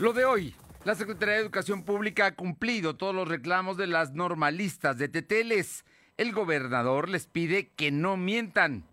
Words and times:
Lo 0.00 0.12
de 0.12 0.24
hoy. 0.24 0.56
La 0.84 0.96
Secretaría 0.96 1.36
de 1.36 1.40
Educación 1.40 1.84
Pública 1.84 2.26
ha 2.26 2.34
cumplido 2.34 2.96
todos 2.96 3.14
los 3.14 3.28
reclamos 3.28 3.76
de 3.76 3.86
las 3.86 4.12
normalistas 4.12 4.98
de 4.98 5.08
Teteles. 5.08 5.84
El 6.16 6.32
gobernador 6.32 7.08
les 7.08 7.28
pide 7.28 7.68
que 7.76 7.92
no 7.92 8.16
mientan. 8.16 8.84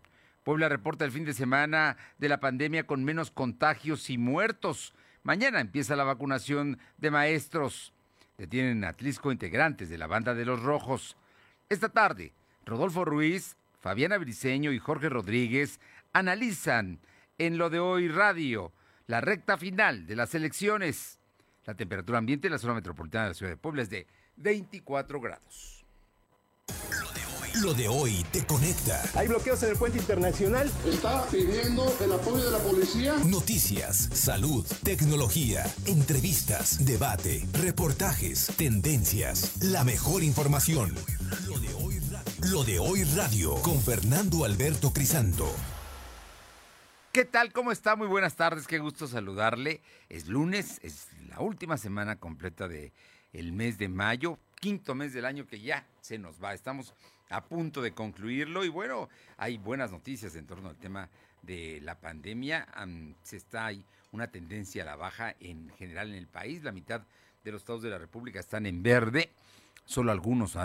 Puebla 0.44 0.70
reporta 0.70 1.04
el 1.04 1.12
fin 1.12 1.26
de 1.26 1.34
semana 1.34 1.98
de 2.20 2.30
la 2.30 2.40
pandemia 2.40 2.86
con 2.86 3.04
menos 3.04 3.32
contagios 3.32 4.12
y 4.12 4.20
muertos. 4.20 4.94
Mañana 5.24 5.60
empieza 5.60 5.96
la 5.96 6.04
vacunación 6.04 6.78
de 7.00 7.10
maestros. 7.10 7.94
Detienen 8.38 8.84
a 8.84 8.90
Atlisco 8.90 9.32
integrantes 9.32 9.90
de 9.90 9.98
la 9.98 10.06
banda 10.06 10.36
de 10.36 10.46
los 10.46 10.62
Rojos. 10.62 11.18
Esta 11.70 11.90
tarde, 11.90 12.32
Rodolfo 12.64 13.06
Ruiz, 13.06 13.58
Fabiana 13.80 14.20
Briceño 14.20 14.72
y 14.72 14.78
Jorge 14.78 15.10
Rodríguez 15.10 15.80
analizan 16.14 17.00
en 17.40 17.58
lo 17.58 17.72
de 17.72 17.80
hoy 17.80 18.08
radio 18.08 18.72
la 19.12 19.20
recta 19.20 19.58
final 19.58 20.08
de 20.08 20.16
las 20.16 20.34
elecciones. 20.36 21.20
La 21.66 21.76
temperatura 21.76 22.18
ambiente 22.18 22.48
en 22.48 22.54
la 22.54 22.58
zona 22.58 22.76
metropolitana 22.76 23.26
de 23.26 23.30
la 23.32 23.34
ciudad 23.34 23.52
de 23.52 23.58
Puebla 23.58 23.82
es 23.82 23.90
de 23.90 24.08
24 24.38 25.20
grados. 25.20 25.86
Lo 27.62 27.74
de 27.74 27.90
hoy 27.90 28.26
te 28.32 28.46
conecta. 28.46 29.04
Hay 29.14 29.28
bloqueos 29.28 29.62
en 29.64 29.72
el 29.72 29.76
puente 29.76 29.98
internacional. 29.98 30.72
Está 30.86 31.26
pidiendo 31.26 31.94
el 32.00 32.14
apoyo 32.14 32.42
de 32.46 32.52
la 32.52 32.60
policía. 32.60 33.16
Noticias, 33.26 33.98
salud, 34.14 34.66
tecnología, 34.82 35.66
entrevistas, 35.88 36.86
debate, 36.86 37.46
reportajes, 37.52 38.48
tendencias, 38.56 39.62
la 39.62 39.84
mejor 39.84 40.24
información. 40.24 40.96
Lo 41.46 41.60
de 41.60 41.74
hoy 41.74 42.00
radio, 42.00 42.50
Lo 42.50 42.64
de 42.64 42.80
hoy 42.80 43.04
radio 43.04 43.56
con 43.56 43.82
Fernando 43.82 44.46
Alberto 44.46 44.94
Crisanto. 44.94 45.54
¿Qué 47.12 47.26
tal? 47.26 47.52
¿Cómo 47.52 47.74
está? 47.74 47.98
Muy 47.98 48.08
buenas 48.08 48.38
tardes, 48.38 48.68
qué 48.68 48.80
gusto 48.80 49.06
saludarle. 49.06 49.82
Es 50.08 50.30
lunes, 50.30 50.80
es 50.82 51.10
la 51.28 51.42
última 51.42 51.76
semana 51.76 52.16
completa 52.16 52.70
de 52.70 52.94
el 53.34 53.52
mes 53.52 53.78
de 53.78 53.90
mayo, 53.90 54.40
quinto 54.62 54.96
mes 54.96 55.12
del 55.12 55.26
año 55.26 55.46
que 55.46 55.60
ya 55.60 55.86
se 56.00 56.18
nos 56.18 56.42
va. 56.42 56.54
Estamos 56.54 56.94
a 57.30 57.44
punto 57.44 57.82
de 57.82 57.92
concluirlo 57.92 58.64
y 58.64 58.70
bueno, 58.70 59.10
hay 59.36 59.58
buenas 59.58 59.92
noticias 59.92 60.36
en 60.36 60.48
torno 60.48 60.70
al 60.70 60.78
tema 60.78 61.10
de 61.42 61.82
la 61.82 62.00
pandemia. 62.00 62.66
se 63.24 63.36
está 63.36 63.66
ahí 63.66 63.84
una 64.14 64.28
tendencia 64.28 64.84
a 64.84 64.86
la 64.86 64.96
baja 64.96 65.36
en 65.42 65.70
general 65.72 66.12
en 66.12 66.16
el 66.16 66.28
país. 66.28 66.64
La 66.64 66.72
mitad 66.72 67.02
de 67.44 67.52
los 67.52 67.62
estados 67.62 67.82
de 67.82 67.90
la 67.90 67.98
República 67.98 68.40
están 68.40 68.66
en 68.66 68.82
verde. 68.82 69.32
Solo 69.86 70.12
algunos 70.12 70.56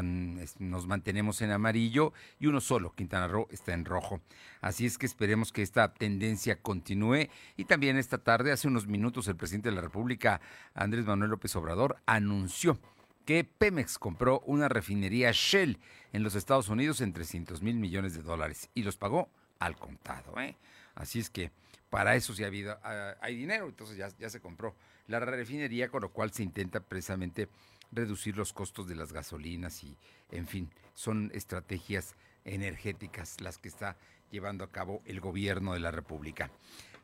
nos 0.59 0.87
mantenemos 0.87 1.43
en 1.43 1.51
amarillo 1.51 2.13
y 2.39 2.47
uno 2.47 2.61
solo, 2.61 2.93
Quintana 2.93 3.27
Roo, 3.27 3.49
está 3.51 3.73
en 3.73 3.85
rojo. 3.85 4.21
Así 4.61 4.87
es 4.87 4.99
que 4.99 5.07
esperemos 5.07 5.53
que 5.53 5.63
esta 5.63 5.93
tendencia 5.93 6.61
continúe. 6.61 7.29
Y 7.57 7.65
también 7.65 7.97
esta 7.97 8.19
tarde, 8.19 8.53
hace 8.53 8.69
unos 8.69 8.87
minutos, 8.87 9.27
el 9.27 9.37
presidente 9.37 9.71
de 9.71 9.75
la 9.75 9.81
República, 9.81 10.41
Andrés 10.75 11.07
Manuel 11.07 11.31
López 11.31 11.57
Obrador, 11.57 11.97
anunció 12.07 12.79
que 13.25 13.43
Pemex 13.43 13.99
compró 13.99 14.41
una 14.47 14.69
refinería 14.69 15.33
Shell 15.33 15.81
en 16.13 16.23
los 16.23 16.37
Estados 16.37 16.69
Unidos 16.69 17.01
en 17.01 17.13
300 17.13 17.61
mil 17.61 17.77
millones 17.77 18.15
de 18.15 18.23
dólares 18.23 18.71
y 18.75 18.85
los 18.85 18.97
pagó 18.97 19.29
al 19.59 19.77
contado. 19.77 20.39
¿eh? 20.41 20.57
Así 20.95 21.19
es 21.19 21.29
que 21.29 21.51
para 21.91 22.15
eso 22.15 22.35
sí 22.35 22.45
ha 22.45 22.47
habido, 22.47 22.79
ah, 22.85 23.17
hay 23.21 23.37
dinero, 23.37 23.67
entonces 23.67 23.97
ya, 23.97 24.09
ya 24.19 24.31
se 24.31 24.41
compró 24.41 24.75
la 25.09 25.21
refinería, 25.21 25.89
con 25.89 26.03
lo 26.03 26.11
cual 26.11 26.33
se 26.33 26.43
intenta 26.43 26.81
precisamente 26.81 27.49
reducir 27.97 28.37
los 28.37 28.53
costos 28.53 28.87
de 28.87 28.95
las 28.95 29.13
gasolinas 29.13 29.83
y, 29.83 29.97
en 30.31 30.47
fin, 30.47 30.71
son 30.95 31.33
estrategias 31.35 32.15
energéticas 32.45 33.41
las 33.41 33.59
que 33.59 33.69
está 33.69 33.97
llevando 34.31 34.65
a 34.65 34.71
cabo 34.71 35.03
el 35.05 35.21
gobierno 35.21 35.73
de 35.73 35.81
la 35.81 35.91
República. 35.91 36.51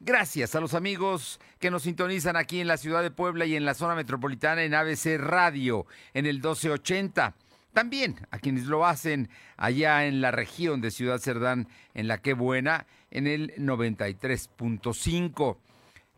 Gracias 0.01 0.55
a 0.55 0.61
los 0.61 0.75
amigos 0.75 1.41
que 1.61 1.71
nos 1.71 1.85
sintonizan 1.85 2.37
aquí 2.37 2.61
en 2.61 2.67
la 2.67 2.77
ciudad 2.77 3.03
de 3.03 3.11
Puebla 3.11 3.47
y 3.47 3.55
en 3.55 3.65
la 3.65 3.75
zona 3.75 3.95
metropolitana 3.95 4.65
en 4.65 4.75
ABC 4.75 5.19
Radio 5.19 5.87
en 6.13 6.27
el 6.27 6.37
1280. 6.37 7.35
También 7.73 8.17
a 8.31 8.39
quienes 8.39 8.67
lo 8.67 8.85
hacen 8.85 9.31
allá 9.57 10.07
en 10.07 10.21
la 10.21 10.31
región 10.31 10.81
de 10.81 10.91
Ciudad 10.91 11.21
Cerdán, 11.21 11.69
en 11.95 12.09
la 12.09 12.19
que 12.19 12.35
buena, 12.35 12.87
en 13.11 13.27
el 13.27 13.55
93.5. 13.57 15.57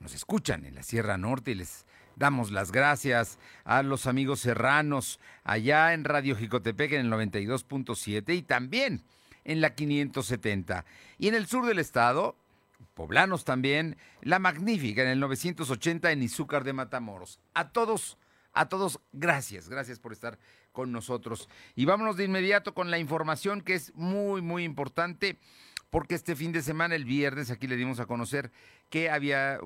Nos 0.01 0.15
escuchan 0.15 0.65
en 0.65 0.75
la 0.75 0.83
Sierra 0.83 1.17
Norte 1.17 1.53
y 1.53 1.55
les 1.55 1.87
Damos 2.17 2.51
las 2.51 2.71
gracias 2.71 3.39
a 3.65 3.83
los 3.83 4.07
amigos 4.07 4.41
serranos 4.41 5.19
allá 5.43 5.95
en 5.95 6.05
Radio 6.05 6.37
Jicotepec 6.37 6.93
en 6.93 7.07
el 7.07 7.13
92.7 7.13 8.37
y 8.37 8.43
también 8.43 9.03
en 9.45 9.61
la 9.61 9.75
570. 9.75 10.85
Y 11.19 11.29
en 11.29 11.35
el 11.35 11.47
sur 11.47 11.67
del 11.67 11.79
estado, 11.79 12.37
poblanos 12.95 13.45
también, 13.45 13.97
La 14.23 14.39
Magnífica 14.39 15.03
en 15.03 15.09
el 15.09 15.21
980 15.21 16.13
en 16.13 16.23
Izúcar 16.23 16.65
de 16.65 16.73
Matamoros. 16.73 17.41
A 17.53 17.71
todos, 17.71 18.17
a 18.53 18.69
todos, 18.69 19.01
gracias, 19.13 19.69
gracias 19.69 19.99
por 19.99 20.13
estar 20.13 20.39
con 20.73 20.93
nosotros. 20.93 21.49
Y 21.75 21.85
vámonos 21.85 22.17
de 22.17 22.25
inmediato 22.25 22.75
con 22.75 22.91
la 22.91 22.99
información 22.99 23.61
que 23.61 23.75
es 23.75 23.95
muy, 23.95 24.43
muy 24.43 24.65
importante 24.65 25.39
porque 25.91 26.15
este 26.15 26.35
fin 26.35 26.53
de 26.53 26.63
semana, 26.63 26.95
el 26.95 27.05
viernes, 27.05 27.51
aquí 27.51 27.67
le 27.67 27.77
dimos 27.77 28.01
a 28.01 28.07
conocer 28.07 28.51
que 28.91 29.11
había 29.11 29.59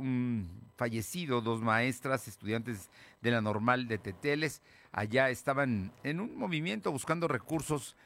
fallecido 0.76 1.40
dos 1.40 1.62
maestras, 1.62 2.28
estudiantes 2.28 2.90
de 3.22 3.30
la 3.30 3.40
normal 3.40 3.88
de 3.88 3.98
Teteles. 3.98 4.62
Allá 4.92 5.30
estaban 5.30 5.92
en 6.02 6.20
un 6.20 6.36
movimiento 6.36 6.92
buscando 6.92 7.28
recursos, 7.28 7.96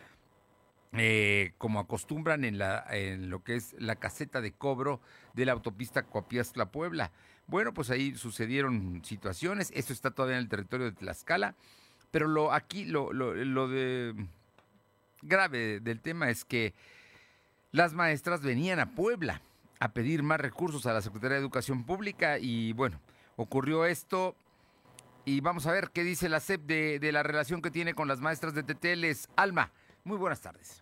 eh, 0.93 1.53
como 1.59 1.81
acostumbran 1.81 2.45
en, 2.45 2.59
la, 2.59 2.84
en 2.91 3.31
lo 3.31 3.43
que 3.43 3.56
es 3.56 3.75
la 3.78 3.97
caseta 3.97 4.41
de 4.41 4.53
cobro 4.53 5.00
de 5.34 5.47
la 5.47 5.53
autopista 5.53 6.03
Coapiastla 6.03 6.71
Puebla. 6.71 7.12
Bueno, 7.47 7.75
pues 7.75 7.91
ahí 7.91 8.15
sucedieron 8.15 9.03
situaciones. 9.05 9.73
Esto 9.75 9.93
está 9.93 10.11
todavía 10.11 10.37
en 10.37 10.44
el 10.44 10.49
territorio 10.49 10.87
de 10.87 10.93
Tlaxcala. 10.93 11.55
Pero 12.11 12.29
lo 12.29 12.53
aquí, 12.53 12.84
lo, 12.84 13.12
lo, 13.12 13.34
lo 13.34 13.69
de 13.69 14.15
grave 15.23 15.81
del 15.81 16.00
tema 16.00 16.31
es 16.31 16.44
que 16.44 16.75
las 17.72 17.94
maestras 17.94 18.43
venían 18.43 18.78
a 18.78 18.94
Puebla 18.94 19.41
a 19.81 19.93
pedir 19.93 20.22
más 20.22 20.41
recursos 20.41 20.87
a 20.87 20.93
la 20.93 21.03
Secretaría 21.03 21.37
de 21.37 21.41
Educación 21.41 21.84
Pública 21.84 22.38
y 22.38 22.72
bueno, 22.75 23.00
ocurrió 23.37 23.87
esto 23.87 24.37
y 25.25 25.41
vamos 25.41 25.66
a 25.66 25.72
ver 25.72 25.91
qué 25.93 26.05
dice 26.05 26.28
la 26.28 26.41
SEP 26.41 26.62
de, 26.62 27.12
la 27.12 27.22
relación 27.22 27.62
que 27.62 27.71
tiene 27.71 27.94
con 27.94 28.09
las 28.09 28.21
maestras 28.21 28.55
de 28.55 28.62
Teteles. 28.62 29.28
Alma, 29.37 29.72
muy 30.05 30.19
buenas 30.19 30.41
tardes. 30.41 30.81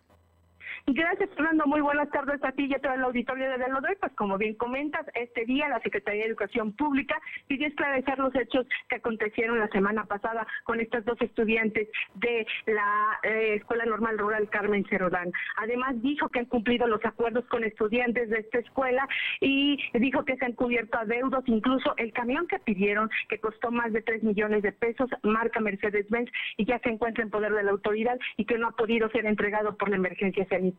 Gracias, 0.87 1.31
Fernando. 1.31 1.67
Muy 1.67 1.81
buenas 1.81 2.11
tardes 2.11 2.43
a 2.43 2.53
ti 2.53 2.67
y 2.67 2.75
a 2.75 2.79
todo 2.79 2.95
el 2.95 3.03
auditorio 3.03 3.51
de 3.51 3.59
Delodoy. 3.59 3.97
Pues 4.01 4.13
como 4.15 4.39
bien 4.39 4.55
comentas, 4.55 5.07
este 5.15 5.45
día 5.45 5.69
la 5.69 5.81
Secretaría 5.81 6.23
de 6.23 6.29
Educación 6.29 6.73
Pública 6.73 7.21
pidió 7.47 7.67
esclarecer 7.69 8.19
los 8.19 8.35
hechos 8.35 8.67
que 8.89 8.97
acontecieron 8.97 9.59
la 9.59 9.69
semana 9.69 10.05
pasada 10.05 10.47
con 10.65 10.81
estas 10.81 11.05
dos 11.05 11.21
estudiantes 11.21 11.89
de 12.15 12.47
la 12.67 13.19
eh, 13.23 13.55
Escuela 13.57 13.85
Normal 13.85 14.19
Rural 14.19 14.49
Carmen 14.49 14.85
Cerodán. 14.89 15.31
Además 15.57 16.01
dijo 16.03 16.29
que 16.29 16.41
han 16.41 16.47
cumplido 16.47 16.87
los 16.87 17.05
acuerdos 17.05 17.45
con 17.47 17.65
estudiantes 17.65 18.31
de 18.31 18.39
esta 18.39 18.59
escuela 18.59 19.07
y 19.41 19.79
dijo 19.95 20.25
que 20.25 20.37
se 20.37 20.45
han 20.45 20.53
cubierto 20.53 20.99
adeudos, 20.99 21.45
incluso 21.47 21.95
el 21.99 22.13
camión 22.13 22.47
que 22.47 22.59
pidieron, 22.59 23.11
que 23.29 23.39
costó 23.39 23.71
más 23.71 23.93
de 23.93 24.03
3 24.03 24.23
millones 24.23 24.63
de 24.63 24.73
pesos, 24.73 25.11
marca 25.23 25.61
Mercedes-Benz, 25.61 26.31
y 26.57 26.65
ya 26.65 26.79
se 26.81 26.91
encuentra 26.91 27.23
en 27.23 27.31
poder 27.31 27.53
de 27.53 27.63
la 27.63 27.71
autoridad 27.71 28.19
y 28.37 28.45
que 28.45 28.59
no 28.59 28.69
ha 28.69 28.73
podido 28.73 29.09
ser 29.11 29.27
entregado 29.27 29.77
por 29.77 29.89
la 29.89 29.97
emergencia 29.97 30.47
sanitaria. 30.49 30.70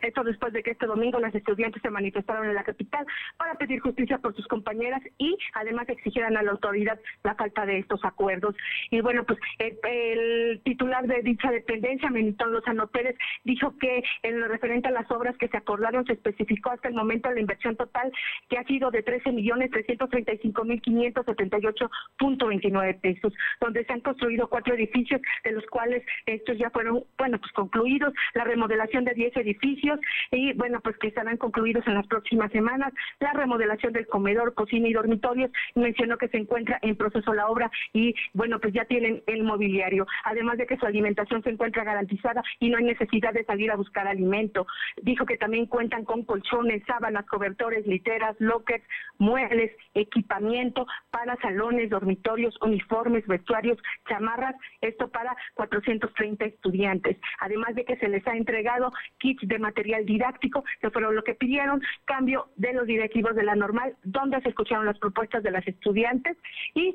Esto 0.00 0.24
después 0.24 0.52
de 0.52 0.62
que 0.62 0.72
este 0.72 0.86
domingo 0.86 1.18
las 1.18 1.34
estudiantes 1.34 1.82
se 1.82 1.90
manifestaron 1.90 2.48
en 2.48 2.54
la 2.54 2.64
capital 2.64 3.06
para 3.36 3.54
pedir 3.54 3.80
justicia 3.80 4.18
por 4.18 4.34
sus 4.34 4.46
compañeras 4.46 5.02
y 5.18 5.36
además 5.54 5.88
exigieran 5.88 6.36
a 6.36 6.42
la 6.42 6.52
autoridad 6.52 6.98
la 7.22 7.34
falta 7.34 7.66
de 7.66 7.78
estos 7.78 8.04
acuerdos. 8.04 8.54
Y 8.90 9.00
bueno, 9.00 9.24
pues 9.24 9.38
el, 9.58 10.60
titular 10.64 11.06
de 11.06 11.22
dicha 11.22 11.50
dependencia, 11.50 12.10
Menitón 12.10 12.52
Lozano 12.52 12.86
Pérez, 12.88 13.16
dijo 13.44 13.76
que 13.78 14.02
en 14.22 14.40
lo 14.40 14.48
referente 14.48 14.88
a 14.88 14.92
las 14.92 15.10
obras 15.10 15.36
que 15.38 15.48
se 15.48 15.56
acordaron 15.56 16.04
se 16.06 16.12
especificó 16.14 16.70
hasta 16.70 16.88
el 16.88 16.94
momento 16.94 17.30
la 17.30 17.40
inversión 17.40 17.76
total 17.76 18.12
que 18.48 18.58
ha 18.58 18.64
sido 18.64 18.90
de 18.90 19.02
13 19.02 19.32
millones 19.32 19.70
335 19.70 20.64
mil 20.64 20.80
578.29 20.82 23.00
pesos, 23.00 23.32
donde 23.60 23.84
se 23.84 23.92
han 23.92 24.00
construido 24.00 24.48
cuatro 24.48 24.74
edificios, 24.74 25.20
de 25.44 25.52
los 25.52 25.64
cuales 25.66 26.02
estos 26.26 26.58
ya 26.58 26.70
fueron, 26.70 27.04
bueno, 27.18 27.38
pues 27.38 27.52
concluidos, 27.52 28.12
la 28.34 28.42
remodelación 28.44 29.04
de 29.04 29.14
10 29.22 29.36
edificios 29.36 30.00
y 30.32 30.52
bueno, 30.54 30.80
pues 30.80 30.96
que 30.98 31.08
estarán 31.08 31.36
concluidos 31.36 31.86
en 31.86 31.94
las 31.94 32.06
próximas 32.06 32.50
semanas. 32.50 32.92
La 33.20 33.32
remodelación 33.32 33.92
del 33.92 34.06
comedor, 34.08 34.54
cocina 34.54 34.88
y 34.88 34.92
dormitorios, 34.92 35.50
mencionó 35.76 36.18
que 36.18 36.28
se 36.28 36.38
encuentra 36.38 36.78
en 36.82 36.96
proceso 36.96 37.32
la 37.32 37.46
obra 37.46 37.70
y 37.92 38.14
bueno, 38.32 38.58
pues 38.58 38.74
ya 38.74 38.84
tienen 38.86 39.22
el 39.26 39.44
mobiliario, 39.44 40.06
además 40.24 40.58
de 40.58 40.66
que 40.66 40.76
su 40.76 40.86
alimentación 40.86 41.42
se 41.42 41.50
encuentra 41.50 41.84
garantizada 41.84 42.42
y 42.58 42.70
no 42.70 42.78
hay 42.78 42.84
necesidad 42.84 43.32
de 43.32 43.44
salir 43.44 43.70
a 43.70 43.76
buscar 43.76 44.08
alimento. 44.08 44.66
Dijo 45.02 45.24
que 45.24 45.36
también 45.36 45.66
cuentan 45.66 46.04
con 46.04 46.24
colchones, 46.24 46.82
sábanas, 46.86 47.26
cobertores, 47.26 47.86
literas, 47.86 48.34
lockers, 48.40 48.84
muebles, 49.18 49.70
equipamiento 49.94 50.86
para 51.10 51.36
salones, 51.36 51.90
dormitorios, 51.90 52.56
uniformes, 52.60 53.26
vestuarios, 53.26 53.78
chamarras, 54.08 54.56
esto 54.80 55.08
para 55.08 55.36
430 55.54 56.44
estudiantes. 56.46 57.18
Además 57.38 57.74
de 57.76 57.84
que 57.84 57.96
se 57.96 58.08
les 58.08 58.26
ha 58.26 58.36
entregado 58.36 58.92
kits 59.18 59.46
de 59.46 59.58
material 59.58 60.06
didáctico, 60.06 60.64
que 60.80 60.90
fueron 60.90 61.14
lo 61.14 61.24
que 61.24 61.34
pidieron, 61.34 61.82
cambio 62.04 62.48
de 62.56 62.72
los 62.72 62.86
directivos 62.86 63.34
de 63.34 63.44
la 63.44 63.54
normal, 63.54 63.96
donde 64.02 64.40
se 64.42 64.50
escucharon 64.50 64.86
las 64.86 64.98
propuestas 64.98 65.42
de 65.42 65.50
las 65.50 65.66
estudiantes 65.66 66.36
y 66.74 66.94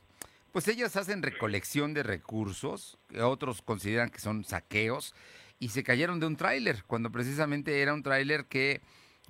pues 0.53 0.67
ellas 0.67 0.95
hacen 0.95 1.23
recolección 1.23 1.93
de 1.93 2.03
recursos, 2.03 2.97
que 3.09 3.21
otros 3.21 3.61
consideran 3.63 4.09
que 4.09 4.19
son 4.19 4.45
saqueos, 4.45 5.13
y 5.59 5.69
se 5.69 5.83
cayeron 5.83 6.19
de 6.19 6.27
un 6.27 6.37
tráiler, 6.37 6.83
cuando 6.85 7.11
precisamente 7.11 7.81
era 7.81 7.93
un 7.93 8.03
tráiler 8.03 8.45
que 8.45 8.81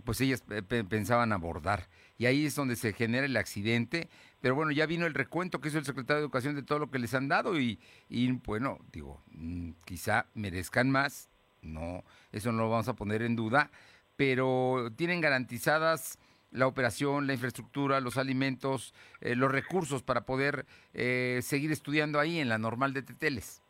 pues 0.04 0.20
ellas 0.22 0.44
pensaban 0.90 1.31
abordar. 1.31 1.88
Y 2.18 2.25
ahí 2.25 2.46
es 2.46 2.56
donde 2.56 2.75
se 2.75 2.94
genera 2.94 3.25
el 3.25 3.38
accidente. 3.38 4.10
Pero 4.42 4.56
bueno, 4.56 4.72
ya 4.72 4.86
vino 4.86 5.06
el 5.06 5.14
recuento 5.14 5.62
que 5.62 5.70
hizo 5.70 5.78
el 5.78 5.86
secretario 5.86 6.18
de 6.18 6.25
Educación 6.25 6.56
de 6.56 6.64
todo 6.64 6.80
lo 6.80 6.92
que 6.92 7.00
les 7.00 7.14
han 7.14 7.30
dado 7.30 7.58
y, 7.60 7.80
y 8.10 8.31
bueno, 8.31 8.80
digo, 8.92 9.22
mm, 9.31 9.72
quizá 9.86 10.26
merezcan 10.34 10.90
más, 10.90 11.30
no, 11.62 12.04
eso 12.34 12.52
no 12.52 12.64
lo 12.64 12.69
vamos 12.69 12.90
a 12.90 12.96
poner 12.96 13.22
en 13.22 13.38
duda, 13.38 13.72
pero 14.18 14.92
tienen 14.98 15.22
garantizadas 15.22 16.19
la 16.54 16.68
operación, 16.68 17.28
la 17.28 17.34
infraestructura, 17.34 18.00
los 18.00 18.18
alimentos, 18.18 18.94
eh, 19.22 19.36
los 19.36 19.52
recursos 19.52 20.04
para 20.04 20.26
poder 20.26 20.66
eh, 20.94 21.42
seguir 21.44 21.72
estudiando 21.72 22.20
ahí 22.20 22.40
en 22.40 22.50
la 22.50 22.58
normal 22.58 22.94
de 22.94 23.02
Teteles. 23.02 23.62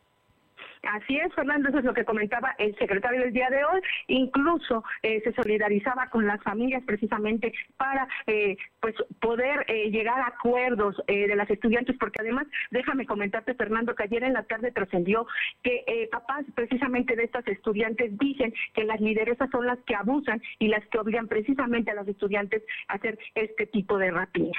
Así 0.92 1.16
es, 1.18 1.32
Fernando, 1.34 1.68
eso 1.68 1.78
es 1.78 1.84
lo 1.84 1.94
que 1.94 2.04
comentaba 2.04 2.54
el 2.58 2.76
secretario 2.76 3.20
del 3.20 3.32
día 3.32 3.48
de 3.50 3.64
hoy. 3.64 3.80
Incluso 4.08 4.84
eh, 5.02 5.20
se 5.22 5.32
solidarizaba 5.32 6.08
con 6.10 6.26
las 6.26 6.42
familias 6.42 6.82
precisamente 6.84 7.52
para 7.76 8.06
eh, 8.26 8.56
pues 8.80 8.94
poder 9.20 9.64
eh, 9.68 9.90
llegar 9.90 10.20
a 10.20 10.28
acuerdos 10.28 10.96
de 11.06 11.34
las 11.36 11.50
estudiantes, 11.50 11.96
porque 11.98 12.20
además, 12.20 12.46
déjame 12.70 13.06
comentarte, 13.06 13.54
Fernando, 13.54 13.94
que 13.94 14.04
ayer 14.04 14.24
en 14.24 14.32
la 14.32 14.44
tarde 14.44 14.72
trascendió 14.72 15.26
que 15.62 16.08
papás 16.10 16.44
precisamente 16.54 17.16
de 17.16 17.24
estas 17.24 17.46
estudiantes 17.48 18.16
dicen 18.18 18.52
que 18.74 18.84
las 18.84 19.00
lideresas 19.00 19.50
son 19.50 19.66
las 19.66 19.78
que 19.80 19.94
abusan 19.94 20.42
y 20.58 20.68
las 20.68 20.84
que 20.86 20.98
obligan 20.98 21.28
precisamente 21.28 21.90
a 21.90 21.94
los 21.94 22.08
estudiantes 22.08 22.62
a 22.88 22.94
hacer 22.94 23.18
este 23.34 23.66
tipo 23.66 23.98
de 23.98 24.10
rapiña. 24.10 24.58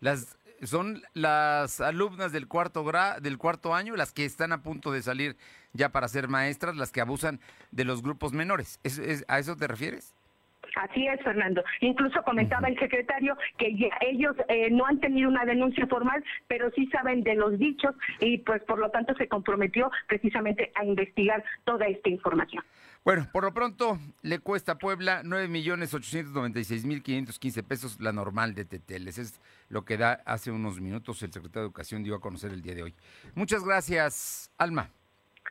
Las 0.00 0.38
son 0.62 1.02
las 1.14 1.80
alumnas 1.80 2.32
del 2.32 2.48
cuarto 2.48 2.84
gra, 2.84 3.20
del 3.20 3.38
cuarto 3.38 3.74
año 3.74 3.96
las 3.96 4.12
que 4.12 4.24
están 4.24 4.52
a 4.52 4.62
punto 4.62 4.92
de 4.92 5.02
salir 5.02 5.36
ya 5.72 5.90
para 5.90 6.08
ser 6.08 6.28
maestras, 6.28 6.76
las 6.76 6.92
que 6.92 7.00
abusan 7.00 7.40
de 7.70 7.84
los 7.84 8.02
grupos 8.02 8.32
menores. 8.32 8.80
¿Es, 8.82 9.24
a 9.28 9.38
eso 9.38 9.56
te 9.56 9.66
refieres? 9.66 10.14
Así 10.76 11.06
es, 11.06 11.20
Fernando. 11.22 11.62
Incluso 11.80 12.22
comentaba 12.22 12.68
el 12.68 12.78
secretario 12.78 13.36
que 13.58 13.90
ellos 14.00 14.36
eh, 14.48 14.70
no 14.70 14.86
han 14.86 15.00
tenido 15.00 15.28
una 15.28 15.44
denuncia 15.44 15.86
formal, 15.86 16.24
pero 16.48 16.70
sí 16.72 16.86
saben 16.88 17.22
de 17.22 17.34
los 17.34 17.58
dichos 17.58 17.94
y 18.20 18.38
pues 18.38 18.62
por 18.62 18.78
lo 18.78 18.90
tanto 18.90 19.14
se 19.14 19.28
comprometió 19.28 19.90
precisamente 20.06 20.72
a 20.74 20.84
investigar 20.84 21.44
toda 21.64 21.86
esta 21.86 22.08
información. 22.08 22.64
Bueno, 23.02 23.26
por 23.32 23.44
lo 23.44 23.54
pronto 23.54 23.98
le 24.20 24.40
cuesta 24.40 24.72
a 24.72 24.78
Puebla 24.78 25.22
9.896.515 25.22 27.64
pesos 27.64 27.98
la 27.98 28.12
normal 28.12 28.54
de 28.54 28.66
Teteles. 28.66 29.16
Es 29.16 29.40
lo 29.70 29.86
que 29.86 29.96
da 29.96 30.20
hace 30.26 30.50
unos 30.50 30.80
minutos 30.80 31.22
el 31.22 31.32
secretario 31.32 31.62
de 31.62 31.68
Educación 31.68 32.02
dio 32.02 32.14
a 32.14 32.20
conocer 32.20 32.52
el 32.52 32.60
día 32.60 32.74
de 32.74 32.82
hoy. 32.82 32.94
Muchas 33.34 33.64
gracias, 33.64 34.50
Alma. 34.58 34.90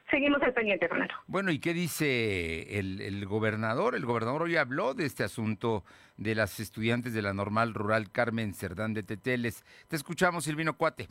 Seguimos 0.10 0.42
al 0.42 0.54
pendiente, 0.54 0.88
Fernando. 0.88 1.14
Bueno, 1.28 1.52
¿y 1.52 1.60
qué 1.60 1.74
dice 1.74 2.80
el, 2.80 3.00
el, 3.02 3.26
gobernador? 3.26 3.96
El 3.96 4.06
gobernador 4.06 4.44
hoy 4.44 4.56
habló 4.56 4.94
de 4.94 5.06
este 5.06 5.24
asunto 5.24 5.84
de 6.18 6.34
las 6.34 6.60
estudiantes 6.60 7.14
de 7.14 7.22
la 7.22 7.34
normal 7.34 7.74
rural 7.74 8.12
Carmen 8.12 8.54
Cerdán 8.54 8.94
de 8.94 9.04
Teteles. 9.04 9.64
Te 9.88 9.96
escuchamos, 9.96 10.46
Silvino 10.46 10.74
Cuate 10.74 11.08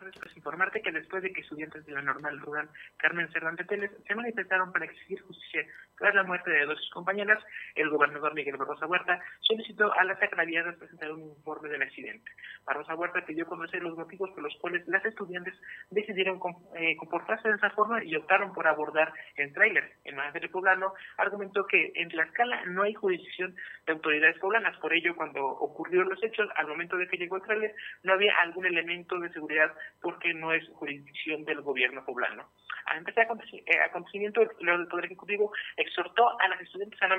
pues 0.00 0.36
informarte 0.36 0.80
que 0.80 0.92
después 0.92 1.22
de 1.22 1.32
que 1.32 1.42
estudiantes 1.42 1.84
de 1.84 1.92
la 1.92 2.02
normal 2.02 2.40
rural 2.40 2.68
Carmen 2.96 3.30
Cervantes 3.32 3.66
Teles 3.66 3.90
se 4.06 4.14
manifestaron 4.14 4.72
para 4.72 4.86
exigir 4.86 5.20
justicia 5.22 5.66
tras 5.98 6.14
la 6.14 6.22
muerte 6.22 6.50
de 6.50 6.64
dos 6.64 6.76
de 6.76 6.82
sus 6.82 6.90
compañeras, 6.90 7.42
el 7.74 7.90
gobernador 7.90 8.34
Miguel 8.34 8.56
Barrosa 8.56 8.86
Huerta 8.86 9.20
solicitó 9.40 9.92
a 9.92 10.04
las 10.04 10.20
agraviadas 10.22 10.76
presentar 10.76 11.12
un 11.12 11.20
informe 11.20 11.68
del 11.68 11.82
accidente. 11.82 12.30
Barrosa 12.64 12.94
Huerta 12.94 13.24
pidió 13.26 13.46
conocer 13.46 13.82
los 13.82 13.96
motivos 13.96 14.30
por 14.30 14.42
los 14.42 14.56
cuales 14.56 14.86
las 14.88 15.04
estudiantes 15.04 15.54
decidieron 15.90 16.40
eh, 16.74 16.96
comportarse 16.96 17.48
de 17.48 17.56
esa 17.56 17.70
forma 17.70 18.02
y 18.02 18.16
optaron 18.16 18.54
por 18.54 18.66
abordar 18.66 19.12
el 19.36 19.52
tráiler. 19.52 19.92
El 20.04 20.14
magistrado 20.14 20.52
poblano 20.52 20.94
argumentó 21.18 21.66
que 21.66 21.92
en 21.94 22.08
la 22.16 22.24
escala 22.24 22.64
no 22.66 22.82
hay 22.82 22.94
jurisdicción 22.94 23.54
de 23.86 23.92
autoridades 23.92 24.38
poblanas, 24.38 24.76
por 24.78 24.94
ello 24.94 25.14
cuando 25.14 25.44
ocurrieron 25.44 26.08
los 26.08 26.22
hechos, 26.22 26.48
al 26.56 26.68
momento 26.68 26.96
de 26.96 27.08
que 27.08 27.18
llegó 27.18 27.36
el 27.36 27.42
tráiler, 27.42 27.74
no 28.04 28.14
había 28.14 28.34
algún 28.38 28.64
elemento 28.64 29.18
de 29.18 29.30
seguridad 29.30 29.70
porque 30.00 30.34
no 30.34 30.52
es 30.52 30.66
jurisdicción 30.74 31.44
del 31.44 31.62
gobierno 31.62 32.04
poblano. 32.04 32.50
Al 32.86 32.98
empezar 32.98 33.26
el 33.30 33.58
eh, 33.66 33.80
acontecimiento, 33.84 34.42
el 34.42 34.88
Poder 34.88 35.04
Ejecutivo 35.04 35.52
exhortó 35.76 36.40
a 36.40 36.48
las 36.48 36.60
estudiantes 36.60 37.00
a 37.02 37.08
no 37.08 37.16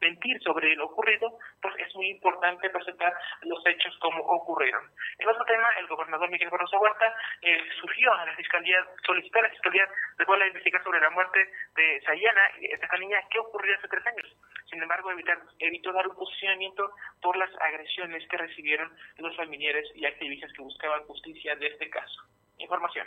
mentir 0.00 0.40
sobre 0.42 0.74
lo 0.74 0.86
ocurrido, 0.86 1.38
pues 1.60 1.74
es 1.78 1.94
muy 1.94 2.08
importante 2.10 2.70
presentar 2.70 3.12
los 3.42 3.60
hechos 3.66 3.96
como 4.00 4.22
ocurrieron. 4.22 4.82
En 5.18 5.28
otro 5.28 5.44
tema, 5.44 5.68
el 5.78 5.86
gobernador 5.86 6.30
Miguel 6.30 6.50
Barroso 6.50 6.78
Huerta 6.78 7.14
eh, 7.42 7.58
surgió 7.80 8.12
a 8.14 8.26
la 8.26 8.34
Fiscalía, 8.36 8.86
solicitó 9.04 9.38
a 9.38 9.42
la 9.42 9.50
Fiscalía 9.50 9.86
de 10.18 10.24
a 10.32 10.46
investigar 10.46 10.82
sobre 10.82 11.00
la 11.00 11.10
muerte 11.10 11.38
de 11.76 12.00
Sayana, 12.06 12.50
esta 12.60 12.96
niña, 12.96 13.18
que 13.30 13.38
ocurrió 13.38 13.76
hace 13.76 13.88
tres 13.88 14.06
años. 14.06 14.36
Sin 14.70 14.82
embargo, 14.82 15.10
evitar, 15.10 15.38
evitó 15.58 15.92
dar 15.92 16.08
un 16.08 16.16
posicionamiento 16.16 16.90
por 17.20 17.36
las 17.36 17.50
agresiones 17.60 18.26
que 18.28 18.38
recibieron 18.38 18.90
los 19.18 19.36
familiares 19.36 19.86
y 19.94 20.06
activistas 20.06 20.52
que 20.52 20.62
buscaban 20.62 21.04
justicia 21.04 21.54
de 21.56 21.66
este 21.66 21.90
caso. 21.90 22.01
Información. 22.58 23.06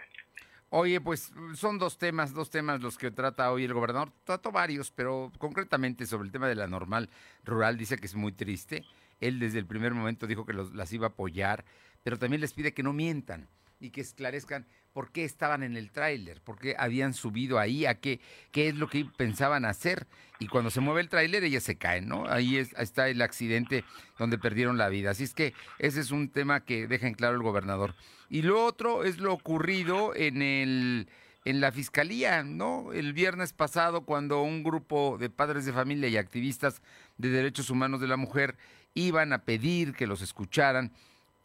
Oye, 0.70 1.00
pues 1.00 1.32
son 1.54 1.78
dos 1.78 1.98
temas, 1.98 2.34
dos 2.34 2.50
temas 2.50 2.82
los 2.82 2.98
que 2.98 3.12
trata 3.12 3.52
hoy 3.52 3.64
el 3.64 3.74
gobernador. 3.74 4.12
Trató 4.24 4.52
varios, 4.52 4.92
pero 4.92 5.32
concretamente 5.38 6.06
sobre 6.06 6.26
el 6.26 6.32
tema 6.32 6.48
de 6.48 6.56
la 6.56 6.68
normal 6.68 7.10
rural 7.44 7.78
dice 7.78 7.98
que 7.98 8.08
es 8.08 8.16
muy 8.16 8.34
triste. 8.34 8.84
Él 9.22 9.40
desde 9.40 9.60
el 9.60 9.68
primer 9.68 9.94
momento 9.94 10.28
dijo 10.28 10.46
que 10.46 10.54
las 10.54 10.92
iba 10.92 11.08
a 11.08 11.10
apoyar, 11.12 11.64
pero 12.04 12.20
también 12.20 12.42
les 12.42 12.54
pide 12.54 12.74
que 12.74 12.84
no 12.84 12.92
mientan 12.92 13.48
y 13.80 13.92
que 13.92 14.02
esclarezcan 14.02 14.68
por 14.96 15.12
qué 15.12 15.26
estaban 15.26 15.62
en 15.62 15.76
el 15.76 15.92
tráiler, 15.92 16.40
por 16.40 16.58
qué 16.58 16.74
habían 16.80 17.14
subido 17.14 17.60
ahí, 17.60 17.86
a 17.86 17.96
qué, 17.96 18.22
qué 18.54 18.70
es 18.70 18.76
lo 18.76 18.88
que 18.88 19.04
pensaban 19.04 19.66
hacer. 19.66 20.08
Y 20.40 20.48
cuando 20.48 20.70
se 20.70 20.80
mueve 20.80 21.02
el 21.02 21.10
tráiler, 21.10 21.44
ellas 21.44 21.64
se 21.64 21.76
caen, 21.76 22.08
¿no? 22.08 22.30
Ahí 22.30 22.56
está 22.56 23.10
el 23.10 23.22
accidente 23.22 23.84
donde 24.18 24.38
perdieron 24.38 24.78
la 24.78 24.88
vida. 24.88 25.12
Así 25.12 25.26
es 25.26 25.34
que 25.34 25.54
ese 25.80 26.00
es 26.00 26.12
un 26.12 26.30
tema 26.30 26.64
que 26.64 26.88
deja 26.88 27.08
en 27.08 27.14
claro 27.14 27.36
el 27.36 27.44
gobernador. 27.44 27.94
Y 28.30 28.44
lo 28.44 28.64
otro 28.64 29.04
es 29.04 29.18
lo 29.18 29.34
ocurrido 29.34 30.14
en 30.16 31.08
la 31.44 31.72
fiscalía, 31.74 32.44
¿no? 32.44 32.94
El 32.94 33.12
viernes 33.12 33.52
pasado, 33.52 34.06
cuando 34.06 34.44
un 34.44 34.64
grupo 34.64 35.18
de 35.20 35.30
padres 35.30 35.66
de 35.66 35.74
familia 35.74 36.08
y 36.08 36.16
activistas 36.16 36.82
de 37.18 37.32
derechos 37.32 37.70
humanos 37.70 38.00
de 38.00 38.08
la 38.08 38.16
mujer 38.16 38.56
iban 38.94 39.34
a 39.34 39.40
pedir 39.40 39.92
que 39.94 40.08
los 40.08 40.22
escucharan 40.22 40.94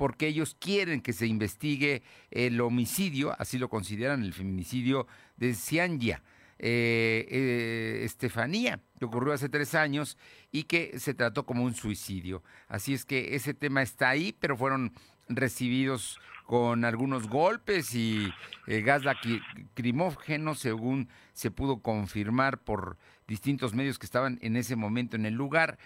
porque 0.00 0.28
ellos 0.28 0.56
quieren 0.58 1.02
que 1.02 1.12
se 1.12 1.26
investigue 1.26 2.02
el 2.30 2.58
homicidio, 2.62 3.36
así 3.38 3.58
lo 3.58 3.68
consideran 3.68 4.22
el 4.22 4.32
feminicidio 4.32 5.06
de 5.36 5.52
Cianya. 5.52 6.22
Eh, 6.58 7.26
eh, 7.30 8.00
Estefanía, 8.04 8.80
que 8.98 9.04
ocurrió 9.04 9.34
hace 9.34 9.50
tres 9.50 9.74
años 9.74 10.16
y 10.50 10.62
que 10.62 10.98
se 10.98 11.12
trató 11.12 11.44
como 11.44 11.64
un 11.64 11.74
suicidio. 11.74 12.42
Así 12.66 12.94
es 12.94 13.04
que 13.04 13.34
ese 13.34 13.52
tema 13.52 13.82
está 13.82 14.08
ahí, 14.08 14.34
pero 14.40 14.56
fueron 14.56 14.94
recibidos 15.28 16.18
con 16.46 16.86
algunos 16.86 17.28
golpes 17.28 17.94
y 17.94 18.32
eh, 18.68 18.80
gas 18.80 19.04
lacrimógeno, 19.04 20.54
según 20.54 21.10
se 21.34 21.50
pudo 21.50 21.82
confirmar 21.82 22.56
por 22.56 22.96
distintos 23.28 23.74
medios 23.74 23.98
que 23.98 24.06
estaban 24.06 24.38
en 24.40 24.56
ese 24.56 24.76
momento 24.76 25.16
en 25.16 25.26
el 25.26 25.34
lugar. 25.34 25.78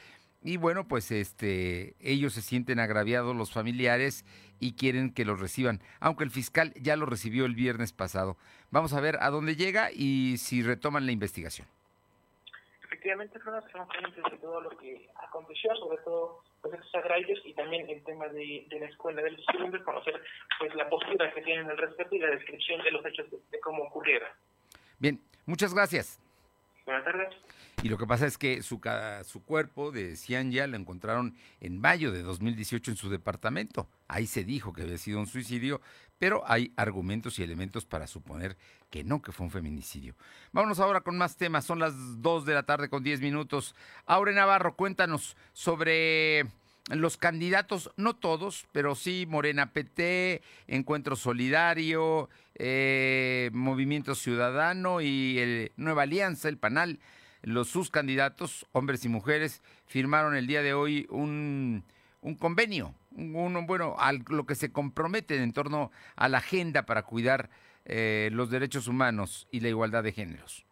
Y 0.45 0.59
bueno, 0.59 0.87
pues 0.87 1.11
este, 1.11 1.95
ellos 2.01 2.35
se 2.35 2.43
sienten 2.43 2.79
agraviados, 2.79 3.35
los 3.35 3.51
familiares, 3.51 4.27
y 4.61 4.75
quieren 4.75 5.13
que 5.13 5.25
los 5.25 5.41
reciban, 5.41 5.81
aunque 6.01 6.23
el 6.23 6.31
fiscal 6.31 6.75
ya 6.75 6.97
lo 6.97 7.07
recibió 7.07 7.47
el 7.47 7.55
viernes 7.55 7.95
pasado. 7.95 8.37
Vamos 8.71 8.93
a 8.93 9.01
ver 9.01 9.17
a 9.21 9.31
dónde 9.31 9.57
llega 9.57 9.91
y 9.91 10.37
si 10.37 10.63
retoman 10.63 11.07
la 11.07 11.13
investigación. 11.13 11.67
Efectivamente, 12.85 13.39
estamos 13.39 13.65
pendientes 13.91 14.25
de 14.31 14.39
todo 14.39 14.61
lo 14.61 14.71
que 14.77 15.09
aconteció, 15.27 15.75
sobre 15.77 15.99
todo 16.05 16.43
pues, 16.61 16.75
agravios 16.93 17.41
y 17.45 17.55
también 17.55 17.89
el 17.89 18.05
tema 18.05 18.29
de, 18.29 18.67
la 18.71 18.87
escuela 18.87 19.23
del 19.23 19.39
estudiantes, 19.39 19.83
conocer 19.83 20.23
pues 20.59 20.75
la 20.75 20.89
postura 20.91 21.33
que 21.33 21.41
tienen 21.41 21.71
al 21.71 21.79
respecto 21.79 22.15
y 22.15 22.19
la 22.19 22.31
descripción 22.31 22.83
de 22.83 22.91
los 22.91 23.05
hechos 23.07 23.31
de, 23.31 23.39
de 23.51 23.61
cómo 23.61 23.85
ocurrieron. 23.85 24.29
Bien, 24.99 25.19
muchas 25.47 25.73
gracias. 25.73 26.21
Buenas 26.85 27.05
tardes. 27.05 27.35
Y 27.85 27.91
lo 27.91 27.99
que 27.99 28.07
pasa 28.07 28.27
es 28.27 28.39
que 28.39 28.63
su, 28.63 28.81
su 29.27 29.43
cuerpo, 29.43 29.93
decían 29.93 30.51
ya, 30.51 30.67
lo 30.67 30.79
encontraron 30.79 31.35
en 31.61 31.79
mayo 31.79 32.13
de 32.13 32.23
2018 32.23 32.93
en 32.93 32.97
su 32.97 33.11
departamento. 33.11 33.91
Ahí 34.09 34.27
se 34.27 34.43
dijo 34.43 34.73
que 34.73 34.81
había 34.81 34.97
sido 34.97 35.21
un 35.21 35.27
suicidio, 35.27 35.83
pero 36.19 36.43
hay 36.47 36.73
argumentos 36.77 37.39
y 37.39 37.43
elementos 37.43 37.85
para 37.85 38.07
suponer 38.07 38.57
que 38.89 39.05
no, 39.05 39.21
que 39.21 39.33
fue 39.33 39.45
un 39.45 39.53
feminicidio. 39.53 40.15
Vámonos 40.53 40.81
ahora 40.81 41.03
con 41.03 41.19
más 41.19 41.37
temas. 41.37 41.67
Son 41.67 41.79
las 41.79 41.93
2 42.23 42.47
de 42.47 42.55
la 42.55 42.63
tarde 42.63 42.89
con 42.89 43.03
10 43.03 43.21
minutos. 43.21 43.75
Aure 44.07 44.33
Navarro, 44.33 44.77
cuéntanos 44.77 45.37
sobre 45.53 46.47
los 46.89 47.19
candidatos, 47.19 47.91
no 47.99 48.17
todos, 48.17 48.65
pero 48.73 48.95
sí 48.95 49.27
Morena 49.29 49.75
PT, 49.75 50.41
Encuentro 50.69 51.17
Solidario, 51.17 52.31
eh, 52.55 53.51
Movimiento 53.53 54.15
Ciudadano 54.15 55.03
y 55.03 55.39
el 55.39 55.73
Nueva 55.77 56.05
Alianza, 56.05 56.49
el 56.49 56.57
PANAL, 56.57 56.99
los 57.45 57.69
sus 57.69 57.91
candidatos, 57.91 58.67
hombres 58.73 59.05
y 59.05 59.09
mujeres, 59.09 59.63
firmaron 59.87 60.35
el 60.35 60.47
día 60.47 60.63
de 60.63 60.75
hoy 60.75 61.07
un, 61.11 61.85
un 62.21 62.35
convenio, 62.35 62.95
un, 63.13 63.67
bueno, 63.67 63.97
a 63.99 64.13
lo 64.13 64.47
que 64.47 64.55
se 64.55 64.73
comprometen 64.73 65.43
en 65.43 65.53
torno 65.53 65.91
a 66.17 66.29
la 66.29 66.39
agenda 66.39 66.87
para 66.87 67.03
cuidar 67.03 67.51
eh, 67.85 68.31
los 68.33 68.51
derechos 68.51 68.89
humanos 68.89 69.47
y 69.51 69.61
la 69.61 69.69
igualdad 69.69 70.03
de 70.03 70.13
géneros. 70.13 70.65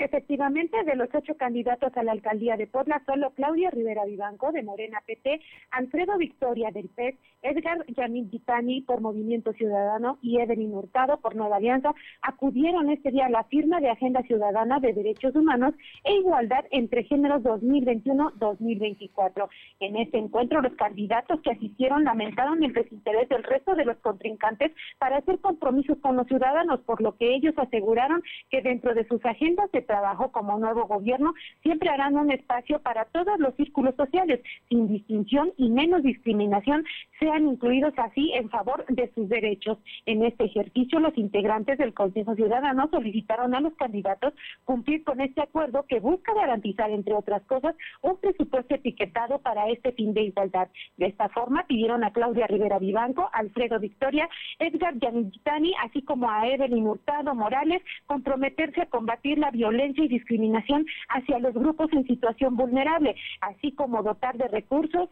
Efectivamente, 0.00 0.82
de 0.84 0.96
los 0.96 1.14
ocho 1.14 1.36
candidatos 1.36 1.94
a 1.94 2.02
la 2.02 2.12
alcaldía 2.12 2.56
de 2.56 2.66
Puebla, 2.66 3.02
solo 3.04 3.34
Claudia 3.34 3.70
Rivera 3.70 4.06
Vivanco, 4.06 4.50
de 4.50 4.62
Morena 4.62 5.02
PT, 5.06 5.42
Alfredo 5.72 6.16
Victoria 6.16 6.70
del 6.70 6.88
PES, 6.88 7.16
Edgar 7.42 7.84
Yamil 7.86 8.30
Gitani 8.30 8.80
por 8.80 9.02
Movimiento 9.02 9.52
Ciudadano 9.52 10.18
y 10.22 10.40
Evelyn 10.40 10.74
Hurtado 10.74 11.20
por 11.20 11.36
Nueva 11.36 11.56
Alianza 11.56 11.94
acudieron 12.22 12.88
este 12.90 13.10
día 13.10 13.26
a 13.26 13.30
la 13.30 13.44
firma 13.44 13.78
de 13.80 13.90
Agenda 13.90 14.22
Ciudadana 14.22 14.80
de 14.80 14.94
Derechos 14.94 15.36
Humanos 15.36 15.74
e 16.04 16.14
Igualdad 16.14 16.64
entre 16.70 17.04
Géneros 17.04 17.42
2021-2024. 17.42 19.50
En 19.80 19.96
este 19.96 20.16
encuentro, 20.16 20.62
los 20.62 20.72
candidatos 20.76 21.42
que 21.42 21.50
asistieron 21.50 22.04
lamentaron 22.04 22.64
el 22.64 22.72
desinterés 22.72 23.28
del 23.28 23.42
resto 23.42 23.74
de 23.74 23.84
los 23.84 23.98
contrincantes 23.98 24.72
para 24.98 25.18
hacer 25.18 25.40
compromisos 25.40 25.98
con 25.98 26.16
los 26.16 26.26
ciudadanos, 26.26 26.80
por 26.80 27.02
lo 27.02 27.16
que 27.16 27.34
ellos 27.34 27.52
aseguraron 27.58 28.22
que 28.48 28.62
dentro 28.62 28.94
de 28.94 29.06
sus 29.06 29.22
agendas 29.26 29.68
se 29.70 29.89
trabajo 29.90 30.30
como 30.30 30.56
nuevo 30.56 30.86
gobierno 30.86 31.34
siempre 31.64 31.90
harán 31.90 32.16
un 32.16 32.30
espacio 32.30 32.78
para 32.78 33.06
todos 33.06 33.40
los 33.40 33.56
círculos 33.56 33.96
sociales, 33.96 34.40
sin 34.68 34.86
distinción 34.86 35.52
y 35.56 35.68
menos 35.68 36.04
discriminación, 36.04 36.84
sean 37.18 37.48
incluidos 37.48 37.92
así 37.96 38.30
en 38.34 38.48
favor 38.50 38.86
de 38.86 39.10
sus 39.14 39.28
derechos. 39.28 39.78
En 40.06 40.24
este 40.24 40.44
ejercicio, 40.44 41.00
los 41.00 41.18
integrantes 41.18 41.76
del 41.78 41.92
Consejo 41.92 42.36
Ciudadano 42.36 42.88
solicitaron 42.88 43.52
a 43.56 43.60
los 43.60 43.74
candidatos 43.74 44.32
cumplir 44.64 45.02
con 45.02 45.20
este 45.20 45.42
acuerdo 45.42 45.84
que 45.88 45.98
busca 45.98 46.34
garantizar, 46.34 46.90
entre 46.92 47.14
otras 47.14 47.42
cosas, 47.42 47.74
un 48.00 48.16
presupuesto 48.18 48.76
etiquetado 48.76 49.40
para 49.40 49.68
este 49.70 49.90
fin 49.92 50.14
de 50.14 50.22
igualdad. 50.22 50.68
De 50.98 51.06
esta 51.06 51.28
forma, 51.30 51.66
pidieron 51.66 52.04
a 52.04 52.12
Claudia 52.12 52.46
Rivera 52.46 52.78
Vivanco, 52.78 53.28
Alfredo 53.32 53.80
Victoria, 53.80 54.28
Edgar 54.60 54.96
Yanitani, 54.98 55.74
así 55.84 56.02
como 56.02 56.30
a 56.30 56.46
Evelyn 56.46 56.86
Hurtado 56.86 57.34
Morales, 57.34 57.82
comprometerse 58.06 58.82
a 58.82 58.86
combatir 58.86 59.38
la 59.38 59.50
violencia 59.50 59.79
y 59.80 60.08
discriminación 60.08 60.86
hacia 61.08 61.38
los 61.38 61.54
grupos 61.54 61.92
en 61.92 62.06
situación 62.06 62.56
vulnerable, 62.56 63.16
así 63.40 63.72
como 63.72 64.02
dotar 64.02 64.36
de 64.36 64.48
recursos 64.48 65.08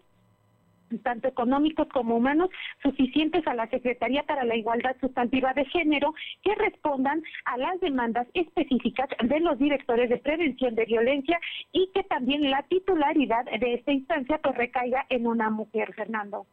tanto 1.03 1.29
económicos 1.29 1.87
como 1.89 2.17
humanos, 2.17 2.49
suficientes 2.83 3.47
a 3.47 3.55
la 3.55 3.69
Secretaría 3.69 4.23
para 4.23 4.45
la 4.45 4.57
Igualdad 4.57 4.97
Sustantiva 5.01 5.53
de 5.53 5.67
Género, 5.67 6.15
que 6.43 6.55
respondan 6.55 7.23
a 7.45 7.59
las 7.59 7.79
demandas 7.81 8.27
específicas 8.33 9.09
de 9.23 9.41
los 9.41 9.59
directores 9.59 10.09
de 10.09 10.17
prevención 10.17 10.75
de 10.75 10.87
violencia 10.87 11.39
y 11.73 11.91
que 11.93 12.05
también 12.05 12.51
la 12.51 12.63
titularidad 12.63 13.45
de 13.45 13.75
esta 13.75 13.93
instancia 13.93 14.39
pues 14.43 14.57
recaiga 14.57 15.05
en 15.11 15.27
una 15.27 15.51
mujer, 15.51 15.93
Fernando. 15.95 16.47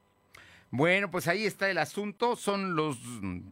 Bueno, 0.77 1.09
pues 1.09 1.29
ahí 1.29 1.45
está 1.45 1.69
el 1.69 1.77
asunto. 1.77 2.35
Son 2.35 2.75
los 2.75 2.99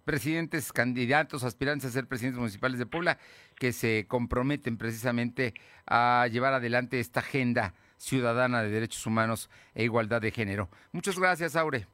presidentes 0.03 0.73
candidatos, 0.73 1.45
aspirantes 1.45 1.89
a 1.89 1.93
ser 1.93 2.05
presidentes 2.05 2.37
municipales 2.37 2.79
de 2.79 2.85
Puebla, 2.85 3.17
que 3.55 3.71
se 3.71 4.05
comprometen 4.09 4.75
precisamente 4.77 5.53
a 5.87 6.27
llevar 6.29 6.53
adelante 6.53 6.99
esta 6.99 7.21
agenda 7.21 7.75
ciudadana 7.95 8.61
de 8.61 8.69
derechos 8.71 9.05
humanos 9.05 9.49
e 9.73 9.85
igualdad 9.85 10.21
de 10.21 10.31
género. 10.31 10.67
Muchas 10.91 11.17
gracias, 11.17 11.55
Aure. 11.55 11.87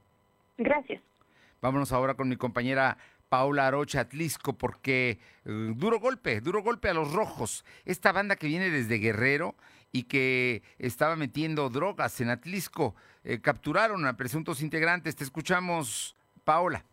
Gracias. 0.58 1.00
Vámonos 1.62 1.92
ahora 1.92 2.16
con 2.16 2.28
mi 2.28 2.36
compañera 2.36 2.98
Paula 3.30 3.68
Arocha 3.68 4.00
Atlisco, 4.00 4.54
porque 4.54 5.20
eh, 5.46 5.74
duro 5.76 6.00
golpe, 6.00 6.42
duro 6.42 6.64
golpe 6.64 6.90
a 6.90 6.96
los 6.96 7.14
rojos. 7.14 7.64
Esta 7.86 8.12
banda 8.12 8.36
que 8.36 8.48
viene 8.48 8.72
desde 8.72 8.98
Guerrero 8.98 9.54
y 9.92 10.04
que 10.04 10.64
estaba 10.80 11.16
metiendo 11.16 11.70
drogas 11.70 12.20
en 12.20 12.30
Atlisco. 12.30 12.96
Eh, 13.24 13.40
capturaron 13.42 14.06
a 14.06 14.16
presuntos 14.16 14.62
integrantes. 14.62 15.16
Te 15.16 15.24
escuchamos, 15.24 16.16
Paola. 16.44 16.84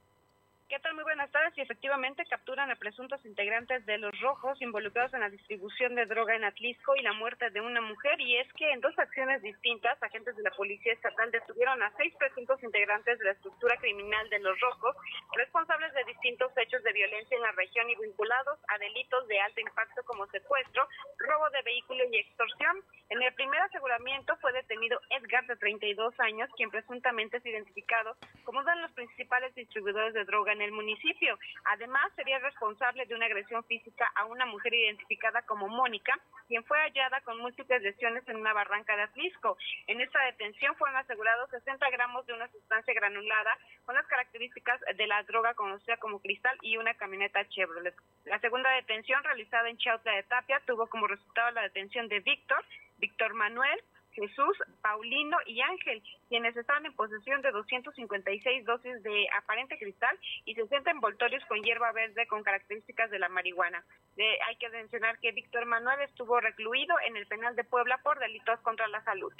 ¿Qué 0.76 0.82
tal? 0.82 0.92
Muy 0.92 1.04
buenas 1.04 1.32
tardes. 1.32 1.56
Y 1.56 1.62
efectivamente 1.62 2.22
capturan 2.28 2.70
a 2.70 2.76
presuntos 2.76 3.24
integrantes 3.24 3.86
de 3.86 3.96
los 3.96 4.12
rojos 4.20 4.60
involucrados 4.60 5.14
en 5.14 5.20
la 5.20 5.30
distribución 5.30 5.94
de 5.94 6.04
droga 6.04 6.36
en 6.36 6.44
Atlisco 6.44 6.94
y 6.96 7.00
la 7.00 7.14
muerte 7.14 7.48
de 7.48 7.62
una 7.62 7.80
mujer. 7.80 8.20
Y 8.20 8.36
es 8.36 8.52
que 8.52 8.70
en 8.70 8.82
dos 8.82 8.92
acciones 8.98 9.40
distintas, 9.40 9.96
agentes 10.02 10.36
de 10.36 10.42
la 10.42 10.50
Policía 10.50 10.92
Estatal 10.92 11.30
detuvieron 11.30 11.82
a 11.82 11.90
seis 11.96 12.14
presuntos 12.16 12.62
integrantes 12.62 13.18
de 13.18 13.24
la 13.24 13.30
estructura 13.30 13.74
criminal 13.78 14.28
de 14.28 14.38
los 14.40 14.60
rojos, 14.60 14.94
responsables 15.34 15.94
de 15.94 16.04
distintos 16.04 16.52
hechos 16.58 16.82
de 16.82 16.92
violencia 16.92 17.34
en 17.34 17.42
la 17.42 17.52
región 17.52 17.88
y 17.88 17.96
vinculados 17.96 18.58
a 18.68 18.76
delitos 18.76 19.26
de 19.28 19.40
alto 19.40 19.62
impacto 19.62 20.04
como 20.04 20.26
secuestro, 20.26 20.86
robo 21.20 21.48
de 21.56 21.62
vehículo 21.62 22.04
y 22.12 22.18
extorsión. 22.18 22.84
En 23.08 23.22
el 23.22 23.32
primer 23.32 23.62
aseguramiento 23.62 24.36
fue 24.42 24.52
detenido 24.52 25.00
Edgar, 25.08 25.46
de 25.46 25.56
32 25.56 26.20
años, 26.20 26.50
quien 26.54 26.70
presuntamente 26.70 27.38
es 27.38 27.46
identificado 27.46 28.14
como 28.44 28.60
uno 28.60 28.74
de 28.74 28.82
los 28.82 28.92
principales 28.92 29.54
distribuidores 29.54 30.12
de 30.12 30.24
droga 30.24 30.52
en 30.52 30.65
el 30.65 30.65
municipio. 30.72 31.38
Además, 31.64 32.12
sería 32.16 32.38
responsable 32.38 33.06
de 33.06 33.14
una 33.14 33.26
agresión 33.26 33.64
física 33.64 34.10
a 34.14 34.24
una 34.26 34.46
mujer 34.46 34.74
identificada 34.74 35.42
como 35.42 35.68
Mónica, 35.68 36.18
quien 36.48 36.64
fue 36.64 36.78
hallada 36.78 37.20
con 37.22 37.38
múltiples 37.38 37.82
lesiones 37.82 38.26
en 38.28 38.36
una 38.36 38.52
barranca 38.52 38.96
de 38.96 39.02
Atlisco. 39.02 39.56
En 39.86 40.00
esta 40.00 40.22
detención 40.24 40.74
fueron 40.76 40.96
asegurados 40.96 41.50
60 41.50 41.88
gramos 41.90 42.26
de 42.26 42.34
una 42.34 42.48
sustancia 42.48 42.94
granulada 42.94 43.58
con 43.84 43.94
las 43.94 44.06
características 44.06 44.80
de 44.96 45.06
la 45.06 45.22
droga 45.24 45.54
conocida 45.54 45.96
como 45.96 46.20
cristal 46.20 46.56
y 46.62 46.76
una 46.76 46.94
camioneta 46.94 47.48
Chevrolet. 47.48 47.94
La 48.24 48.40
segunda 48.40 48.70
detención 48.70 49.22
realizada 49.24 49.68
en 49.68 49.78
Chautla 49.78 50.12
de 50.12 50.22
Tapia 50.24 50.60
tuvo 50.66 50.86
como 50.88 51.06
resultado 51.06 51.50
la 51.52 51.62
detención 51.62 52.08
de 52.08 52.20
Víctor, 52.20 52.64
Víctor 52.98 53.34
Manuel, 53.34 53.82
Jesús, 54.16 54.56
Paulino 54.80 55.36
y 55.46 55.60
Ángel, 55.60 56.02
quienes 56.28 56.56
estaban 56.56 56.86
en 56.86 56.94
posesión 56.94 57.42
de 57.42 57.52
256 57.52 58.64
dosis 58.64 59.02
de 59.02 59.26
aparente 59.36 59.78
cristal 59.78 60.18
y 60.46 60.54
60 60.54 60.90
envoltorios 60.90 61.44
con 61.44 61.62
hierba 61.62 61.92
verde 61.92 62.26
con 62.26 62.42
características 62.42 63.10
de 63.10 63.18
la 63.18 63.28
marihuana. 63.28 63.84
hay 64.16 64.56
que 64.56 64.70
mencionar 64.70 65.18
que 65.18 65.32
Víctor 65.32 65.66
Manuel 65.66 66.00
estuvo 66.00 66.40
recluido 66.40 66.94
en 67.06 67.16
el 67.16 67.26
penal 67.26 67.54
de 67.54 67.64
Puebla 67.64 67.98
por 68.02 68.18
delitos 68.18 68.58
contra 68.60 68.88
la 68.88 69.04
salud. 69.04 69.32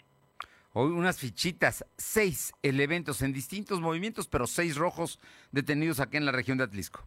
Hoy 0.74 0.90
unas 0.90 1.18
fichitas, 1.18 1.86
seis 1.96 2.52
elementos 2.62 3.22
en 3.22 3.32
distintos 3.32 3.80
movimientos, 3.80 4.28
pero 4.28 4.46
seis 4.46 4.76
rojos 4.76 5.18
detenidos 5.50 6.00
aquí 6.00 6.18
en 6.18 6.26
la 6.26 6.32
región 6.32 6.58
de 6.58 6.64
Atlisco. 6.64 7.00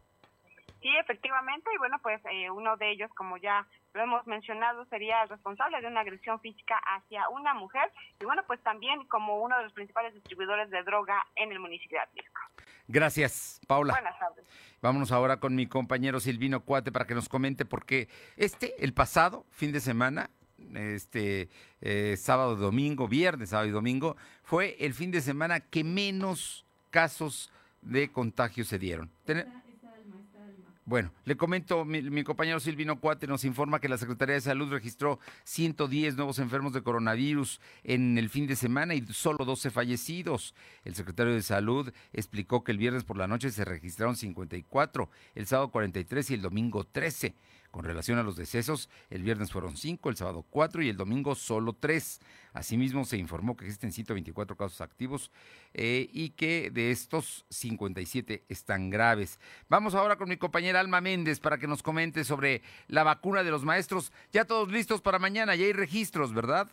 Sí, 0.82 0.90
efectivamente, 0.98 1.70
y 1.76 1.78
bueno, 1.78 2.00
pues 2.02 2.20
eh, 2.32 2.50
uno 2.50 2.78
de 2.78 2.90
ellos, 2.90 3.12
como 3.14 3.38
ya 3.38 3.68
lo 3.94 4.04
hemos 4.04 4.26
mencionado, 4.28 4.86
sería 4.86 5.24
el 5.24 5.30
responsable 5.30 5.82
de 5.82 5.88
una 5.88 6.02
agresión 6.02 6.40
física 6.40 6.76
hacia 6.96 7.28
una 7.30 7.54
mujer 7.54 7.92
y 8.20 8.26
bueno, 8.26 8.44
pues 8.46 8.62
también 8.62 9.06
como 9.08 9.42
uno 9.42 9.58
de 9.58 9.64
los 9.64 9.74
principales 9.74 10.14
distribuidores 10.14 10.70
de 10.70 10.84
droga 10.84 11.26
en 11.36 11.52
el 11.52 11.60
municipio 11.60 11.98
de 11.98 12.04
Atlisco. 12.04 12.42
Gracias, 12.88 13.60
Paula. 13.68 13.94
Buenas 13.94 14.20
tardes. 14.20 14.46
Vámonos 14.82 15.12
ahora 15.12 15.40
con 15.40 15.56
mi 15.56 15.68
compañero 15.68 16.20
Silvino 16.20 16.62
Cuate 16.62 16.92
para 16.92 17.06
que 17.06 17.16
nos 17.16 17.30
comente 17.30 17.66
porque 17.66 18.08
este, 18.38 18.74
el 18.84 18.94
pasado 18.94 19.46
fin 19.52 19.72
de 19.72 19.80
semana, 19.80 20.30
este 20.74 21.50
eh, 21.82 22.16
sábado, 22.18 22.56
domingo, 22.56 23.08
viernes, 23.08 23.50
sábado 23.50 23.68
y 23.68 23.72
domingo, 23.72 24.16
fue 24.44 24.78
el 24.80 24.94
fin 24.94 25.12
de 25.12 25.22
semana 25.22 25.60
que 25.60 25.84
menos 25.84 26.66
casos 26.92 27.52
de 27.82 28.12
contagio 28.12 28.64
se 28.64 28.80
dieron. 28.80 29.10
Bueno, 30.90 31.14
le 31.24 31.38
comento, 31.38 31.86
mi, 31.86 32.24
compañero 32.24 32.60
Silvino 32.60 33.00
Cuate 33.00 33.28
nos 33.28 33.46
informa 33.46 33.80
que 33.80 33.88
la 33.88 34.00
Secretaría 34.00 34.34
de 34.34 34.42
Salud 34.42 34.72
registró 34.72 35.20
110 35.44 36.16
nuevos 36.16 36.40
enfermos 36.40 36.74
de 36.74 36.82
coronavirus 36.82 37.62
en 37.84 38.18
el 38.18 38.28
fin 38.28 38.48
de 38.48 38.56
semana 38.56 38.96
y 38.96 39.06
solo 39.14 39.46
12 39.46 39.70
fallecidos. 39.70 40.56
El 40.84 40.96
secretario 40.96 41.36
de 41.36 41.44
Salud 41.44 41.94
explicó 42.12 42.64
que 42.64 42.72
el 42.72 42.80
viernes 42.80 43.04
por 43.04 43.18
la 43.18 43.28
noche 43.28 43.52
se 43.52 43.66
registraron 43.66 44.16
54, 44.16 45.12
el 45.36 45.46
sábado 45.46 45.70
43 45.70 46.32
y 46.32 46.34
el 46.34 46.42
domingo 46.42 46.84
13. 46.84 47.36
Con 47.72 47.86
relación 47.86 48.18
a 48.18 48.24
los 48.24 48.36
decesos, 48.36 48.90
el 49.10 49.22
viernes 49.22 49.52
fueron 49.52 49.78
cinco, 49.78 50.10
el 50.10 50.16
sábado 50.16 50.44
cuatro 50.50 50.82
y 50.82 50.90
el 50.90 50.98
domingo 50.98 51.36
solo 51.36 51.74
tres. 51.74 52.20
Asimismo, 52.52 53.06
se 53.06 53.18
informó 53.18 53.56
que 53.56 53.66
existen 53.66 53.92
124 53.92 54.58
casos 54.58 54.82
activos 54.82 55.32
eh, 55.76 56.10
y 56.12 56.32
que 56.32 56.72
de 56.72 56.90
estos 56.90 57.46
57 57.50 58.44
están 58.50 58.90
graves. 58.90 59.40
Vamos 59.70 59.94
ahora 59.94 60.16
con 60.16 60.30
mi 60.30 60.38
compañera 60.38 60.80
Alma 60.80 61.00
Méndez 61.00 61.40
para 61.40 61.60
que 61.60 61.68
nos 61.68 61.84
comente 61.84 62.24
sobre 62.24 62.64
la 62.88 63.04
vacuna 63.04 63.44
de 63.44 63.52
los 63.52 63.64
maestros. 63.64 64.12
Ya 64.32 64.46
todos 64.46 64.72
listos 64.72 65.02
para 65.02 65.20
mañana, 65.20 65.56
ya 65.56 65.66
hay 65.66 65.74
registros, 65.74 66.34
¿verdad? 66.34 66.72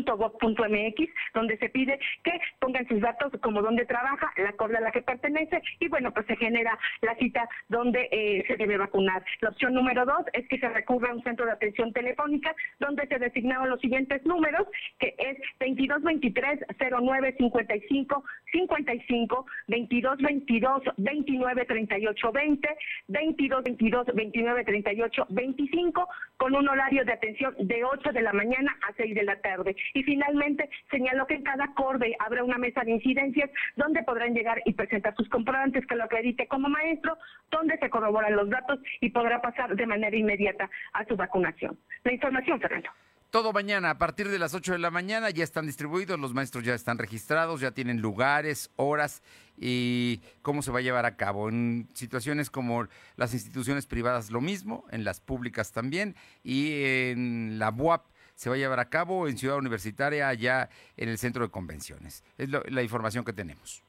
.gov.mx, 0.00 1.10
donde 1.34 1.56
se 1.58 1.68
pide 1.68 1.98
que 2.24 2.40
pongan 2.58 2.86
sus 2.88 3.00
datos 3.00 3.32
como 3.42 3.62
donde 3.62 3.84
trabaja, 3.84 4.32
la 4.36 4.52
corda 4.52 4.78
a 4.78 4.82
la 4.82 4.90
que 4.90 5.02
pertenece 5.02 5.62
y 5.80 5.88
bueno, 5.88 6.12
pues 6.12 6.26
se 6.26 6.36
genera 6.36 6.78
la 7.00 7.14
cita 7.16 7.48
donde 7.68 8.08
eh, 8.10 8.44
se 8.46 8.56
debe 8.56 8.78
vacunar. 8.78 9.24
La 9.40 9.50
opción 9.50 9.74
número 9.74 10.04
dos 10.04 10.24
es 10.32 10.46
que 10.48 10.58
se 10.58 10.68
recurra 10.68 11.10
a 11.10 11.14
un 11.14 11.22
centro 11.22 11.46
de 11.46 11.52
atención 11.52 11.92
telefónica 11.92 12.54
donde 12.78 13.06
se 13.06 13.18
designaron 13.18 13.70
los 13.70 13.80
siguientes 13.80 14.24
números, 14.24 14.66
que 14.98 15.14
es 15.18 15.38
2223 15.60 16.60
09 16.78 17.34
55 17.38 18.24
55 18.52 19.46
2222 19.68 20.82
29 20.96 21.64
38 21.64 22.32
20 22.32 22.68
2222 23.08 24.06
29 24.14 24.64
38 24.64 25.26
25 25.28 26.08
con 26.36 26.54
un 26.54 26.68
horario 26.68 27.04
de 27.04 27.12
atención 27.12 27.54
de 27.58 27.84
8 27.84 28.12
de 28.12 28.22
la 28.22 28.32
mañana 28.32 28.76
a 28.88 28.92
6 28.94 29.14
de 29.14 29.22
la 29.22 29.36
tarde. 29.40 29.76
Y 29.94 30.02
finalmente 30.02 30.68
señaló 30.90 31.26
que 31.26 31.34
en 31.34 31.42
cada 31.42 31.64
acorde 31.64 32.16
habrá 32.18 32.44
una 32.44 32.58
mesa 32.58 32.82
de 32.82 32.92
incidencias 32.92 33.50
donde 33.76 34.02
podrán 34.02 34.34
llegar 34.34 34.62
y 34.64 34.72
presentar 34.72 35.14
sus 35.16 35.28
comprobantes 35.28 35.86
que 35.86 35.96
lo 35.96 36.04
acredite 36.04 36.46
como 36.48 36.68
maestro, 36.68 37.16
donde 37.50 37.78
se 37.78 37.90
corroboran 37.90 38.36
los 38.36 38.48
datos 38.50 38.78
y 39.00 39.10
podrá 39.10 39.40
pasar 39.40 39.74
de 39.74 39.86
manera 39.86 40.16
inmediata 40.16 40.70
a 40.92 41.04
su 41.06 41.16
vacunación. 41.16 41.78
La 42.04 42.12
información, 42.12 42.60
Fernando. 42.60 42.90
Todo 43.32 43.54
mañana, 43.54 43.88
a 43.88 43.96
partir 43.96 44.28
de 44.28 44.38
las 44.38 44.52
8 44.52 44.72
de 44.72 44.78
la 44.78 44.90
mañana, 44.90 45.30
ya 45.30 45.42
están 45.42 45.64
distribuidos, 45.64 46.20
los 46.20 46.34
maestros 46.34 46.64
ya 46.64 46.74
están 46.74 46.98
registrados, 46.98 47.62
ya 47.62 47.70
tienen 47.70 48.02
lugares, 48.02 48.70
horas 48.76 49.22
y 49.56 50.20
cómo 50.42 50.60
se 50.60 50.70
va 50.70 50.80
a 50.80 50.82
llevar 50.82 51.06
a 51.06 51.16
cabo. 51.16 51.48
En 51.48 51.88
situaciones 51.94 52.50
como 52.50 52.86
las 53.16 53.32
instituciones 53.32 53.86
privadas 53.86 54.30
lo 54.30 54.42
mismo, 54.42 54.84
en 54.90 55.04
las 55.04 55.20
públicas 55.20 55.72
también 55.72 56.14
y 56.44 56.82
en 56.84 57.58
la 57.58 57.70
BUAP 57.70 58.04
se 58.42 58.50
va 58.50 58.56
a 58.56 58.58
llevar 58.58 58.80
a 58.80 58.88
cabo 58.88 59.28
en 59.28 59.38
Ciudad 59.38 59.56
Universitaria, 59.56 60.26
allá 60.26 60.68
en 60.96 61.08
el 61.08 61.16
centro 61.16 61.44
de 61.44 61.50
convenciones. 61.52 62.24
Es 62.36 62.48
la 62.50 62.82
información 62.82 63.24
que 63.24 63.32
tenemos. 63.32 63.84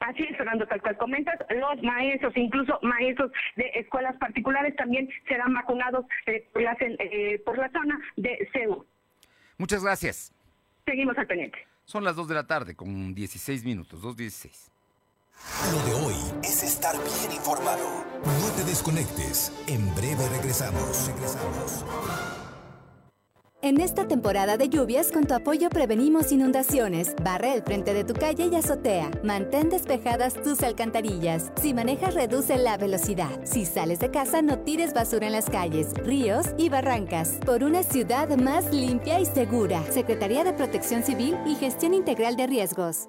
Así 0.00 0.24
es, 0.24 0.36
Fernando, 0.36 0.66
tal 0.66 0.82
cual 0.82 0.98
comentas, 0.98 1.38
los 1.48 1.82
maestros, 1.82 2.36
incluso 2.36 2.78
maestros 2.82 3.32
de 3.56 3.64
escuelas 3.76 4.14
particulares 4.18 4.76
también 4.76 5.08
serán 5.26 5.54
vacunados 5.54 6.04
eh, 6.26 6.46
eh, 6.54 7.42
por, 7.46 7.56
la, 7.56 7.70
zona 7.70 7.98
de 8.16 8.46
CEU. 8.52 8.84
Muchas 9.56 9.82
gracias. 9.82 10.34
Seguimos 10.84 11.16
al 11.16 11.26
pendiente. 11.26 11.58
Son 11.86 12.04
las 12.04 12.14
2 12.14 12.28
de 12.28 12.34
la 12.34 12.46
tarde 12.46 12.76
con 12.76 13.14
16 13.14 13.64
minutos, 13.64 14.02
2.16. 14.02 14.70
Lo 15.72 15.78
de 15.86 16.06
hoy 16.06 16.14
es 16.44 16.62
estar 16.62 16.94
bien 16.94 17.32
informado. 17.32 18.04
No 18.22 18.54
te 18.54 18.64
desconectes. 18.64 19.50
En 19.66 19.94
breve 19.94 20.28
regresamos. 20.28 21.08
Regresamos. 21.08 22.47
En 23.60 23.80
esta 23.80 24.06
temporada 24.06 24.56
de 24.56 24.68
lluvias, 24.68 25.10
con 25.10 25.26
tu 25.26 25.34
apoyo 25.34 25.68
prevenimos 25.68 26.30
inundaciones. 26.30 27.16
Barre 27.24 27.54
el 27.54 27.62
frente 27.64 27.92
de 27.92 28.04
tu 28.04 28.14
calle 28.14 28.48
y 28.52 28.54
azotea. 28.54 29.10
Mantén 29.24 29.68
despejadas 29.68 30.34
tus 30.34 30.62
alcantarillas. 30.62 31.50
Si 31.60 31.74
manejas, 31.74 32.14
reduce 32.14 32.56
la 32.56 32.76
velocidad. 32.76 33.40
Si 33.42 33.66
sales 33.66 33.98
de 33.98 34.12
casa, 34.12 34.42
no 34.42 34.60
tires 34.60 34.94
basura 34.94 35.26
en 35.26 35.32
las 35.32 35.50
calles, 35.50 35.92
ríos 36.04 36.46
y 36.56 36.68
barrancas. 36.68 37.40
Por 37.44 37.64
una 37.64 37.82
ciudad 37.82 38.28
más 38.38 38.72
limpia 38.72 39.18
y 39.18 39.26
segura. 39.26 39.82
Secretaría 39.90 40.44
de 40.44 40.52
Protección 40.52 41.02
Civil 41.02 41.36
y 41.44 41.56
Gestión 41.56 41.94
Integral 41.94 42.36
de 42.36 42.46
Riesgos. 42.46 43.08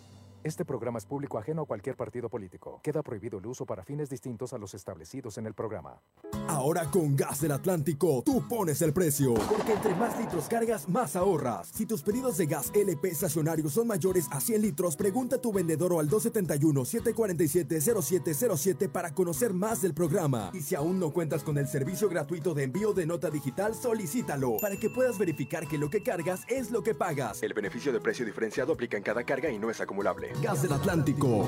Este 0.43 0.65
programa 0.65 0.97
es 0.97 1.05
público 1.05 1.37
ajeno 1.37 1.61
a 1.61 1.67
cualquier 1.67 1.95
partido 1.95 2.27
político. 2.27 2.79
Queda 2.81 3.03
prohibido 3.03 3.37
el 3.37 3.45
uso 3.45 3.67
para 3.67 3.83
fines 3.83 4.09
distintos 4.09 4.53
a 4.53 4.57
los 4.57 4.73
establecidos 4.73 5.37
en 5.37 5.45
el 5.45 5.53
programa. 5.53 6.01
Ahora 6.47 6.85
con 6.85 7.15
Gas 7.15 7.41
del 7.41 7.51
Atlántico, 7.51 8.23
tú 8.25 8.47
pones 8.47 8.81
el 8.81 8.91
precio. 8.91 9.35
Porque 9.35 9.73
entre 9.73 9.93
más 9.93 10.19
litros 10.19 10.47
cargas, 10.47 10.89
más 10.89 11.15
ahorras. 11.15 11.67
Si 11.67 11.85
tus 11.85 12.01
pedidos 12.01 12.37
de 12.37 12.47
gas 12.47 12.71
LP 12.73 13.09
estacionario 13.09 13.69
son 13.69 13.85
mayores 13.85 14.27
a 14.31 14.41
100 14.41 14.63
litros, 14.63 14.95
pregunta 14.95 15.35
a 15.35 15.39
tu 15.39 15.53
vendedor 15.53 15.93
o 15.93 15.99
al 15.99 16.09
271-747-0707 16.09 18.89
para 18.89 19.13
conocer 19.13 19.53
más 19.53 19.83
del 19.83 19.93
programa. 19.93 20.49
Y 20.53 20.61
si 20.61 20.73
aún 20.73 20.99
no 20.99 21.13
cuentas 21.13 21.43
con 21.43 21.59
el 21.59 21.67
servicio 21.67 22.09
gratuito 22.09 22.55
de 22.55 22.63
envío 22.63 22.93
de 22.93 23.05
nota 23.05 23.29
digital, 23.29 23.75
solicítalo 23.75 24.57
para 24.59 24.75
que 24.75 24.89
puedas 24.89 25.19
verificar 25.19 25.67
que 25.67 25.77
lo 25.77 25.91
que 25.91 26.01
cargas 26.01 26.41
es 26.47 26.71
lo 26.71 26.81
que 26.81 26.95
pagas. 26.95 27.43
El 27.43 27.53
beneficio 27.53 27.93
de 27.93 27.99
precio 27.99 28.25
diferenciado 28.25 28.73
aplica 28.73 28.97
en 28.97 29.03
cada 29.03 29.23
carga 29.23 29.51
y 29.51 29.59
no 29.59 29.69
es 29.69 29.79
acumulable. 29.79 30.30
Gas 30.39 30.61
del 30.61 30.73
Atlántico. 30.73 31.45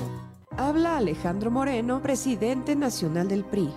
Habla 0.56 0.98
Alejandro 0.98 1.50
Moreno, 1.50 2.00
presidente 2.02 2.76
nacional 2.76 3.28
del 3.28 3.44
PRI. 3.44 3.72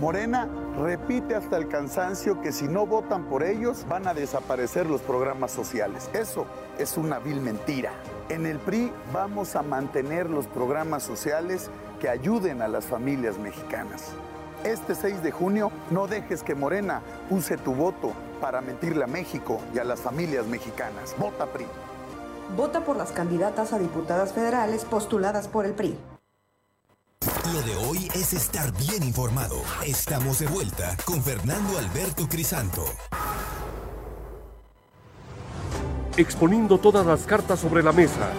Morena 0.00 0.48
repite 0.78 1.34
hasta 1.34 1.56
el 1.56 1.68
cansancio 1.68 2.40
que 2.40 2.52
si 2.52 2.68
no 2.68 2.86
votan 2.86 3.24
por 3.24 3.42
ellos 3.42 3.86
van 3.88 4.06
a 4.06 4.14
desaparecer 4.14 4.86
los 4.86 5.00
programas 5.00 5.50
sociales. 5.50 6.10
Eso 6.12 6.46
es 6.78 6.96
una 6.96 7.18
vil 7.18 7.40
mentira. 7.40 7.92
En 8.28 8.46
el 8.46 8.58
PRI 8.58 8.92
vamos 9.12 9.56
a 9.56 9.62
mantener 9.62 10.28
los 10.28 10.46
programas 10.46 11.02
sociales 11.02 11.70
que 12.00 12.08
ayuden 12.08 12.62
a 12.62 12.68
las 12.68 12.84
familias 12.84 13.38
mexicanas. 13.38 14.12
Este 14.64 14.94
6 14.94 15.22
de 15.22 15.32
junio 15.32 15.70
no 15.90 16.06
dejes 16.06 16.42
que 16.42 16.54
Morena 16.54 17.02
use 17.30 17.56
tu 17.56 17.74
voto 17.74 18.12
para 18.40 18.60
mentirle 18.60 19.04
a 19.04 19.08
México 19.08 19.60
y 19.74 19.78
a 19.78 19.84
las 19.84 20.00
familias 20.00 20.46
mexicanas. 20.46 21.14
Vota 21.18 21.46
PRI. 21.46 21.66
Vota 22.54 22.84
por 22.84 22.96
las 22.96 23.10
candidatas 23.10 23.72
a 23.72 23.78
diputadas 23.78 24.32
federales 24.32 24.84
postuladas 24.84 25.48
por 25.48 25.66
el 25.66 25.72
PRI. 25.72 25.96
Lo 27.52 27.62
de 27.62 27.76
hoy 27.76 28.08
es 28.14 28.32
estar 28.32 28.72
bien 28.76 29.02
informado. 29.02 29.56
Estamos 29.84 30.38
de 30.38 30.46
vuelta 30.46 30.96
con 31.04 31.22
Fernando 31.22 31.78
Alberto 31.78 32.28
Crisanto. 32.28 32.84
Exponiendo 36.16 36.78
todas 36.78 37.04
las 37.04 37.26
cartas 37.26 37.60
sobre 37.60 37.82
la 37.82 37.92
mesa. 37.92 38.30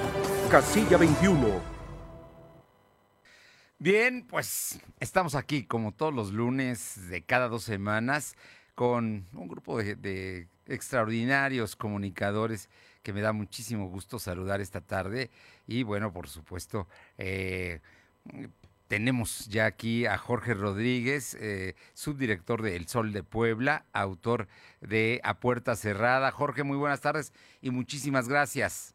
Casilla 0.49 0.97
21. 0.97 1.77
Bien, 3.79 4.25
pues 4.25 4.79
estamos 4.99 5.35
aquí 5.35 5.63
como 5.63 5.91
todos 5.91 6.13
los 6.13 6.31
lunes 6.31 7.09
de 7.09 7.23
cada 7.23 7.47
dos 7.47 7.63
semanas 7.63 8.35
con 8.73 9.27
un 9.33 9.47
grupo 9.47 9.77
de, 9.77 10.47
extraordinarios 10.65 11.75
comunicadores 11.75 12.69
que 13.07 13.13
me 13.13 13.21
da 13.21 13.31
muchísimo 13.31 13.87
gusto 13.87 14.19
saludar 14.19 14.59
esta 14.59 14.81
tarde. 14.81 15.29
Y 15.65 15.83
bueno, 15.83 16.11
por 16.11 16.27
supuesto, 16.27 16.89
eh, 17.17 17.79
tenemos 18.89 19.47
ya 19.47 19.65
aquí 19.65 20.05
a 20.05 20.17
Jorge 20.17 20.53
Rodríguez, 20.53 21.33
eh, 21.39 21.75
subdirector 21.93 22.61
de 22.61 22.75
El 22.75 22.89
Sol 22.89 23.13
de 23.13 23.23
Puebla, 23.23 23.85
autor 23.93 24.49
de 24.81 25.21
A 25.23 25.35
Puerta 25.35 25.77
Cerrada. 25.77 26.31
Jorge, 26.31 26.63
muy 26.63 26.75
buenas 26.75 26.99
tardes 26.99 27.31
y 27.61 27.71
muchísimas 27.71 28.27
gracias. 28.27 28.93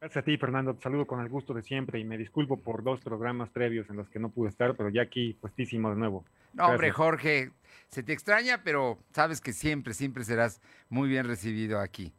Gracias 0.00 0.22
a 0.22 0.24
ti, 0.24 0.36
Fernando. 0.36 0.74
Te 0.74 0.82
saludo 0.82 1.04
con 1.04 1.18
el 1.18 1.28
gusto 1.28 1.54
de 1.54 1.62
siempre 1.62 1.98
y 1.98 2.04
me 2.04 2.16
disculpo 2.16 2.60
por 2.60 2.84
dos 2.84 3.00
programas 3.00 3.50
previos 3.50 3.90
en 3.90 3.96
los 3.96 4.08
que 4.10 4.20
no 4.20 4.28
pude 4.28 4.50
estar, 4.50 4.76
pero 4.76 4.90
ya 4.90 5.02
aquí 5.02 5.36
puestísimo 5.40 5.90
de 5.90 5.96
nuevo. 5.96 6.24
No, 6.52 6.68
hombre, 6.68 6.92
Jorge, 6.92 7.50
se 7.88 8.04
te 8.04 8.12
extraña, 8.12 8.62
pero 8.62 8.96
sabes 9.12 9.40
que 9.40 9.52
siempre, 9.52 9.92
siempre 9.92 10.22
serás 10.22 10.60
muy 10.88 11.08
bien 11.08 11.26
recibido 11.26 11.80
aquí. 11.80 12.12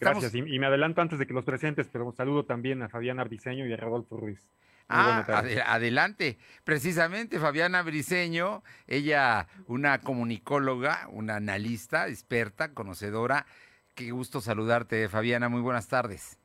Gracias, 0.00 0.34
y, 0.34 0.58
me 0.58 0.66
adelanto 0.66 1.00
antes 1.00 1.18
de 1.18 1.26
que 1.26 1.34
los 1.34 1.44
presentes, 1.44 1.88
pero 1.92 2.06
un 2.06 2.14
saludo 2.14 2.44
también 2.44 2.82
a 2.82 2.88
Fabiana 2.88 3.24
Briceño 3.24 3.66
y 3.66 3.72
a 3.72 3.76
Rodolfo 3.76 4.16
Ruiz. 4.16 4.48
ah, 4.88 5.24
adelante. 5.66 6.38
Precisamente, 6.64 7.38
Fabiana 7.38 7.82
Briceño, 7.82 8.62
ella 8.86 9.48
una 9.66 10.00
comunicóloga, 10.00 11.08
una 11.10 11.36
analista, 11.36 12.08
experta, 12.08 12.72
conocedora. 12.72 13.46
Qué 13.94 14.10
gusto 14.10 14.40
saludarte, 14.40 15.08
Fabiana. 15.08 15.48
Muy 15.48 15.60
buenas 15.60 15.88
tardes. 15.88 16.38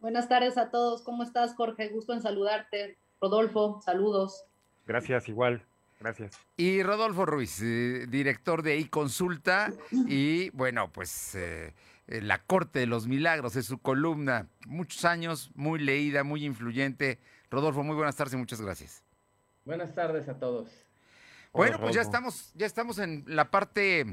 Buenas 0.00 0.28
tardes 0.28 0.56
a 0.56 0.70
todos. 0.70 1.02
¿Cómo 1.02 1.22
estás, 1.22 1.54
Jorge? 1.54 1.88
Gusto 1.88 2.14
en 2.14 2.22
saludarte. 2.22 2.96
Rodolfo, 3.20 3.80
saludos. 3.84 4.44
Gracias, 4.86 5.28
igual. 5.28 5.62
Gracias. 6.00 6.40
Y 6.56 6.82
Rodolfo 6.82 7.26
Ruiz, 7.26 7.60
eh, 7.62 8.06
director 8.08 8.62
de 8.62 8.78
iConsulta 8.78 9.70
y 10.08 10.48
bueno, 10.50 10.90
pues 10.90 11.34
eh, 11.34 11.74
La 12.10 12.38
Corte 12.38 12.80
de 12.80 12.86
los 12.86 13.06
Milagros 13.06 13.54
es 13.54 13.66
su 13.66 13.78
columna. 13.78 14.48
Muchos 14.66 15.04
años, 15.04 15.52
muy 15.54 15.78
leída, 15.78 16.24
muy 16.24 16.44
influyente. 16.44 17.20
Rodolfo, 17.50 17.84
muy 17.84 17.94
buenas 17.94 18.16
tardes 18.16 18.34
y 18.34 18.36
muchas 18.36 18.60
gracias. 18.60 19.04
Buenas 19.64 19.94
tardes 19.94 20.28
a 20.28 20.38
todos. 20.38 20.68
Bueno, 21.52 21.78
pues 21.78 21.94
ya 21.94 22.02
estamos, 22.02 22.52
ya 22.54 22.66
estamos 22.66 22.98
en 22.98 23.24
la 23.26 23.50
parte 23.50 24.04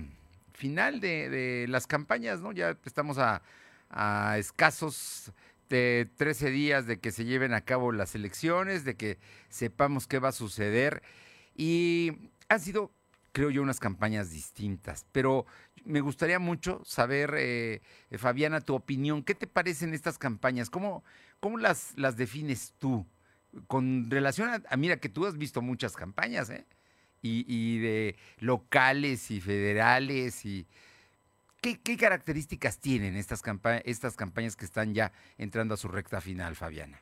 final 0.54 1.00
de, 1.00 1.66
las 1.70 1.88
campañas, 1.88 2.40
¿no? 2.40 2.52
Ya 2.52 2.78
estamos 2.86 3.18
a, 3.18 3.42
a 3.90 4.38
escasos 4.38 5.32
de 5.70 6.10
13 6.18 6.52
días 6.52 6.88
de 6.88 7.00
que 7.00 7.12
se 7.12 7.26
lleven 7.26 7.54
a 7.54 7.62
cabo 7.62 7.92
las 7.92 8.16
elecciones, 8.16 8.84
de 8.84 8.96
que 8.96 9.18
sepamos 9.50 10.08
qué 10.08 10.20
va 10.20 10.30
a 10.30 10.34
suceder. 10.34 11.02
Y 11.56 12.32
han 12.50 12.60
sido, 12.60 12.92
creo 13.32 13.50
yo, 13.50 13.62
unas 13.62 13.80
campañas 13.80 14.32
distintas. 14.32 15.06
Pero 15.12 15.46
me 15.88 16.02
gustaría 16.02 16.39
mucho 16.39 16.82
saber, 16.86 17.34
eh, 17.38 17.82
Fabiana, 18.17 18.62
tu 18.62 18.76
opinión. 18.76 19.23
¿Qué 19.23 19.36
te 19.36 19.47
parecen 19.47 19.93
estas 19.93 20.17
campañas? 20.17 20.69
¿Cómo, 20.69 21.04
cómo 21.39 21.58
las, 21.58 21.93
las 21.97 22.17
defines 22.17 22.73
tú? 22.78 23.06
Con 23.67 24.12
relación 24.12 24.63
a, 24.69 24.78
mira, 24.78 24.97
que 24.97 25.10
tú 25.10 25.26
has 25.26 25.38
visto 25.38 25.62
muchas 25.62 25.95
campañas, 25.95 26.50
¿eh? 26.50 26.65
Y, 27.23 27.80
de 27.80 28.15
locales 28.39 29.32
y 29.32 29.41
federales 29.41 30.45
y 30.45 30.65
¿Qué, 31.62 31.97
características 31.97 32.80
tienen 32.80 33.17
estas, 33.17 33.41
estas 33.84 34.15
campañas 34.15 34.56
que 34.56 34.63
están 34.63 34.93
ya 34.93 35.12
entrando 35.38 35.73
a 35.73 35.78
su 35.78 35.89
recta 35.89 36.21
final, 36.21 36.56
Fabiana? 36.56 37.02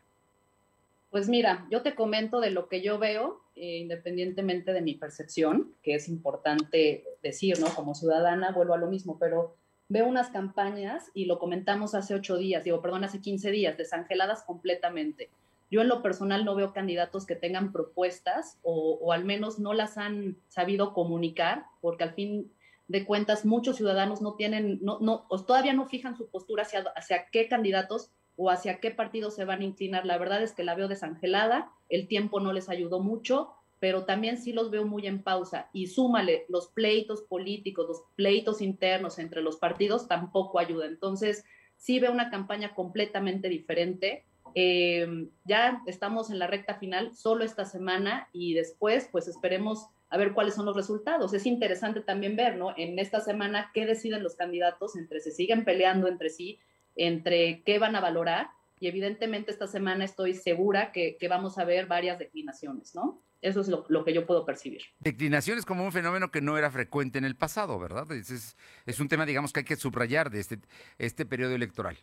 Pues 1.12 1.30
mira, 1.30 1.68
yo 1.70 1.84
te 1.84 1.94
comento 1.94 2.40
de 2.40 2.50
lo 2.50 2.68
que 2.68 2.82
yo 2.82 2.98
veo, 2.98 3.45
eh, 3.56 3.78
independientemente 3.78 4.74
de 4.74 4.82
mi 4.82 4.96
percepción, 4.96 5.74
que 5.82 5.96
es 5.96 6.08
importante 6.08 7.06
decir, 7.24 7.60
¿no? 7.60 7.68
Como 7.74 7.96
ciudadana 7.96 8.52
vuelvo 8.52 8.74
a 8.74 8.78
lo 8.78 8.88
mismo, 8.88 9.18
pero 9.18 9.56
veo 9.88 10.08
unas 10.08 10.30
campañas 10.30 11.10
y 11.14 11.26
lo 11.26 11.40
comentamos 11.40 11.96
hace 11.96 12.16
ocho 12.16 12.38
días, 12.38 12.64
digo, 12.64 12.82
perdón, 12.82 13.04
hace 13.04 13.22
15 13.22 13.52
días, 13.52 13.78
desangeladas 13.78 14.44
completamente. 14.44 15.30
Yo 15.72 15.82
en 15.82 15.88
lo 15.88 16.02
personal 16.02 16.46
no 16.46 16.56
veo 16.56 16.74
candidatos 16.74 17.26
que 17.26 17.36
tengan 17.36 17.72
propuestas 17.72 18.60
o, 18.62 19.00
o, 19.02 19.12
al 19.12 19.26
menos 19.26 19.58
no 19.58 19.74
las 19.74 19.98
han 19.98 20.38
sabido 20.48 20.94
comunicar, 20.94 21.66
porque 21.82 22.04
al 22.04 22.14
fin 22.14 22.52
de 22.88 23.06
cuentas 23.06 23.46
muchos 23.46 23.78
ciudadanos 23.78 24.22
no 24.22 24.36
tienen, 24.36 24.80
no, 24.82 25.00
no, 25.00 25.28
todavía 25.48 25.74
no 25.74 25.88
fijan 25.88 26.18
su 26.18 26.28
postura 26.28 26.64
hacia, 26.64 26.82
hacia 26.96 27.28
qué 27.32 27.48
candidatos 27.48 28.12
o 28.38 28.50
hacia 28.50 28.80
qué 28.80 28.92
partidos 28.92 29.36
se 29.36 29.46
van 29.46 29.62
a 29.62 29.66
inclinar. 29.66 30.06
La 30.06 30.18
verdad 30.18 30.44
es 30.44 30.54
que 30.54 30.64
la 30.64 30.76
veo 30.76 30.88
desangelada, 30.88 31.72
el 31.90 32.08
tiempo 32.08 32.40
no 32.40 32.54
les 32.54 32.70
ayudó 32.70 33.00
mucho, 33.00 33.52
pero 33.80 34.06
también 34.06 34.38
sí 34.38 34.54
los 34.54 34.72
veo 34.72 34.86
muy 34.86 35.08
en 35.08 35.22
pausa. 35.22 35.70
Y 35.74 35.88
súmale, 35.88 36.46
los 36.50 36.68
pleitos 36.68 37.22
políticos, 37.22 37.88
los 37.88 38.04
pleitos 38.16 38.62
internos 38.62 39.20
entre 39.20 39.42
los 39.42 39.58
partidos 39.58 40.08
tampoco 40.08 40.60
ayuda. 40.60 40.86
Entonces, 40.86 41.46
sí 41.78 42.00
veo 42.00 42.12
una 42.12 42.30
campaña 42.30 42.74
completamente 42.74 43.50
diferente. 43.50 44.24
Eh, 44.56 45.28
ya 45.44 45.82
estamos 45.86 46.30
en 46.30 46.40
la 46.40 46.48
recta 46.48 46.76
final, 46.76 47.16
solo 47.16 47.44
esta 47.44 47.66
semana, 47.66 48.30
y 48.32 48.54
después, 48.54 49.10
pues 49.12 49.28
esperemos 49.28 49.88
a 50.10 50.18
ver 50.18 50.34
cuáles 50.34 50.56
son 50.56 50.66
los 50.66 50.76
resultados. 50.76 51.34
Es 51.34 51.46
interesante 51.46 52.00
también 52.02 52.36
ver, 52.36 52.58
¿no? 52.58 52.74
En 52.78 52.98
esta 53.00 53.20
semana, 53.20 53.72
qué 53.74 53.86
deciden 53.86 54.24
los 54.24 54.36
candidatos, 54.36 54.96
entre 54.96 55.20
se 55.20 55.32
siguen 55.32 55.66
peleando 55.66 56.08
entre 56.08 56.30
sí, 56.30 56.60
entre 56.96 57.64
qué 57.64 57.80
van 57.80 57.96
a 57.96 58.02
valorar, 58.02 58.50
y 58.80 58.88
evidentemente 58.88 59.52
esta 59.52 59.68
semana 59.68 60.04
estoy 60.04 60.34
segura 60.34 60.92
que, 60.92 61.18
vamos 61.30 61.58
a 61.58 61.64
ver 61.64 61.88
varias 61.88 62.20
declinaciones, 62.20 62.94
¿no? 62.94 63.22
Eso 63.42 63.62
es 63.62 63.68
lo, 63.68 64.04
que 64.04 64.14
yo 64.14 64.26
puedo 64.26 64.46
percibir. 64.46 64.82
Declinaciones 65.00 65.66
como 65.66 65.84
un 65.84 65.92
fenómeno 65.92 66.32
que 66.32 66.42
no 66.42 66.58
era 66.58 66.72
frecuente 66.72 67.18
en 67.18 67.26
el 67.26 67.36
pasado, 67.36 67.78
¿verdad? 67.80 68.12
Es, 68.12 68.58
es, 68.86 69.00
un 69.00 69.08
tema, 69.08 69.26
digamos, 69.26 69.54
que 69.54 69.60
hay 69.60 69.66
que 69.66 69.76
subrayar 69.76 70.32
de 70.32 70.40
este, 70.40 70.60
este 70.98 71.26
periodo 71.26 71.54
electoral. 71.54 71.98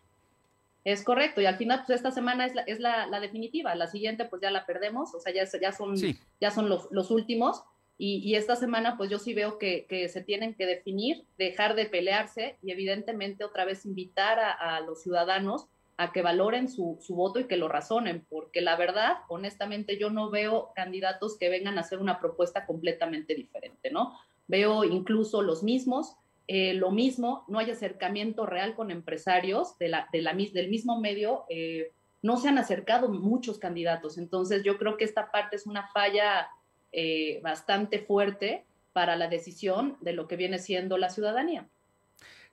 Es 0.84 1.04
correcto, 1.04 1.40
y 1.40 1.46
al 1.46 1.56
final, 1.56 1.84
pues 1.86 1.96
esta 1.96 2.10
semana 2.10 2.46
es 2.46 2.54
la, 2.54 2.62
es 2.62 2.80
la, 2.80 3.20
definitiva, 3.20 3.74
la 3.74 3.86
siguiente 3.86 4.24
pues 4.24 4.42
ya 4.42 4.50
la 4.50 4.66
perdemos, 4.66 5.14
o 5.14 5.20
sea, 5.20 5.32
ya, 5.32 5.44
ya 5.60 5.72
son, 5.72 5.94
ya 6.40 6.50
son 6.50 6.68
los, 6.68 6.88
los 6.90 7.10
últimos, 7.10 7.64
y, 8.04 8.34
esta 8.34 8.56
semana, 8.56 8.96
pues 8.96 9.10
yo 9.10 9.20
sí 9.20 9.32
veo 9.32 9.58
que, 9.58 9.86
se 10.12 10.24
tienen 10.24 10.54
que 10.54 10.66
definir, 10.66 11.24
dejar 11.38 11.76
de 11.76 11.86
pelearse 11.86 12.56
y 12.60 12.72
evidentemente 12.72 13.44
otra 13.44 13.64
vez 13.64 13.86
invitar 13.86 14.40
a, 14.40 14.80
los 14.80 15.02
ciudadanos 15.02 15.68
a 15.98 16.10
que 16.10 16.20
valoren 16.20 16.68
su, 16.68 16.98
voto 17.10 17.38
y 17.38 17.44
que 17.44 17.56
lo 17.56 17.68
razonen, 17.68 18.26
porque 18.28 18.60
la 18.60 18.74
verdad, 18.74 19.18
honestamente, 19.28 19.98
yo 19.98 20.10
no 20.10 20.30
veo 20.30 20.72
candidatos 20.74 21.38
que 21.38 21.48
vengan 21.48 21.78
a 21.78 21.82
hacer 21.82 22.00
una 22.00 22.18
propuesta 22.18 22.66
completamente 22.66 23.36
diferente, 23.36 23.92
¿no? 23.92 24.18
Veo 24.48 24.82
incluso 24.82 25.40
los 25.40 25.62
mismos, 25.62 26.16
eh, 26.48 26.74
lo 26.74 26.90
mismo, 26.90 27.44
no 27.46 27.60
hay 27.60 27.70
acercamiento 27.70 28.46
real 28.46 28.74
con 28.74 28.90
empresarios 28.90 29.78
de 29.78 29.90
la, 29.90 30.08
de 30.12 30.22
la, 30.22 30.34
del 30.34 30.70
mismo 30.70 31.00
medio, 31.00 31.44
eh, 31.48 31.92
no 32.20 32.36
se 32.36 32.48
han 32.48 32.58
acercado 32.58 33.08
muchos 33.08 33.60
candidatos, 33.60 34.18
entonces 34.18 34.64
yo 34.64 34.76
creo 34.76 34.96
que 34.96 35.04
esta 35.04 35.30
parte 35.30 35.54
es 35.54 35.68
una 35.68 35.86
falla 35.92 36.48
eh, 36.92 37.40
bastante 37.42 37.98
fuerte 37.98 38.64
para 38.92 39.16
la 39.16 39.28
decisión 39.28 39.96
de 40.00 40.12
lo 40.12 40.28
que 40.28 40.36
viene 40.36 40.58
siendo 40.58 40.98
la 40.98 41.10
ciudadanía. 41.10 41.66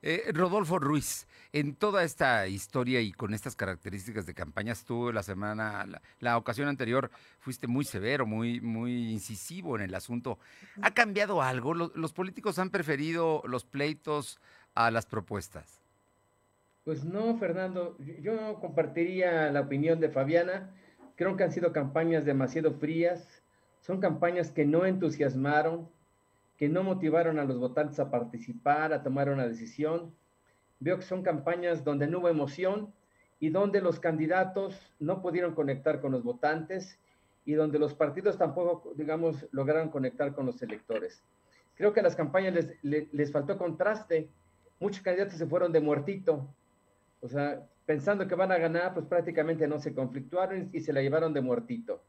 Eh, 0.01 0.31
Rodolfo 0.33 0.79
Ruiz, 0.79 1.27
en 1.51 1.75
toda 1.75 2.03
esta 2.03 2.47
historia 2.47 3.01
y 3.01 3.11
con 3.11 3.33
estas 3.33 3.57
características 3.57 4.25
de 4.25 4.33
campañas, 4.33 4.85
tú 4.85 5.11
la 5.11 5.23
semana, 5.23 5.85
la, 6.21 6.37
ocasión 6.37 6.69
anterior, 6.69 7.11
fuiste 7.39 7.67
muy 7.67 7.83
severo, 7.83 8.25
muy, 8.25 8.61
muy 8.61 9.11
incisivo 9.11 9.75
en 9.75 9.81
el 9.81 9.93
asunto. 9.93 10.39
¿Ha 10.81 10.93
cambiado 10.93 11.41
algo? 11.41 11.73
¿Los, 11.73 12.13
políticos 12.13 12.59
han 12.59 12.69
preferido 12.69 13.43
los 13.45 13.65
pleitos 13.65 14.39
a 14.73 14.89
las 14.89 15.05
propuestas? 15.05 15.81
Pues 16.85 17.03
no, 17.03 17.37
Fernando, 17.37 17.97
yo 18.21 18.55
compartiría 18.61 19.51
la 19.51 19.61
opinión 19.61 19.99
de 19.99 20.09
Fabiana. 20.09 20.73
Creo 21.15 21.35
que 21.35 21.43
han 21.43 21.51
sido 21.51 21.73
campañas 21.73 22.23
demasiado 22.23 22.73
frías, 22.73 23.38
son 23.89 23.99
campañas 23.99 24.51
que 24.51 24.67
no 24.67 24.85
entusiasmaron, 24.85 25.89
que 26.57 26.69
no 26.69 26.83
motivaron 26.83 27.39
a 27.39 27.43
los 27.43 27.57
votantes 27.57 27.99
a 27.99 28.11
participar, 28.11 28.93
a 28.93 29.01
tomar 29.01 29.29
una 29.31 29.47
decisión. 29.47 30.13
Veo 30.79 30.97
que 30.97 31.05
son 31.05 31.23
campañas 31.23 31.83
donde 31.83 32.05
no 32.05 32.19
hubo 32.19 32.29
emoción 32.29 32.93
y 33.39 33.49
donde 33.49 33.81
los 33.81 33.99
candidatos 33.99 34.79
no 34.99 35.23
pudieron 35.23 35.55
conectar 35.55 36.01
con 36.01 36.11
los 36.11 36.23
votantes 36.23 36.99
y 37.45 37.53
donde 37.53 37.79
los 37.79 37.95
partidos 37.95 38.37
tampoco, 38.37 38.93
digamos, 38.95 39.47
lograron 39.49 39.89
conectar 39.89 40.35
con 40.35 40.45
los 40.45 40.61
electores. 40.61 41.23
Creo 41.73 41.91
que 41.91 42.01
a 42.01 42.03
las 42.03 42.15
campañas 42.15 42.53
les, 42.83 43.11
les, 43.11 43.31
faltó 43.31 43.57
contraste. 43.57 44.29
Muchos 44.79 45.01
candidatos 45.01 45.33
se 45.33 45.47
fueron 45.47 45.71
de 45.71 45.79
muertito. 45.79 46.47
O 47.21 47.27
sea, 47.27 47.65
pensando 47.87 48.27
que 48.27 48.35
van 48.35 48.51
a 48.51 48.59
ganar, 48.59 48.93
pues 48.93 49.07
prácticamente 49.07 49.67
no 49.67 49.79
se 49.79 49.95
conflictuaron 49.95 50.69
y 50.73 50.81
se 50.81 50.93
la 50.93 51.01
llevaron 51.01 51.33
de 51.33 51.41
muertito 51.41 52.03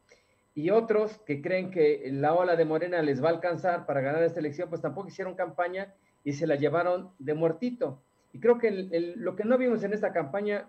y 0.60 0.70
otros 0.70 1.18
que 1.24 1.40
creen 1.40 1.70
que 1.70 2.10
la 2.12 2.34
ola 2.34 2.54
de 2.54 2.66
Morena 2.66 3.00
les 3.00 3.24
va 3.24 3.28
a 3.28 3.32
alcanzar 3.32 3.86
para 3.86 4.02
ganar 4.02 4.22
esta 4.22 4.40
elección, 4.40 4.68
pues 4.68 4.82
tampoco 4.82 5.08
hicieron 5.08 5.34
campaña 5.34 5.94
y 6.22 6.34
se 6.34 6.46
la 6.46 6.56
llevaron 6.56 7.12
de 7.18 7.32
muertito. 7.32 8.02
Y 8.34 8.40
creo 8.40 8.58
que 8.58 8.70
lo 9.16 9.36
que 9.36 9.44
no 9.44 9.56
vimos 9.56 9.82
en 9.84 9.94
esta 9.94 10.12
campaña 10.12 10.68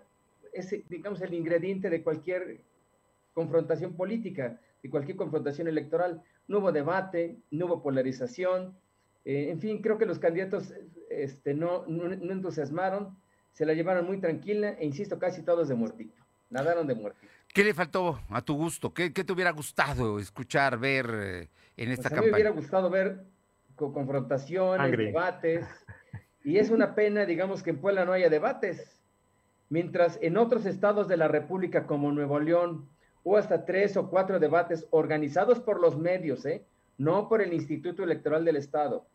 es, 0.54 0.74
digamos, 0.88 1.20
el 1.20 1.34
ingrediente 1.34 1.90
de 1.90 2.02
cualquier 2.02 2.62
confrontación 3.34 3.94
política, 3.94 4.58
de 4.82 4.88
cualquier 4.88 5.18
confrontación 5.18 5.68
electoral. 5.68 6.22
No 6.48 6.60
hubo 6.60 6.72
debate, 6.72 7.36
no 7.50 7.66
hubo 7.66 7.82
polarización. 7.82 8.74
Eh, 9.26 9.50
en 9.50 9.60
fin, 9.60 9.82
creo 9.82 9.98
que 9.98 10.06
los 10.06 10.18
candidatos 10.18 10.72
este, 11.10 11.52
no, 11.52 11.84
no, 11.86 12.08
no 12.08 12.32
entusiasmaron, 12.32 13.14
se 13.52 13.66
la 13.66 13.74
llevaron 13.74 14.06
muy 14.06 14.18
tranquila 14.20 14.70
e 14.70 14.86
insisto, 14.86 15.18
casi 15.18 15.42
todos 15.42 15.68
de 15.68 15.74
muertito. 15.74 16.21
Nadaron 16.52 16.86
de 16.86 16.94
muertito. 16.94 17.32
¿Qué 17.52 17.64
le 17.64 17.74
faltó 17.74 18.20
a 18.30 18.42
tu 18.42 18.54
gusto? 18.54 18.94
¿Qué, 18.94 19.10
te 19.10 19.32
hubiera 19.32 19.50
gustado 19.50 20.18
escuchar, 20.18 20.78
ver 20.78 21.06
eh, 21.12 21.48
en 21.76 21.90
esta 21.90 22.08
pues 22.08 22.14
campaña? 22.14 22.20
A 22.20 22.22
mí 22.22 22.26
me 22.26 22.34
hubiera 22.34 22.50
gustado 22.50 22.90
ver 22.90 23.24
confrontaciones, 23.76 24.96
debates. 24.96 25.66
Y 26.44 26.58
es 26.58 26.70
una 26.70 26.96
pena, 26.96 27.24
digamos, 27.24 27.62
que 27.62 27.70
en 27.70 27.78
Puebla 27.78 28.04
no 28.04 28.12
haya 28.12 28.28
debates. 28.28 29.00
Mientras 29.68 30.18
en 30.22 30.36
otros 30.36 30.66
estados 30.66 31.06
de 31.06 31.16
la 31.16 31.28
República 31.28 31.86
como 31.86 32.10
Nuevo 32.10 32.40
León 32.40 32.88
hubo 33.22 33.36
hasta 33.36 33.64
tres 33.64 33.96
o 33.96 34.10
cuatro 34.10 34.40
debates 34.40 34.86
organizados 34.90 35.60
por 35.60 35.80
los 35.80 35.96
medios, 35.96 36.44
¿eh? 36.44 36.64
no 36.98 37.28
por 37.28 37.42
el 37.42 37.52
Instituto 37.52 38.02
Electoral 38.02 38.44
del 38.44 38.56
Estado, 38.56 39.06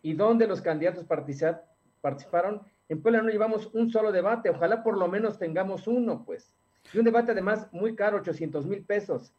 y 0.00 0.14
donde 0.14 0.46
los 0.46 0.62
candidatos 0.62 1.04
participaron, 1.04 2.62
en 2.88 3.02
Puebla 3.02 3.22
no 3.22 3.30
llevamos 3.30 3.66
un 3.74 3.90
solo 3.90 4.12
debate, 4.12 4.50
ojalá 4.50 4.84
por 4.84 4.96
lo 4.96 5.08
menos 5.08 5.38
tengamos 5.38 5.88
uno, 5.88 6.24
pues. 6.24 6.54
Y 6.92 6.98
un 6.98 7.04
debate 7.04 7.32
además 7.32 7.68
muy 7.72 7.94
caro, 7.94 8.18
800 8.18 8.66
mil 8.66 8.84
pesos. 8.84 9.32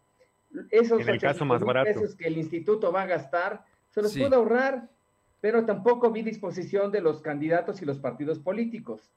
Esos 0.69 1.01
en 1.01 1.09
el 1.09 1.19
caso 1.19 1.45
más 1.45 1.61
barato. 1.61 1.87
pesos 1.87 2.15
que 2.15 2.27
el 2.27 2.37
instituto 2.37 2.91
va 2.91 3.03
a 3.03 3.05
gastar, 3.05 3.65
se 3.89 4.01
los 4.01 4.17
puede 4.17 4.35
ahorrar, 4.35 4.89
pero 5.41 5.65
tampoco 5.65 6.11
vi 6.11 6.21
disposición 6.21 6.91
de 6.91 7.01
los 7.01 7.21
candidatos 7.21 7.81
y 7.81 7.85
los 7.85 7.99
partidos 7.99 8.39
políticos. 8.39 9.11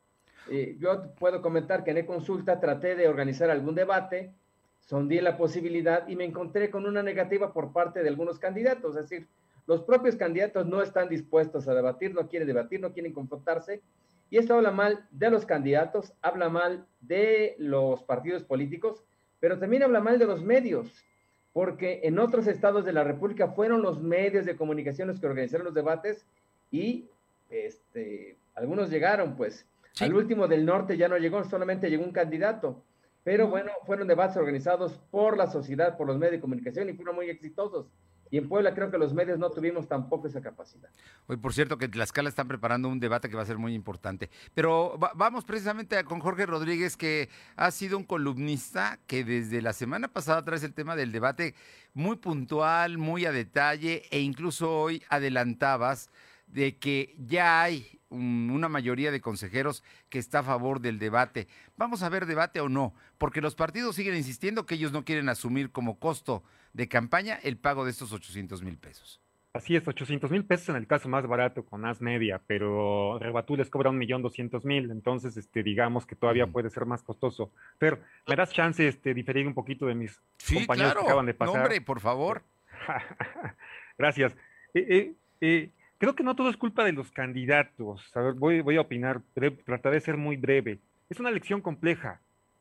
Eh, 0.51 0.77
yo 0.79 1.15
puedo 1.15 1.43
comentar 1.43 1.85
que 1.85 1.93
en 1.93 1.99
e-consulta 1.99 2.61
traté 2.61 2.97
de 2.97 3.09
organizar 3.09 3.51
algún 3.51 3.75
debate, 3.75 4.35
sondé 4.81 5.23
la 5.23 5.37
posibilidad 5.37 6.09
y 6.09 6.17
me 6.17 6.25
encontré 6.25 6.71
con 6.71 6.87
una 6.87 7.03
negativa 7.03 7.53
por 7.53 7.73
parte 7.73 8.03
de 8.03 8.09
algunos 8.09 8.39
candidatos, 8.39 8.97
es 8.97 9.09
decir, 9.09 9.29
los 9.67 9.83
propios 9.83 10.17
candidatos 10.17 10.67
no 10.67 10.83
están 10.83 11.09
dispuestos 11.09 11.69
a 11.69 11.75
debatir, 11.75 12.13
no 12.13 12.27
quieren 12.27 12.49
debatir, 12.49 12.81
no 12.81 12.93
quieren 12.93 13.13
confrontarse, 13.13 13.83
y 14.31 14.39
esto 14.39 14.55
habla 14.55 14.71
mal 14.71 15.07
de 15.11 15.31
los 15.31 15.45
candidatos, 15.45 16.15
habla 16.23 16.49
mal 16.49 16.87
de 17.01 17.57
los 17.59 18.03
partidos 18.05 18.45
políticos, 18.45 19.05
pero 19.41 19.59
también 19.59 19.83
habla 19.83 20.01
mal 20.01 20.19
de 20.19 20.27
los 20.27 20.43
medios, 20.43 21.05
porque 21.53 22.01
en 22.05 22.19
otros 22.19 22.47
estados 22.47 22.85
de 22.85 22.93
la 22.93 23.03
República 23.03 23.49
fueron 23.49 23.83
los 23.83 24.01
medios 24.01 24.47
de 24.47 24.57
comunicación 24.57 25.09
los 25.09 25.19
que 25.19 25.27
organizaron 25.27 25.65
los 25.65 25.75
debates 25.75 26.25
y 26.71 27.09
este, 27.51 28.39
algunos 28.55 28.91
llegaron, 28.91 29.37
pues. 29.37 29.67
Al 29.99 30.15
último 30.15 30.47
del 30.47 30.65
norte 30.65 30.97
ya 30.97 31.09
no 31.09 31.19
llegó, 31.19 31.43
solamente 31.45 31.91
llegó 31.91 32.05
un 32.05 32.13
candidato. 32.13 32.85
Pero 33.25 33.49
bueno, 33.49 33.73
fueron 33.85 34.07
debates 34.07 34.37
organizados 34.37 34.99
por 35.11 35.37
la 35.37 35.49
sociedad, 35.49 35.97
por 35.97 36.07
los 36.07 36.17
medios 36.17 36.33
de 36.33 36.41
comunicación 36.41 36.89
y 36.89 36.95
fueron 36.95 37.17
muy 37.17 37.29
exitosos. 37.29 37.87
Y 38.31 38.39
en 38.39 38.49
Puebla 38.49 38.75
creo 38.75 38.91
que 38.91 38.99
los 38.99 39.13
medios 39.13 39.39
no 39.39 39.51
tuvimos 39.51 39.89
tampoco 39.89 40.29
esa 40.29 40.41
capacidad. 40.41 40.89
Hoy, 41.27 41.37
por 41.37 41.53
cierto, 41.53 41.79
que 41.79 41.89
Tlaxcala 41.89 42.29
están 42.29 42.47
preparando 42.47 42.89
un 42.89 43.01
debate 43.01 43.29
que 43.29 43.37
va 43.37 43.43
a 43.43 43.47
ser 43.47 43.59
muy 43.59 43.75
importante. 43.75 44.31
Pero 44.55 44.99
vamos 45.17 45.45
precisamente 45.45 46.03
con 46.05 46.21
Jorge 46.21 46.47
Rodríguez, 46.47 46.97
que 46.97 47.29
ha 47.57 47.71
sido 47.71 47.99
un 47.99 48.05
columnista 48.05 49.01
que 49.07 49.25
desde 49.25 49.63
la 49.63 49.73
semana 49.73 50.09
pasada 50.09 50.45
trae 50.45 50.61
el 50.61 50.75
tema 50.75 50.95
del 50.95 51.11
debate 51.11 51.55
muy 51.95 52.17
puntual, 52.17 52.99
muy 52.99 53.25
a 53.25 53.33
detalle, 53.33 54.05
e 54.11 54.21
incluso 54.21 54.71
hoy 54.71 55.03
adelantabas 55.09 56.11
de 56.47 56.77
que 56.77 57.17
ya 57.19 57.63
hay 57.63 58.01
una 58.11 58.69
mayoría 58.69 59.13
de 59.13 59.21
consejeros 59.21 59.85
que 60.09 60.19
está 60.19 60.41
a 60.41 60.45
favor 60.45 60.81
del 60.81 60.99
debate. 60.99 61.47
Vamos 61.77 62.03
a 62.03 62.09
ver 62.09 62.27
debate 62.27 62.61
o 62.61 62.69
no, 62.69 62.93
porque 63.19 63.41
los 63.41 63.55
partidos 63.55 63.97
siguen 63.97 64.17
insistiendo 64.17 64.67
que 64.67 64.75
ellos 64.75 64.93
no 64.93 65.05
quieren 65.05 65.29
asumir 65.29 65.71
como 65.71 65.99
costo 65.99 66.43
de 66.73 66.89
campaña 66.89 67.39
el 67.43 67.57
pago 67.57 67.85
de 67.85 67.91
estos 67.91 68.13
800 68.13 68.63
mil 68.63 68.77
pesos. 68.79 69.21
Así 69.53 69.75
es, 69.75 69.87
800 69.87 70.31
mil 70.31 70.45
pesos 70.45 70.69
en 70.69 70.77
el 70.77 70.87
caso 70.87 71.09
más 71.09 71.27
barato 71.27 71.65
con 71.65 71.85
As 71.85 72.01
Media, 72.01 72.41
pero 72.47 73.19
Rebatú 73.19 73.57
les 73.57 73.69
cobra 73.69 73.91
un 73.91 73.99
millón 73.99 74.23
doscientos 74.23 74.65
mil, 74.65 74.93
entonces 74.93 75.37
este, 75.37 75.65
digamos 75.65 76.07
que 76.07 76.15
todavía 76.15 76.47
puede 76.47 76.71
ser 76.71 76.87
más 76.87 77.03
costoso. 77.03 77.51
Pero 77.77 77.99
me 78.29 78.37
das 78.37 78.53
chance 78.53 78.81
de 78.81 78.91
este, 78.91 79.13
diferir 79.13 79.49
un 79.49 79.55
poquito 79.55 79.87
de 79.87 79.97
mis 79.97 80.23
compañeros 80.55 80.95
que 80.95 81.01
acaban 81.01 81.27
de 81.27 81.35
pasar. 81.35 81.57
Nombre, 81.57 81.81
por 81.81 81.99
favor. 81.99 82.45
Gracias. 83.99 84.37
Eh, 84.73 84.87
eh, 84.89 85.15
eh, 85.41 85.71
creo 85.99 86.15
que 86.15 86.23
no 86.23 86.37
todo 86.37 86.49
es 86.49 86.57
culpa 86.57 86.85
de 86.85 86.93
los 86.93 87.11
candidatos. 87.11 88.09
A 88.17 88.21
ver, 88.21 88.35
voy, 88.35 88.61
voy 88.61 88.77
a 88.77 88.83
opinar, 88.83 89.21
trataré 89.65 89.97
de 89.97 90.01
ser 90.01 90.17
muy 90.17 90.37
breve. 90.37 90.79
Es 91.09 91.19
una 91.19 91.29
elección 91.29 91.61
compleja 91.61 92.21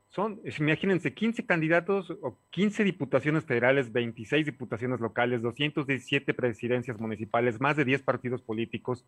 son, 0.09 0.41
imagínense, 0.59 1.13
15 1.13 1.45
candidatos 1.45 2.09
o 2.21 2.39
15 2.49 2.83
diputaciones 2.83 3.45
federales, 3.45 3.91
26 3.91 4.45
diputaciones 4.45 4.99
locales, 4.99 5.43
217 5.43 6.33
presidencias 6.33 6.99
municipales, 6.99 7.61
más 7.61 7.77
de 7.77 7.85
10 7.85 8.01
partidos 8.01 8.41
políticos. 8.41 9.05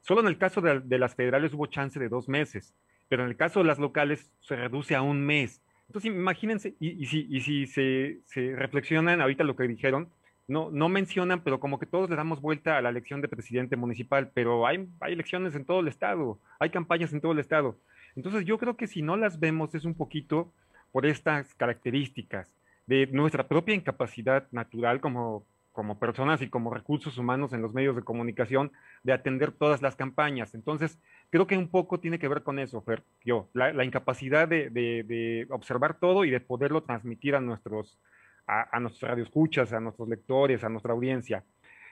Solo 0.00 0.22
en 0.22 0.28
el 0.28 0.38
caso 0.38 0.62
de, 0.62 0.98
las 0.98 1.14
federales 1.14 1.52
hubo 1.52 1.66
chance 1.66 2.00
de 2.00 2.08
dos 2.08 2.28
meses, 2.28 2.74
pero 3.08 3.24
en 3.24 3.28
el 3.28 3.36
caso 3.36 3.60
de 3.60 3.66
las 3.66 3.78
locales 3.78 4.30
se 4.40 4.56
reduce 4.56 4.94
a 4.94 5.02
un 5.02 5.20
mes. 5.20 5.60
Entonces, 5.86 6.10
imagínense, 6.10 6.74
y, 6.80 7.04
si, 7.06 7.26
y 7.28 7.40
si 7.40 7.66
se, 7.66 8.20
se, 8.24 8.56
reflexionan 8.56 9.20
ahorita 9.20 9.44
lo 9.44 9.56
que 9.56 9.68
dijeron, 9.68 10.08
no, 10.46 10.70
no 10.70 10.88
mencionan, 10.88 11.42
pero 11.42 11.60
como 11.60 11.78
que 11.78 11.84
todos 11.84 12.08
le 12.08 12.16
damos 12.16 12.40
vuelta 12.40 12.78
a 12.78 12.82
la 12.82 12.88
elección 12.88 13.20
de 13.20 13.28
presidente 13.28 13.76
municipal, 13.76 14.30
pero 14.32 14.66
hay, 14.66 14.88
hay 15.00 15.12
elecciones 15.12 15.54
en 15.54 15.66
todo 15.66 15.80
el 15.80 15.88
estado, 15.88 16.40
hay 16.58 16.70
campañas 16.70 17.12
en 17.12 17.20
todo 17.20 17.32
el 17.32 17.38
estado. 17.38 17.78
Entonces 18.18 18.44
yo 18.44 18.58
creo 18.58 18.76
que 18.76 18.88
si 18.88 19.00
no 19.00 19.16
las 19.16 19.38
vemos 19.38 19.76
es 19.76 19.84
un 19.84 19.94
poquito 19.94 20.52
por 20.90 21.06
estas 21.06 21.54
características 21.54 22.52
de 22.88 23.06
nuestra 23.06 23.46
propia 23.46 23.76
incapacidad 23.76 24.48
natural 24.50 25.00
como, 25.00 25.44
como 25.70 26.00
personas 26.00 26.42
y 26.42 26.48
como 26.48 26.74
recursos 26.74 27.16
humanos 27.16 27.52
en 27.52 27.62
los 27.62 27.72
medios 27.72 27.94
de 27.94 28.02
comunicación 28.02 28.72
de 29.04 29.12
atender 29.12 29.52
todas 29.52 29.82
las 29.82 29.94
campañas. 29.94 30.52
Entonces, 30.56 30.98
creo 31.30 31.46
que 31.46 31.56
un 31.56 31.68
poco 31.68 32.00
tiene 32.00 32.18
que 32.18 32.26
ver 32.26 32.42
con 32.42 32.58
eso, 32.58 32.80
Fer, 32.80 33.04
yo, 33.24 33.48
la, 33.52 33.84
incapacidad 33.84 34.48
de, 34.48 35.46
observar 35.50 36.00
todo 36.00 36.24
y 36.24 36.30
de 36.30 36.40
poderlo 36.40 36.82
transmitir 36.82 37.36
a 37.36 37.40
nuestros, 37.40 38.00
a, 38.48 38.76
a 38.76 38.80
nuestros 38.80 39.08
radioescuchas, 39.08 39.72
a 39.72 39.78
nuestros 39.78 40.08
lectores, 40.08 40.64
a 40.64 40.68
nuestra 40.68 40.92
audiencia. 40.92 41.44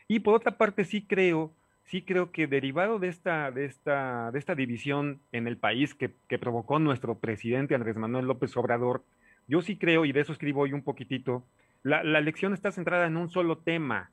Y 0.09 0.19
por 0.19 0.35
otra 0.35 0.59
parte, 0.59 0.85
sí 0.85 1.07
creo 1.07 1.53
sí 1.87 2.03
creo 2.03 2.33
que 2.33 2.47
derivado 2.47 2.99
de 2.99 3.09
esta, 3.09 3.51
de 3.51 3.65
esta, 3.65 4.31
de 4.33 4.39
esta 4.39 4.55
división 4.55 5.21
en 5.33 5.47
el 5.47 5.57
país 5.57 5.95
que, 5.95 6.09
provocó 6.39 6.79
nuestro 6.79 7.19
presidente 7.19 7.75
Andrés 7.75 7.97
Manuel 7.97 8.27
López 8.27 8.57
Obrador, 8.57 9.05
yo 9.49 9.63
sí 9.63 9.77
creo, 9.77 10.05
y 10.05 10.13
de 10.13 10.21
eso 10.21 10.33
escribo 10.33 10.63
hoy 10.63 10.73
un 10.73 10.83
poquitito, 10.83 11.45
la, 11.83 12.01
elección 12.01 12.53
está 12.53 12.73
centrada 12.73 13.07
en 13.07 13.17
un 13.17 13.31
solo 13.31 13.59
tema, 13.59 14.11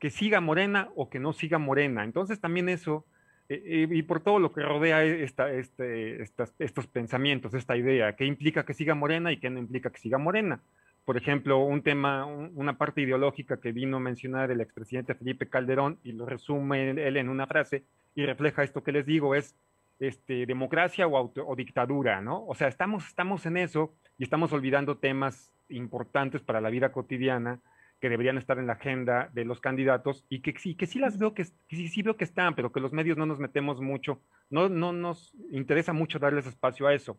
que 0.00 0.10
siga 0.10 0.40
Morena 0.40 0.90
o 0.96 1.08
que 1.08 1.20
no 1.20 1.32
siga 1.32 1.58
Morena. 1.58 2.04
Entonces 2.04 2.40
también 2.40 2.68
eso, 2.68 3.06
eh, 3.48 3.62
eh, 3.64 3.88
y 3.88 4.02
por 4.02 4.20
todo 4.20 4.40
lo 4.40 4.52
que 4.52 4.60
rodea 4.60 5.04
esta, 5.04 5.50
este, 5.50 6.22
estos 6.58 6.86
pensamientos, 6.88 7.54
esta 7.54 7.76
idea, 7.76 8.14
que 8.16 8.26
implica 8.26 8.66
que 8.66 8.74
siga 8.74 8.94
Morena 8.94 9.32
y 9.32 9.38
que 9.38 9.48
no 9.48 9.60
implica 9.60 9.90
que 9.90 10.00
siga 10.00 10.18
Morena 10.18 10.60
por 11.06 11.16
ejemplo, 11.16 11.60
un 11.60 11.82
tema, 11.82 12.26
una 12.26 12.76
parte 12.76 13.00
ideológica 13.00 13.60
que 13.60 13.70
vino 13.70 13.98
a 13.98 14.00
mencionar 14.00 14.50
el 14.50 14.60
expresidente 14.60 15.14
Felipe 15.14 15.48
Calderón 15.48 16.00
y 16.02 16.10
lo 16.10 16.26
resume 16.26 16.90
él 16.90 17.16
en 17.16 17.28
una 17.28 17.46
frase 17.46 17.84
y 18.16 18.26
refleja 18.26 18.64
esto 18.64 18.82
que 18.82 18.90
les 18.90 19.06
digo, 19.06 19.36
es 19.36 19.54
este, 20.00 20.46
democracia 20.46 21.06
o, 21.06 21.32
o 21.32 21.56
dictadura, 21.56 22.20
¿no? 22.20 22.44
O 22.44 22.56
sea, 22.56 22.66
estamos, 22.66 23.06
estamos 23.06 23.46
en 23.46 23.56
eso 23.56 23.94
y 24.18 24.24
estamos 24.24 24.52
olvidando 24.52 24.98
temas 24.98 25.52
importantes 25.68 26.42
para 26.42 26.60
la 26.60 26.70
vida 26.70 26.90
cotidiana 26.90 27.60
que 28.00 28.08
deberían 28.08 28.36
estar 28.36 28.58
en 28.58 28.66
la 28.66 28.72
agenda 28.72 29.30
de 29.32 29.44
los 29.44 29.60
candidatos 29.60 30.24
y 30.28 30.40
que 30.40 30.58
sí, 30.58 30.74
que 30.74 30.88
sí 30.88 30.98
las 30.98 31.18
veo 31.18 31.34
que, 31.34 31.44
sí, 31.44 31.86
sí 31.86 32.02
veo 32.02 32.16
que 32.16 32.24
están, 32.24 32.56
pero 32.56 32.72
que 32.72 32.80
los 32.80 32.92
medios 32.92 33.16
no 33.16 33.26
nos 33.26 33.38
metemos 33.38 33.80
mucho, 33.80 34.20
no, 34.50 34.68
no 34.68 34.92
nos 34.92 35.36
interesa 35.52 35.92
mucho 35.92 36.18
darles 36.18 36.46
espacio 36.46 36.88
a 36.88 36.94
eso. 36.94 37.16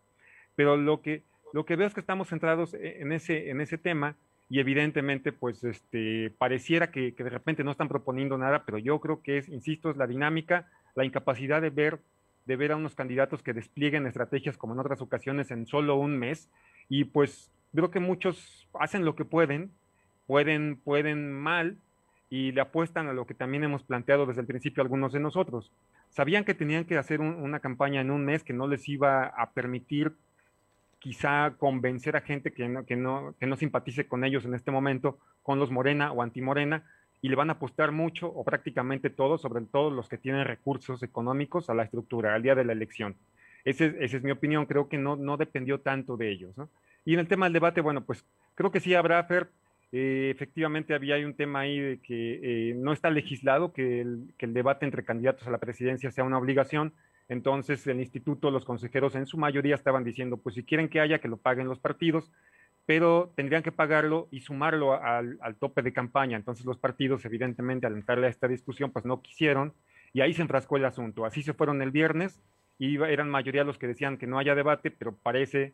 Pero 0.55 0.75
lo 0.75 1.01
que, 1.01 1.23
lo 1.53 1.65
que 1.65 1.75
veo 1.75 1.87
es 1.87 1.93
que 1.93 1.99
estamos 1.99 2.29
centrados 2.29 2.73
e-, 2.73 3.01
en 3.01 3.11
ese, 3.11 3.49
en 3.49 3.61
ese 3.61 3.77
tema 3.77 4.15
y 4.49 4.59
evidentemente 4.59 5.31
pues 5.31 5.63
este, 5.63 6.31
pareciera 6.37 6.91
que, 6.91 7.11
de 7.11 7.29
repente 7.29 7.63
no 7.63 7.71
están 7.71 7.89
proponiendo 7.89 8.37
nada, 8.37 8.63
pero 8.65 8.77
yo 8.77 8.99
creo 8.99 9.21
que 9.21 9.39
es, 9.39 9.49
insisto, 9.49 9.89
es 9.89 9.97
la 9.97 10.07
dinámica, 10.07 10.67
la 10.95 11.05
incapacidad 11.05 11.61
de 11.61 11.69
ver, 11.69 11.99
de 12.45 12.55
ver 12.55 12.71
a 12.71 12.77
unos 12.77 12.95
candidatos 12.95 13.43
que 13.43 13.53
desplieguen 13.53 14.07
estrategias 14.07 14.57
como 14.57 14.73
en 14.73 14.79
otras 14.79 15.01
ocasiones 15.01 15.51
en 15.51 15.67
solo 15.67 15.95
un 15.95 16.17
mes 16.17 16.49
y 16.89 17.05
pues 17.05 17.51
creo 17.73 17.91
que 17.91 17.99
muchos 17.99 18.67
hacen 18.79 19.03
lo 19.03 19.15
que 19.15 19.25
pueden, 19.25 19.71
pueden, 20.25 20.77
pueden 20.77 21.33
mal 21.33 21.77
y 22.29 22.51
le 22.51 22.61
apuestan 22.61 23.07
a 23.07 23.13
lo 23.13 23.25
que 23.25 23.33
también 23.33 23.63
hemos 23.63 23.83
planteado 23.83 24.25
desde 24.25 24.41
el 24.41 24.47
principio 24.47 24.81
algunos 24.81 25.13
de 25.13 25.19
nosotros. 25.19 25.71
Sabían 26.09 26.45
que 26.45 26.53
tenían 26.53 26.85
que 26.85 26.97
hacer 26.97 27.19
una 27.21 27.59
campaña 27.59 28.01
en 28.01 28.11
un 28.11 28.25
mes 28.25 28.43
que 28.43 28.53
no 28.53 28.67
les 28.67 28.87
iba 28.87 29.25
a 29.25 29.51
permitir 29.51 30.13
quizá 30.99 31.55
convencer 31.57 32.15
a 32.15 32.21
gente 32.21 32.51
que 32.51 32.67
no, 32.67 32.85
que, 32.85 32.95
no, 32.95 33.35
que 33.39 33.45
no 33.45 33.55
simpatice 33.55 34.07
con 34.07 34.23
ellos 34.23 34.45
en 34.45 34.53
este 34.53 34.71
momento, 34.71 35.19
con 35.43 35.59
los 35.59 35.71
Morena 35.71 36.11
o 36.11 36.21
anti-Morena, 36.21 36.83
y 37.21 37.29
le 37.29 37.35
van 37.35 37.49
a 37.49 37.53
apostar 37.53 37.91
mucho 37.91 38.27
o 38.27 38.43
prácticamente 38.43 39.09
todo, 39.09 39.37
sobre 39.37 39.65
todo 39.65 39.89
los 39.89 40.07
que 40.07 40.17
tienen 40.17 40.45
recursos 40.45 41.01
económicos, 41.03 41.69
a 41.69 41.73
la 41.73 41.83
estructura, 41.83 42.35
al 42.35 42.43
día 42.43 42.55
de 42.55 42.65
la 42.65 42.73
elección. 42.73 43.15
esa 43.65 43.85
es 43.85 44.23
mi 44.23 44.31
opinión, 44.31 44.65
creo 44.65 44.87
que 44.87 44.97
no, 44.97 45.15
no 45.15 45.37
dependió 45.37 45.79
tanto 45.79 46.17
de 46.17 46.31
ellos. 46.31 46.55
Y 47.05 47.13
en 47.13 47.19
el 47.19 47.27
tema 47.27 47.45
del 47.45 47.53
debate, 47.53 47.81
bueno, 47.81 48.03
pues 48.03 48.25
creo 48.55 48.71
que 48.71 48.79
sí 48.79 48.93
habrá, 48.93 49.23
Fer, 49.23 49.49
eh, 49.91 50.29
efectivamente 50.33 50.93
había 50.93 51.15
un 51.25 51.33
tema 51.33 51.61
ahí 51.61 51.79
de 51.79 51.99
que 51.99 52.39
eh, 52.43 52.73
no 52.75 52.91
está 52.91 53.09
legislado 53.09 53.71
que 53.71 54.05
que 54.37 54.45
el 54.45 54.53
debate 54.53 54.85
entre 54.85 55.05
candidatos 55.05 55.47
a 55.47 55.51
la 55.51 55.59
presidencia 55.59 56.11
sea 56.11 56.25
una 56.25 56.37
obligación, 56.37 56.93
entonces 57.29 57.85
el 57.87 57.99
instituto, 57.99 58.51
los 58.51 58.65
consejeros 58.65 59.15
en 59.15 59.25
su 59.25 59.37
mayoría 59.37 59.75
estaban 59.75 60.03
diciendo, 60.03 60.37
pues 60.37 60.55
si 60.55 60.63
quieren 60.63 60.89
que 60.89 60.99
haya, 60.99 61.19
que 61.19 61.27
lo 61.27 61.37
paguen 61.37 61.67
los 61.67 61.79
partidos, 61.79 62.31
pero 62.85 63.33
tendrían 63.35 63.63
que 63.63 63.73
pagarlo 63.73 64.29
y 64.31 64.39
sumarlo 64.39 64.93
al, 64.93 65.37
tope 65.59 65.81
de 65.81 65.91
campaña. 65.91 66.37
Entonces 66.37 66.65
los 66.65 66.77
partidos, 66.77 67.25
evidentemente, 67.25 67.85
al 67.85 67.95
entrarle 67.95 68.27
a 68.27 68.29
esta 68.29 68.47
discusión, 68.47 68.91
pues 68.91 69.03
no 69.03 69.21
quisieron 69.21 69.73
y 70.13 70.21
ahí 70.21 70.33
se 70.33 70.41
enfrascó 70.41 70.77
el 70.77 70.85
asunto. 70.85 71.25
Así 71.25 71.43
se 71.43 71.53
fueron 71.53 71.81
el 71.81 71.91
viernes 71.91 72.39
y 72.79 72.95
eran 72.95 73.29
mayoría 73.29 73.65
los 73.65 73.77
que 73.77 73.87
decían 73.87 74.17
que 74.17 74.25
no 74.25 74.39
haya 74.39 74.55
debate, 74.55 74.89
pero 74.89 75.13
parece 75.13 75.73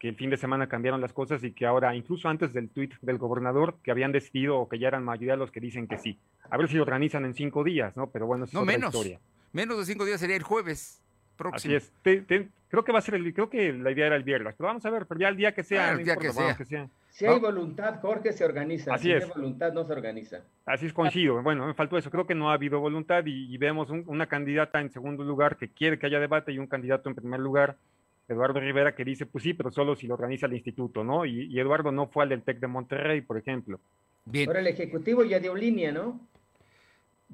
que 0.00 0.08
el 0.08 0.16
fin 0.16 0.30
de 0.30 0.36
semana 0.36 0.68
cambiaron 0.68 1.00
las 1.00 1.12
cosas 1.12 1.44
y 1.44 1.52
que 1.52 1.64
ahora, 1.66 1.94
incluso 1.94 2.28
antes 2.28 2.52
del 2.52 2.70
tuit 2.70 2.94
del 3.02 3.18
gobernador, 3.18 3.76
que 3.82 3.92
habían 3.92 4.12
decidido 4.12 4.58
o 4.58 4.68
que 4.68 4.80
ya 4.80 4.88
eran 4.88 5.04
mayoría 5.04 5.36
los 5.36 5.52
que 5.52 5.60
dicen 5.60 5.86
que 5.86 5.98
sí. 5.98 6.18
A 6.50 6.56
ver 6.56 6.68
si 6.68 6.76
lo 6.76 6.82
organizan 6.82 7.24
en 7.24 7.34
cinco 7.34 7.62
días, 7.62 7.96
¿no? 7.96 8.08
Pero 8.10 8.26
bueno, 8.26 8.44
es 8.44 8.54
no, 8.54 8.62
otra 8.62 8.72
menos, 8.72 8.94
historia. 8.94 9.20
Menos 9.52 9.78
de 9.78 9.84
cinco 9.92 10.04
días 10.04 10.20
sería 10.20 10.36
el 10.36 10.42
jueves 10.42 11.00
próximo. 11.36 11.56
Así 11.56 11.74
es. 11.74 11.92
Te, 12.02 12.20
te, 12.22 12.48
creo 12.68 12.84
que 12.84 12.92
va 12.92 12.98
a 12.98 13.02
ser 13.02 13.14
el, 13.14 13.32
creo 13.32 13.48
que 13.48 13.72
la 13.72 13.90
idea 13.90 14.06
era 14.06 14.16
el 14.16 14.22
viernes, 14.24 14.54
pero 14.56 14.68
vamos 14.68 14.84
a 14.84 14.90
ver, 14.90 15.06
pero 15.06 15.20
ya 15.20 15.28
el 15.28 15.36
día 15.36 15.54
que 15.54 15.62
sea, 15.64 15.88
Ah, 15.88 15.92
no 15.92 15.98
el 15.98 16.04
día 16.04 16.14
importa, 16.14 16.32
que 16.32 16.42
bueno, 16.42 16.56
que 16.58 16.64
sea. 16.64 16.88
Si 17.10 17.26
hay 17.26 17.40
voluntad, 17.40 18.00
Jorge, 18.00 18.32
se 18.32 18.44
organiza. 18.44 18.94
Así 18.94 19.04
si 19.04 19.12
es. 19.12 19.20
no 19.20 19.26
hay 19.34 19.40
voluntad, 19.40 19.72
no 19.72 19.84
se 19.84 19.92
organiza. 19.92 20.40
Así 20.66 20.86
es, 20.86 20.92
coincido. 20.92 21.42
Bueno, 21.42 21.66
me 21.66 21.74
faltó 21.74 21.98
eso. 21.98 22.10
Creo 22.10 22.26
que 22.26 22.34
no 22.34 22.50
ha 22.50 22.52
habido 22.54 22.78
voluntad 22.78 23.24
y, 23.26 23.52
y 23.52 23.58
vemos 23.58 23.90
un- 23.90 24.04
una 24.06 24.26
candidata 24.26 24.80
en 24.80 24.90
segundo 24.92 25.24
lugar 25.24 25.56
que 25.56 25.68
quiere 25.68 25.98
que 25.98 26.06
haya 26.06 26.20
debate 26.20 26.52
y 26.52 26.58
un 26.58 26.68
candidato 26.68 27.08
en 27.08 27.16
primer 27.16 27.40
lugar, 27.40 27.76
Eduardo 28.28 28.60
Rivera, 28.60 28.94
que 28.94 29.04
dice, 29.04 29.26
pues 29.26 29.42
sí, 29.42 29.52
pero 29.54 29.72
solo 29.72 29.96
si 29.96 30.06
lo 30.06 30.14
organiza 30.14 30.46
el 30.46 30.52
instituto, 30.52 31.02
¿no? 31.02 31.24
Y, 31.24 31.46
y 31.46 31.58
Eduardo 31.58 31.90
no 31.90 32.06
fue 32.06 32.22
al 32.22 32.28
del 32.28 32.42
TEC 32.42 32.60
de 32.60 32.66
Monterrey, 32.68 33.20
por 33.22 33.36
ejemplo. 33.36 33.80
Bien. 34.24 34.48
Ahora 34.48 34.60
el 34.60 34.66
Ejecutivo 34.68 35.24
ya 35.24 35.40
dio 35.40 35.56
línea, 35.56 35.90
¿no? 35.90 36.20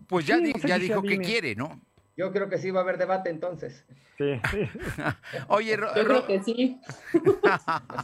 Pues 0.08 0.26
ya, 0.26 0.38
Sí, 0.38 0.44
di- 0.44 0.52
no 0.52 0.58
sé 0.60 0.68
ya 0.68 0.76
si 0.76 0.82
dijo 0.82 1.02
que 1.02 1.08
línea. 1.08 1.28
quiere, 1.28 1.54
¿no? 1.56 1.80
Yo 2.16 2.32
creo 2.32 2.48
que 2.48 2.58
sí 2.58 2.70
va 2.70 2.80
a 2.80 2.82
haber 2.82 2.98
debate 2.98 3.30
entonces. 3.30 3.84
Sí. 4.18 4.40
Oye, 5.48 5.76
Ro- 5.76 5.94
Yo 5.96 6.04
creo 6.04 6.26
que 6.26 6.42
sí. 6.42 6.80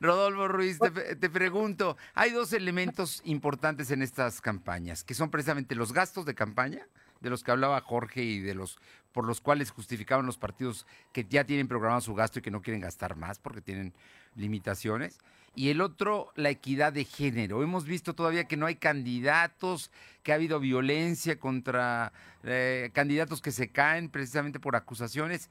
Rodolfo 0.00 0.48
Ruiz, 0.48 0.78
te, 0.78 1.16
te 1.16 1.30
pregunto, 1.30 1.96
hay 2.14 2.30
dos 2.32 2.52
elementos 2.52 3.22
importantes 3.24 3.90
en 3.90 4.02
estas 4.02 4.40
campañas, 4.40 5.04
que 5.04 5.14
son 5.14 5.30
precisamente 5.30 5.74
los 5.76 5.92
gastos 5.92 6.24
de 6.24 6.34
campaña, 6.34 6.86
de 7.20 7.30
los 7.30 7.44
que 7.44 7.52
hablaba 7.52 7.80
Jorge 7.80 8.22
y 8.22 8.40
de 8.40 8.54
los 8.54 8.78
por 9.12 9.26
los 9.26 9.40
cuales 9.40 9.70
justificaban 9.70 10.26
los 10.26 10.38
partidos 10.38 10.86
que 11.12 11.24
ya 11.24 11.44
tienen 11.44 11.68
programado 11.68 12.00
su 12.00 12.14
gasto 12.14 12.38
y 12.38 12.42
que 12.42 12.50
no 12.50 12.62
quieren 12.62 12.80
gastar 12.80 13.14
más 13.14 13.38
porque 13.38 13.60
tienen 13.60 13.92
limitaciones. 14.34 15.18
Y 15.54 15.68
el 15.68 15.80
otro, 15.80 16.32
la 16.34 16.50
equidad 16.50 16.92
de 16.92 17.04
género. 17.04 17.62
Hemos 17.62 17.84
visto 17.84 18.14
todavía 18.14 18.44
que 18.44 18.56
no 18.56 18.66
hay 18.66 18.76
candidatos, 18.76 19.90
que 20.22 20.32
ha 20.32 20.36
habido 20.36 20.60
violencia 20.60 21.38
contra 21.38 22.12
eh, 22.42 22.90
candidatos 22.94 23.42
que 23.42 23.50
se 23.50 23.68
caen 23.68 24.08
precisamente 24.08 24.58
por 24.60 24.76
acusaciones 24.76 25.50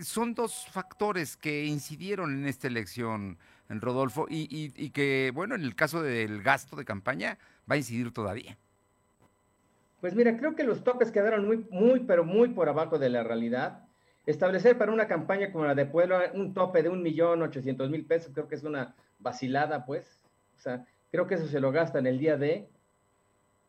son 0.00 0.34
dos 0.34 0.66
factores 0.70 1.36
que 1.36 1.64
incidieron 1.64 2.32
en 2.32 2.46
esta 2.46 2.68
elección, 2.68 3.36
Rodolfo, 3.68 4.26
y, 4.28 4.42
y- 4.54 4.72
y 4.76 4.90
que, 4.90 5.32
bueno, 5.34 5.54
en 5.56 5.62
el 5.62 5.74
caso 5.74 6.02
del 6.02 6.42
gasto 6.42 6.76
de 6.76 6.84
campaña 6.84 7.36
va 7.68 7.74
a 7.74 7.78
incidir 7.78 8.12
todavía. 8.12 8.56
Pues 10.00 10.14
mira, 10.14 10.36
creo 10.36 10.54
que 10.54 10.62
los 10.62 10.84
topes 10.84 11.10
quedaron 11.10 11.46
muy, 11.46 11.66
muy, 11.70 12.00
pero 12.00 12.24
muy 12.24 12.50
por 12.50 12.68
abajo 12.68 12.98
de 12.98 13.10
la 13.10 13.24
realidad. 13.24 13.88
Establecer 14.26 14.78
para 14.78 14.92
una 14.92 15.08
campaña 15.08 15.50
como 15.50 15.64
la 15.64 15.74
de 15.74 15.86
Puebla 15.86 16.30
un 16.34 16.54
tope 16.54 16.82
de 16.82 16.88
un 16.90 17.02
millón 17.02 17.42
ochocientos 17.42 17.90
mil 17.90 18.04
pesos, 18.04 18.30
creo 18.32 18.46
que 18.46 18.54
es 18.54 18.62
una 18.62 18.94
vacilada, 19.18 19.84
pues. 19.86 20.20
O 20.56 20.60
sea, 20.60 20.84
creo 21.10 21.26
que 21.26 21.34
eso 21.36 21.46
se 21.46 21.60
lo 21.60 21.72
gasta 21.72 21.98
en 21.98 22.06
el 22.06 22.18
día 22.18 22.36
de 22.36 22.68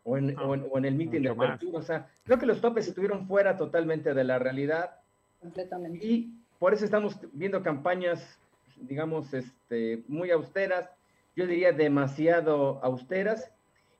o 0.03 0.17
en, 0.17 0.37
o 0.39 0.53
en- 0.55 0.65
o 0.71 0.77
en 0.77 0.85
el 0.85 0.95
mitin 0.95 1.23
de 1.23 1.29
apertura. 1.29 1.77
O 1.79 1.81
sea, 1.81 2.07
creo 2.23 2.39
que 2.39 2.45
los 2.45 2.61
topes 2.61 2.87
estuvieron 2.87 3.27
fuera 3.27 3.57
totalmente 3.57 4.13
de 4.13 4.23
la 4.23 4.39
realidad. 4.39 4.95
Completamente. 5.39 6.05
Y 6.05 6.33
por 6.57 6.73
eso 6.73 6.85
estamos 6.85 7.17
viendo 7.33 7.61
campañas, 7.63 8.39
digamos, 8.81 9.33
este, 9.33 10.03
muy 10.07 10.31
austeras, 10.31 10.89
yo 11.35 11.45
diría 11.47 11.71
demasiado 11.71 12.79
austeras. 12.83 13.51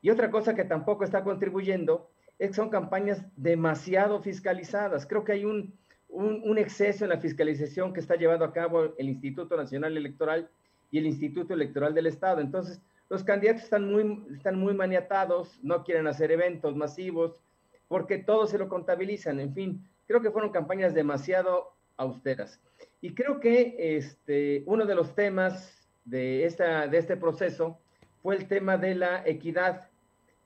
Y 0.01 0.09
otra 0.09 0.31
cosa 0.31 0.55
que 0.55 0.63
tampoco 0.63 1.03
está 1.03 1.23
contribuyendo 1.23 2.09
es 2.39 2.49
que 2.49 2.53
son 2.55 2.69
campañas 2.69 3.21
demasiado 3.35 4.21
fiscalizadas. 4.21 5.05
Creo 5.05 5.23
que 5.25 5.33
hay 5.33 5.45
un, 5.45 5.73
un, 6.07 6.41
un 6.45 6.57
exceso 6.57 7.03
en 7.03 7.09
la 7.09 7.17
fiscalización 7.19 7.93
que 7.93 7.99
está 7.99 8.15
llevando 8.15 8.45
a 8.45 8.53
cabo 8.53 8.95
el 8.97 9.09
Instituto 9.09 9.57
Nacional 9.57 9.95
Electoral 9.97 10.49
y 10.91 10.99
el 10.99 11.05
Instituto 11.05 11.53
Electoral 11.53 11.93
del 11.93 12.07
Estado. 12.07 12.41
Entonces, 12.41 12.81
los 13.09 13.23
candidatos 13.23 13.63
están 13.63 13.91
muy, 13.91 14.25
están 14.35 14.59
muy 14.59 14.73
maniatados, 14.73 15.59
no 15.63 15.83
quieren 15.83 16.07
hacer 16.07 16.31
eventos 16.31 16.75
masivos, 16.75 17.41
porque 17.87 18.19
todo 18.19 18.45
se 18.47 18.57
lo 18.57 18.69
contabilizan. 18.69 19.39
En 19.39 19.53
fin, 19.53 19.83
creo 20.07 20.21
que 20.21 20.31
fueron 20.31 20.51
campañas 20.51 20.93
demasiado 20.93 21.73
austeras. 21.97 22.61
Y 23.01 23.13
creo 23.13 23.39
que 23.39 23.97
este, 23.97 24.63
uno 24.65 24.85
de 24.85 24.95
los 24.95 25.15
temas 25.15 25.89
de, 26.05 26.45
esta, 26.45 26.87
de 26.87 26.97
este 26.97 27.17
proceso 27.17 27.79
fue 28.21 28.35
el 28.35 28.47
tema 28.47 28.77
de 28.77 28.95
la 28.95 29.23
equidad. 29.25 29.89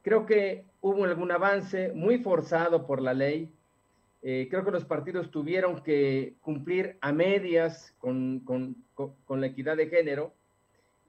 Creo 0.02 0.26
que 0.26 0.66
hubo 0.82 1.04
algún 1.06 1.32
avance 1.32 1.92
muy 1.94 2.20
forzado 2.20 2.86
por 2.86 3.02
la 3.02 3.14
ley. 3.14 3.52
Eh, 4.26 4.48
creo 4.50 4.64
que 4.64 4.72
los 4.72 4.86
partidos 4.86 5.30
tuvieron 5.32 5.84
que 5.84 6.34
cumplir 6.42 6.98
a 7.02 7.12
medias 7.12 7.94
con, 8.00 8.40
con- 8.40 8.76
con- 8.96 9.14
con 9.26 9.42
la 9.42 9.48
equidad 9.48 9.76
de 9.76 9.90
género 9.90 10.34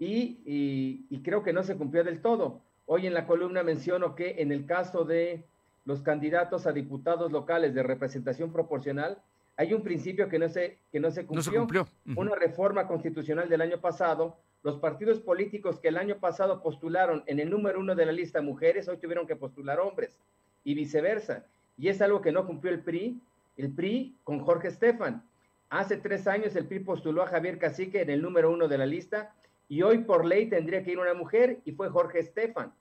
y, 0.01 0.39
y- 0.45 1.07
y 1.11 1.19
creo 1.23 1.43
que 1.45 1.53
no 1.53 1.63
se 1.63 1.77
cumplió 1.77 2.03
del 2.03 2.21
todo. 2.21 2.61
Hoy 2.87 3.07
en 3.07 3.15
la 3.15 3.27
columna 3.27 3.63
menciono 3.63 4.15
que 4.17 4.43
en 4.43 4.51
el 4.53 4.67
caso 4.67 5.05
de 5.05 5.45
los 5.85 6.03
candidatos 6.03 6.67
a 6.67 6.73
diputados 6.73 7.31
locales 7.31 7.73
de 7.75 7.83
representación 7.85 8.53
proporcional, 8.53 9.19
hay 9.57 9.73
un 9.73 9.83
principio 9.83 10.29
que 10.29 10.39
no 10.41 10.49
se, 10.49 10.79
que 10.91 10.99
no 10.99 11.11
se 11.13 11.25
cumplió. 11.25 11.37
No 11.37 11.43
se 11.43 11.51
cumplió. 11.61 11.89
Una 12.17 12.35
reforma 12.35 12.89
constitucional 12.89 13.49
del 13.49 13.61
año 13.61 13.79
pasado, 13.81 14.37
los 14.65 14.79
partidos 14.79 15.21
políticos 15.21 15.79
que 15.79 15.89
el 15.89 15.99
año 15.99 16.17
pasado 16.19 16.61
postularon 16.63 17.23
en 17.27 17.39
el 17.39 17.49
número 17.51 17.79
uno 17.79 17.95
de 17.95 18.07
la 18.07 18.13
lista 18.13 18.43
mujeres, 18.43 18.89
hoy 18.89 18.97
tuvieron 18.97 19.27
que 19.27 19.37
postular 19.37 19.79
hombres 19.79 20.19
y 20.65 20.75
viceversa. 20.75 21.45
Y 21.77 21.89
es 21.89 22.01
algo 22.01 22.21
que 22.21 22.33
no 22.33 22.47
cumplió 22.47 22.73
el 22.73 22.81
PRI, 22.81 23.21
el 23.57 23.73
PRI 23.73 24.17
con 24.25 24.41
Jorge 24.41 24.69
Estefan. 24.69 25.23
Hace 25.71 25.97
tres 25.97 26.27
años 26.27 26.55
el 26.57 26.67
PRI 26.67 26.81
postuló 26.81 27.23
a 27.23 27.27
Javier 27.27 27.59
Cacique 27.59 28.03
en 28.03 28.11
el 28.11 28.23
número 28.23 28.51
uno 28.53 28.69
de 28.69 28.79
la 28.79 28.87
lista 28.87 29.35
y 29.69 29.83
hoy 29.83 29.99
por 29.99 30.25
ley 30.25 30.47
tendría 30.49 30.85
que 30.85 30.93
ir 30.93 30.99
una 30.99 31.15
mujer 31.15 31.59
y 31.65 31.73
fue 31.73 31.89
Jorge 31.89 32.21
Estefan. 32.21 32.73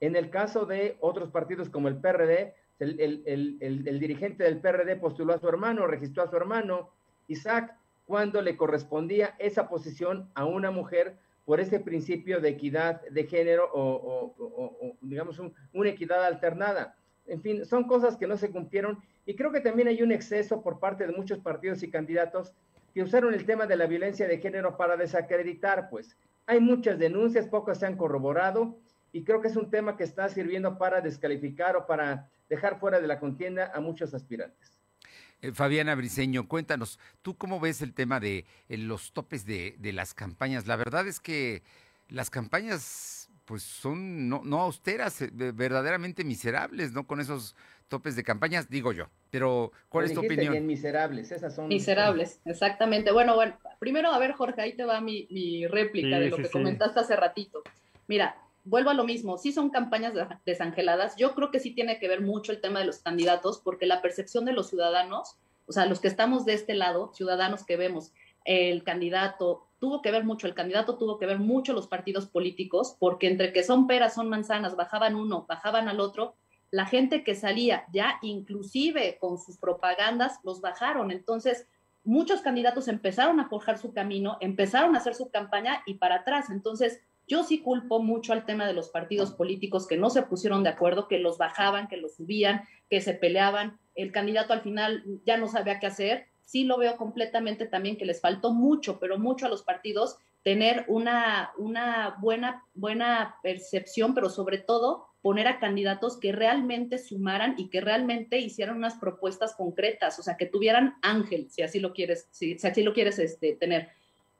En 0.00 0.16
el 0.16 0.28
caso 0.30 0.66
de 0.66 0.96
otros 1.00 1.30
partidos 1.30 1.70
como 1.70 1.88
el 1.88 1.96
PRD, 1.96 2.54
el, 2.80 3.00
el- 3.00 3.56
el- 3.60 4.00
dirigente 4.00 4.44
del 4.44 4.58
PRD 4.60 4.96
postuló 4.96 5.32
a 5.32 5.38
su 5.38 5.48
hermano, 5.48 5.86
registró 5.86 6.24
a 6.24 6.28
su 6.28 6.36
hermano, 6.36 6.90
Isaac, 7.28 7.74
cuando 8.04 8.42
le 8.42 8.56
correspondía 8.56 9.34
esa 9.38 9.68
posición 9.68 10.28
a 10.34 10.44
una 10.44 10.70
mujer 10.70 11.14
por 11.46 11.60
ese 11.60 11.78
principio 11.80 12.40
de 12.40 12.50
equidad 12.50 13.00
de 13.02 13.24
género 13.24 13.70
o, 13.72 13.80
o- 13.80 14.34
o- 14.38 14.76
o, 14.88 14.96
digamos, 15.00 15.38
un- 15.38 15.54
una 15.72 15.90
equidad 15.90 16.24
alternada. 16.24 16.96
En 17.26 17.40
fin, 17.40 17.64
son 17.64 17.84
cosas 17.84 18.16
que 18.16 18.26
no 18.26 18.36
se 18.36 18.50
cumplieron 18.50 19.02
y 19.26 19.34
creo 19.34 19.50
que 19.52 19.60
también 19.60 19.88
hay 19.88 20.02
un 20.02 20.12
exceso 20.12 20.62
por 20.62 20.78
parte 20.78 21.06
de 21.06 21.12
muchos 21.12 21.38
partidos 21.38 21.82
y 21.82 21.90
candidatos 21.90 22.52
que 22.92 23.02
usaron 23.02 23.34
el 23.34 23.44
tema 23.44 23.66
de 23.66 23.76
la 23.76 23.86
violencia 23.86 24.28
de 24.28 24.38
género 24.38 24.76
para 24.76 24.96
desacreditar, 24.96 25.88
pues. 25.90 26.16
Hay 26.46 26.60
muchas 26.60 26.98
denuncias, 26.98 27.48
pocas 27.48 27.78
se 27.78 27.86
han 27.86 27.96
corroborado 27.96 28.78
y 29.12 29.24
creo 29.24 29.40
que 29.40 29.48
es 29.48 29.56
un 29.56 29.70
tema 29.70 29.96
que 29.96 30.04
está 30.04 30.28
sirviendo 30.28 30.78
para 30.78 31.00
descalificar 31.00 31.76
o 31.76 31.86
para 31.86 32.30
dejar 32.48 32.78
fuera 32.78 33.00
de 33.00 33.06
la 33.08 33.18
contienda 33.18 33.72
a 33.74 33.80
muchos 33.80 34.12
aspirantes. 34.14 34.78
Eh, 35.40 35.52
Fabiana 35.52 35.94
Briceño, 35.94 36.46
cuéntanos, 36.46 36.98
¿tú 37.22 37.36
cómo 37.36 37.58
ves 37.60 37.82
el 37.82 37.94
tema 37.94 38.20
de 38.20 38.44
eh, 38.68 38.78
los 38.78 39.12
topes 39.12 39.44
de, 39.44 39.76
de 39.78 39.92
las 39.92 40.14
campañas? 40.14 40.66
La 40.66 40.76
verdad 40.76 41.06
es 41.08 41.20
que 41.20 41.62
las 42.08 42.30
campañas 42.30 43.23
pues 43.44 43.62
son 43.62 44.28
no, 44.28 44.42
no 44.44 44.60
austeras, 44.60 45.20
eh, 45.22 45.30
de- 45.32 45.52
verdaderamente 45.52 46.24
miserables, 46.24 46.92
¿no? 46.92 47.06
Con 47.06 47.20
esos 47.20 47.54
topes 47.88 48.16
de 48.16 48.24
campañas, 48.24 48.68
digo 48.70 48.92
yo. 48.92 49.06
Pero, 49.30 49.72
¿cuál 49.88 50.06
es 50.06 50.14
tu 50.14 50.20
opinión? 50.20 50.52
bien, 50.52 50.66
miserables, 50.66 51.30
esas 51.32 51.54
son... 51.54 51.68
Miserables, 51.68 52.40
exactamente. 52.44 53.12
Bueno, 53.12 53.34
bueno, 53.34 53.58
primero, 53.78 54.10
a 54.10 54.18
ver, 54.18 54.32
Jorge, 54.32 54.62
ahí 54.62 54.74
te 54.76 54.84
va 54.84 55.00
mi, 55.00 55.28
mi 55.30 55.66
réplica 55.66 56.16
Sí, 56.16 56.22
de 56.24 56.30
lo 56.30 56.36
sí, 56.36 56.42
que 56.42 56.48
sí. 56.48 56.52
comentaste 56.52 57.00
hace 57.00 57.16
ratito. 57.16 57.62
Mira, 58.06 58.36
vuelvo 58.64 58.90
a 58.90 58.94
lo 58.94 59.04
mismo, 59.04 59.36
sí 59.36 59.52
son 59.52 59.68
campañas 59.70 60.14
de- 60.14 60.26
desangeladas. 60.46 61.16
Yo 61.16 61.34
creo 61.34 61.50
que 61.50 61.60
sí 61.60 61.72
tiene 61.72 61.98
que 61.98 62.08
ver 62.08 62.22
mucho 62.22 62.52
el 62.52 62.60
tema 62.60 62.80
de 62.80 62.86
los 62.86 62.98
candidatos, 63.00 63.60
porque 63.62 63.84
la 63.86 64.00
percepción 64.00 64.44
de 64.46 64.52
los 64.54 64.70
ciudadanos, 64.70 65.36
o 65.66 65.72
sea, 65.72 65.84
los 65.86 66.00
que 66.00 66.08
estamos 66.08 66.46
de 66.46 66.54
este 66.54 66.74
lado, 66.74 67.12
ciudadanos 67.14 67.64
que 67.64 67.76
vemos 67.76 68.12
el 68.44 68.84
candidato, 68.84 69.68
tuvo 69.78 70.02
que 70.02 70.10
ver 70.10 70.24
mucho, 70.24 70.46
el 70.46 70.54
candidato 70.54 70.96
tuvo 70.96 71.18
que 71.18 71.26
ver 71.26 71.38
mucho 71.38 71.72
los 71.72 71.88
partidos 71.88 72.26
políticos, 72.26 72.96
porque 72.98 73.28
entre 73.28 73.52
que 73.52 73.62
son 73.62 73.86
peras, 73.86 74.14
son 74.14 74.28
manzanas, 74.28 74.76
bajaban 74.76 75.14
uno, 75.14 75.46
bajaban 75.48 75.88
al 75.88 76.00
otro, 76.00 76.36
la 76.70 76.86
gente 76.86 77.22
que 77.22 77.34
salía 77.34 77.84
ya 77.92 78.18
inclusive 78.22 79.18
con 79.20 79.38
sus 79.38 79.58
propagandas 79.58 80.40
los 80.42 80.60
bajaron. 80.60 81.10
Entonces, 81.10 81.68
muchos 82.02 82.40
candidatos 82.40 82.88
empezaron 82.88 83.40
a 83.40 83.48
forjar 83.48 83.78
su 83.78 83.92
camino, 83.92 84.38
empezaron 84.40 84.94
a 84.94 84.98
hacer 84.98 85.14
su 85.14 85.30
campaña 85.30 85.82
y 85.86 85.94
para 85.94 86.16
atrás. 86.16 86.50
Entonces, 86.50 87.00
yo 87.26 87.44
sí 87.44 87.60
culpo 87.60 88.02
mucho 88.02 88.32
al 88.32 88.44
tema 88.44 88.66
de 88.66 88.74
los 88.74 88.90
partidos 88.90 89.32
políticos 89.32 89.86
que 89.86 89.96
no 89.96 90.10
se 90.10 90.22
pusieron 90.22 90.62
de 90.62 90.70
acuerdo, 90.70 91.08
que 91.08 91.18
los 91.18 91.38
bajaban, 91.38 91.88
que 91.88 91.96
los 91.96 92.16
subían, 92.16 92.64
que 92.90 93.00
se 93.00 93.14
peleaban. 93.14 93.78
El 93.94 94.12
candidato 94.12 94.52
al 94.52 94.60
final 94.60 95.04
ya 95.24 95.36
no 95.36 95.48
sabía 95.48 95.78
qué 95.78 95.86
hacer 95.86 96.26
sí 96.44 96.64
lo 96.64 96.78
veo 96.78 96.96
completamente 96.96 97.66
también 97.66 97.96
que 97.96 98.04
les 98.04 98.20
faltó 98.20 98.52
mucho, 98.52 98.98
pero 98.98 99.18
mucho 99.18 99.46
a 99.46 99.48
los 99.48 99.62
partidos 99.62 100.16
tener 100.42 100.84
una, 100.88 101.52
una 101.56 102.16
buena, 102.20 102.64
buena 102.74 103.36
percepción, 103.42 104.14
pero 104.14 104.28
sobre 104.28 104.58
todo 104.58 105.06
poner 105.22 105.48
a 105.48 105.58
candidatos 105.58 106.18
que 106.18 106.32
realmente 106.32 106.98
sumaran 106.98 107.54
y 107.56 107.70
que 107.70 107.80
realmente 107.80 108.38
hicieran 108.38 108.76
unas 108.76 108.96
propuestas 108.96 109.54
concretas, 109.56 110.18
o 110.18 110.22
sea, 110.22 110.36
que 110.36 110.44
tuvieran 110.44 110.96
ángel, 111.00 111.50
si 111.50 111.62
así 111.62 111.80
lo 111.80 111.94
quieres, 111.94 112.28
si, 112.30 112.58
si 112.58 112.66
así 112.66 112.82
lo 112.82 112.92
quieres 112.92 113.18
este, 113.18 113.54
tener. 113.54 113.88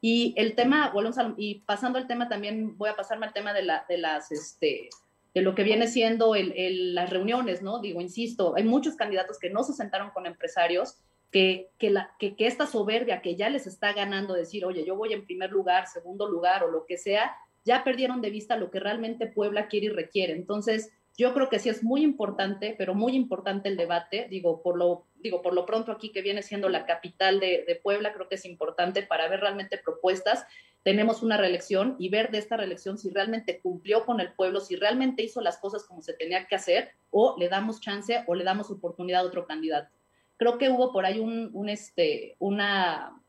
Y 0.03 0.35
el 0.37 0.55
tema, 0.55 0.93
y 1.39 1.61
pasando 1.61 1.99
al 1.99 2.07
tema 2.07 2.29
también, 2.29 2.77
voy 2.77 2.91
a 2.91 2.97
pasarme 2.97 3.25
al 3.25 3.33
tema 3.33 3.55
de, 3.55 3.63
la, 3.63 3.87
de 3.89 3.97
las, 3.97 4.31
este, 4.31 4.91
de 5.33 5.41
lo 5.41 5.55
que 5.55 5.63
viene 5.63 5.89
siendo 5.89 6.35
el, 6.35 6.95
las 6.95 7.09
reuniones, 7.09 7.63
¿no? 7.63 7.79
Digo, 7.79 8.03
insisto, 8.03 8.55
hay 8.55 8.65
muchos 8.65 8.97
candidatos 8.97 9.39
que 9.39 9.49
no 9.49 9.65
se 9.65 9.73
sentaron 9.73 10.11
con 10.11 10.27
empresarios, 10.27 10.99
que, 11.31 11.71
que, 11.79 12.35
esta 12.39 12.67
soberbia 12.67 13.21
que 13.21 13.37
ya 13.37 13.49
les 13.49 13.67
está 13.67 13.93
ganando, 13.93 14.35
decir, 14.35 14.65
oye, 14.65 14.85
yo 14.85 14.97
voy 14.97 15.13
en 15.13 15.25
primer 15.25 15.51
lugar, 15.51 15.87
segundo 15.87 16.29
lugar 16.29 16.63
o 16.63 16.71
lo 16.71 16.87
que 16.87 16.97
sea, 16.97 17.35
ya 17.65 17.83
perdieron 17.83 18.21
de 18.21 18.31
vista 18.31 18.57
lo 18.57 18.71
que 18.71 18.81
realmente 18.81 19.27
Puebla 19.27 19.67
quiere 19.69 19.87
y 19.87 19.91
requiere. 19.91 20.35
Entonces, 20.35 20.93
yo 21.17 21.33
creo 21.33 21.49
que 21.49 21.59
sí 21.59 21.69
es 21.69 21.83
muy 21.83 22.03
importante, 22.03 22.75
pero 22.77 22.95
muy 22.95 23.15
importante 23.15 23.69
el 23.69 23.77
debate, 23.77 24.27
digo, 24.29 24.63
por 24.63 24.77
lo, 24.77 25.07
digo, 25.21 25.43
por 25.43 25.55
lo 25.55 25.65
pronto 25.65 25.93
aquí 25.93 26.11
que 26.11 26.23
viene 26.23 26.43
siendo 26.43 26.69
la 26.69 26.87
capital 26.87 27.41
de, 27.41 27.65
de 27.67 27.77
Puebla, 27.77 28.13
creo 28.13 28.29
que 28.29 28.35
es 28.35 28.45
importante 28.45 29.03
para 29.03 29.29
ver 29.29 29.41
realmente 29.41 29.79
propuestas. 29.79 30.45
Tenemos 30.83 31.23
una 31.23 31.37
reelección 31.37 31.97
y 31.99 32.09
ver 32.09 32.31
de 32.31 32.39
esta 32.39 32.57
reelección 32.57 32.99
si 32.99 33.11
realmente 33.11 33.61
cumplió 33.61 34.05
con 34.05 34.21
el 34.21 34.33
pueblo, 34.33 34.61
si 34.61 34.77
realmente 34.77 35.23
hizo 35.23 35.41
las 35.41 35.59
cosas 35.59 35.85
como 35.85 36.03
se 36.03 36.13
tenía 36.13 36.47
que 36.47 36.57
hacer, 36.57 36.91
o 37.11 37.37
le 37.39 37.49
damos 37.49 37.81
chance 37.81 38.23
o 38.27 38.35
le 38.35 38.45
damos 38.45 38.71
oportunidad 38.71 39.23
a 39.23 39.27
otro 39.27 39.47
candidato. 39.47 39.91
Creo 40.37 40.59
que 40.59 40.71
hubo 40.71 40.93
por 40.93 41.07
ahí 41.07 41.21
un, 41.21 41.51
un 41.53 41.69
este, 41.69 42.37
una, 42.39 43.21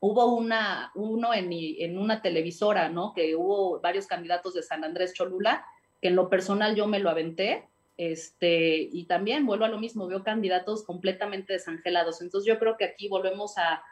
hubo 0.00 0.34
una, 0.34 0.90
uno 0.94 1.34
en, 1.34 1.50
en, 1.52 1.98
una 1.98 2.22
televisora, 2.22 2.88
¿no? 2.88 3.12
Que 3.14 3.36
hubo 3.36 3.80
varios 3.80 4.06
candidatos 4.06 4.54
de 4.54 4.62
San 4.62 4.82
Andrés 4.82 5.12
Cholula, 5.12 5.64
que 6.00 6.08
en 6.08 6.16
lo 6.16 6.30
personal 6.30 6.74
yo 6.74 6.86
me 6.86 6.98
lo 6.98 7.10
aventé, 7.10 7.68
este, 7.98 8.88
y 8.90 9.04
también 9.04 9.44
vuelvo 9.44 9.66
a 9.66 9.68
lo 9.68 9.78
mismo, 9.78 10.06
veo 10.06 10.24
candidatos 10.24 10.84
completamente 10.84 11.52
desangelados. 11.52 12.22
Entonces 12.22 12.48
yo 12.48 12.58
creo 12.58 12.78
que 12.78 12.86
aquí 12.86 13.08
volvemos 13.08 13.58
a, 13.58 13.82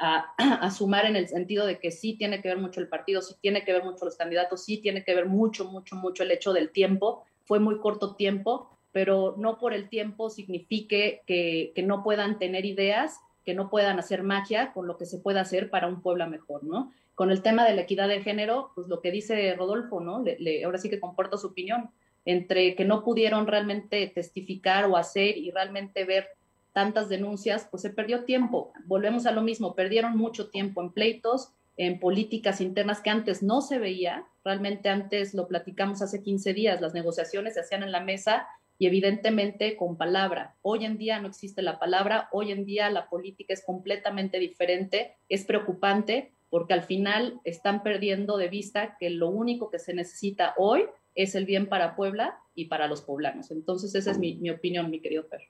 a, 0.00 0.34
a, 0.38 0.70
sumar 0.70 1.06
en 1.06 1.16
el 1.16 1.26
sentido 1.26 1.66
de 1.66 1.80
que 1.80 1.90
sí 1.90 2.14
tiene 2.16 2.40
que 2.40 2.48
ver 2.48 2.58
mucho 2.58 2.80
el 2.80 2.88
partido, 2.88 3.20
sí 3.20 3.34
tiene 3.40 3.64
que 3.64 3.72
ver 3.72 3.82
mucho 3.82 4.04
los 4.04 4.16
candidatos, 4.16 4.64
sí 4.64 4.78
tiene 4.78 5.02
que 5.04 5.14
ver 5.14 5.26
mucho, 5.26 5.64
mucho, 5.64 5.96
mucho 5.96 6.22
el 6.22 6.30
hecho 6.30 6.52
del 6.52 6.70
tiempo. 6.70 7.24
Fue 7.44 7.58
muy 7.58 7.80
corto 7.80 8.14
tiempo, 8.14 8.77
pero 8.92 9.34
no 9.38 9.58
por 9.58 9.72
el 9.74 9.88
tiempo 9.88 10.30
signifique 10.30 11.22
que, 11.26 11.72
que 11.74 11.82
no 11.82 12.02
puedan 12.02 12.38
tener 12.38 12.64
ideas 12.64 13.20
que 13.48 13.54
no 13.54 13.70
puedan 13.70 13.98
hacer 13.98 14.24
magia 14.24 14.74
con 14.74 14.86
lo 14.86 14.98
que 14.98 15.06
se 15.06 15.16
pueda 15.16 15.40
hacer 15.40 15.70
para 15.70 15.86
un 15.86 16.02
pueblo 16.02 16.26
mejor, 16.26 16.64
¿no? 16.64 16.92
Con 17.14 17.30
el 17.30 17.40
tema 17.40 17.64
de 17.64 17.74
la 17.74 17.80
equidad 17.80 18.06
de 18.06 18.20
género, 18.20 18.72
pues 18.74 18.88
lo 18.88 19.00
que 19.00 19.10
dice 19.10 19.54
Rodolfo, 19.56 20.00
¿no? 20.00 20.22
Le, 20.22 20.36
le, 20.38 20.64
ahora 20.64 20.76
sí 20.76 20.90
que 20.90 21.00
comporta 21.00 21.38
su 21.38 21.46
opinión, 21.46 21.88
entre 22.26 22.74
que 22.74 22.84
no 22.84 23.02
pudieron 23.02 23.46
realmente 23.46 24.06
testificar 24.08 24.84
o 24.84 24.98
hacer 24.98 25.38
y 25.38 25.50
realmente 25.50 26.04
ver 26.04 26.28
tantas 26.74 27.08
denuncias, 27.08 27.66
pues 27.70 27.80
se 27.80 27.88
perdió 27.88 28.24
tiempo. 28.24 28.70
Volvemos 28.84 29.24
a 29.24 29.32
lo 29.32 29.40
mismo, 29.40 29.74
perdieron 29.74 30.18
mucho 30.18 30.50
tiempo 30.50 30.82
en 30.82 30.90
pleitos, 30.90 31.48
en 31.78 32.00
políticas 32.00 32.60
internas 32.60 33.00
que 33.00 33.08
antes 33.08 33.42
no 33.42 33.62
se 33.62 33.78
veía, 33.78 34.26
realmente 34.44 34.90
antes 34.90 35.32
lo 35.32 35.48
platicamos 35.48 36.02
hace 36.02 36.22
15 36.22 36.52
días, 36.52 36.82
las 36.82 36.92
negociaciones 36.92 37.54
se 37.54 37.60
hacían 37.60 37.82
en 37.82 37.92
la 37.92 38.00
mesa 38.00 38.46
y 38.78 38.86
evidentemente 38.86 39.76
con 39.76 39.96
palabra. 39.96 40.54
Hoy 40.62 40.84
en 40.84 40.98
día 40.98 41.20
no 41.20 41.28
existe 41.28 41.62
la 41.62 41.78
palabra, 41.78 42.28
hoy 42.32 42.52
en 42.52 42.64
día 42.64 42.90
la 42.90 43.08
política 43.08 43.52
es 43.52 43.64
completamente 43.64 44.38
diferente, 44.38 45.16
es 45.28 45.44
preocupante 45.44 46.32
porque 46.48 46.72
al 46.72 46.82
final 46.82 47.40
están 47.44 47.82
perdiendo 47.82 48.38
de 48.38 48.48
vista 48.48 48.96
que 48.98 49.10
lo 49.10 49.28
único 49.28 49.70
que 49.70 49.78
se 49.78 49.92
necesita 49.94 50.54
hoy 50.56 50.86
es 51.14 51.34
el 51.34 51.44
bien 51.44 51.68
para 51.68 51.96
Puebla 51.96 52.38
y 52.54 52.66
para 52.66 52.86
los 52.86 53.02
poblanos. 53.02 53.50
Entonces 53.50 53.94
esa 53.94 54.12
es 54.12 54.18
mi, 54.18 54.36
mi 54.36 54.50
opinión, 54.50 54.90
mi 54.90 55.00
querido 55.00 55.28
perro. 55.28 55.44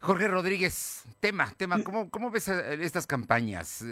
Jorge 0.00 0.28
Rodríguez, 0.28 1.04
tema, 1.20 1.52
tema, 1.56 1.82
¿cómo, 1.82 2.10
¿cómo 2.10 2.30
ves 2.30 2.48
estas 2.48 3.06
campañas? 3.06 3.84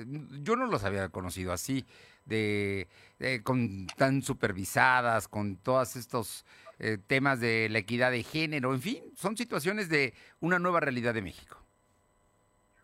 Yo 0.43 0.55
no 0.55 0.67
los 0.67 0.85
había 0.85 1.09
conocido 1.09 1.53
así, 1.53 1.85
de, 2.25 2.89
de 3.19 3.43
con 3.43 3.87
tan 3.97 4.23
supervisadas, 4.23 5.29
con 5.29 5.57
todos 5.57 5.97
estos 5.97 6.45
eh, 6.79 6.99
temas 7.07 7.41
de 7.41 7.69
la 7.71 7.79
equidad 7.79 8.11
de 8.11 8.23
género, 8.23 8.75
en 8.75 8.81
fin, 8.81 9.03
son 9.15 9.37
situaciones 9.37 9.89
de 9.89 10.15
una 10.41 10.59
nueva 10.59 10.81
realidad 10.81 11.15
de 11.15 11.23
México. 11.23 11.59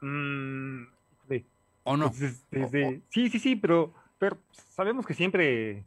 Mm, 0.01 0.85
sí. 1.29 1.47
¿O 1.85 1.97
no? 1.97 2.11
Pues, 2.11 2.47
o... 2.57 2.69
Sí, 3.11 3.31
sí, 3.31 3.39
sí, 3.39 3.57
pero, 3.57 3.95
pero 4.19 4.39
sabemos 4.71 5.07
que 5.07 5.15
siempre 5.15 5.85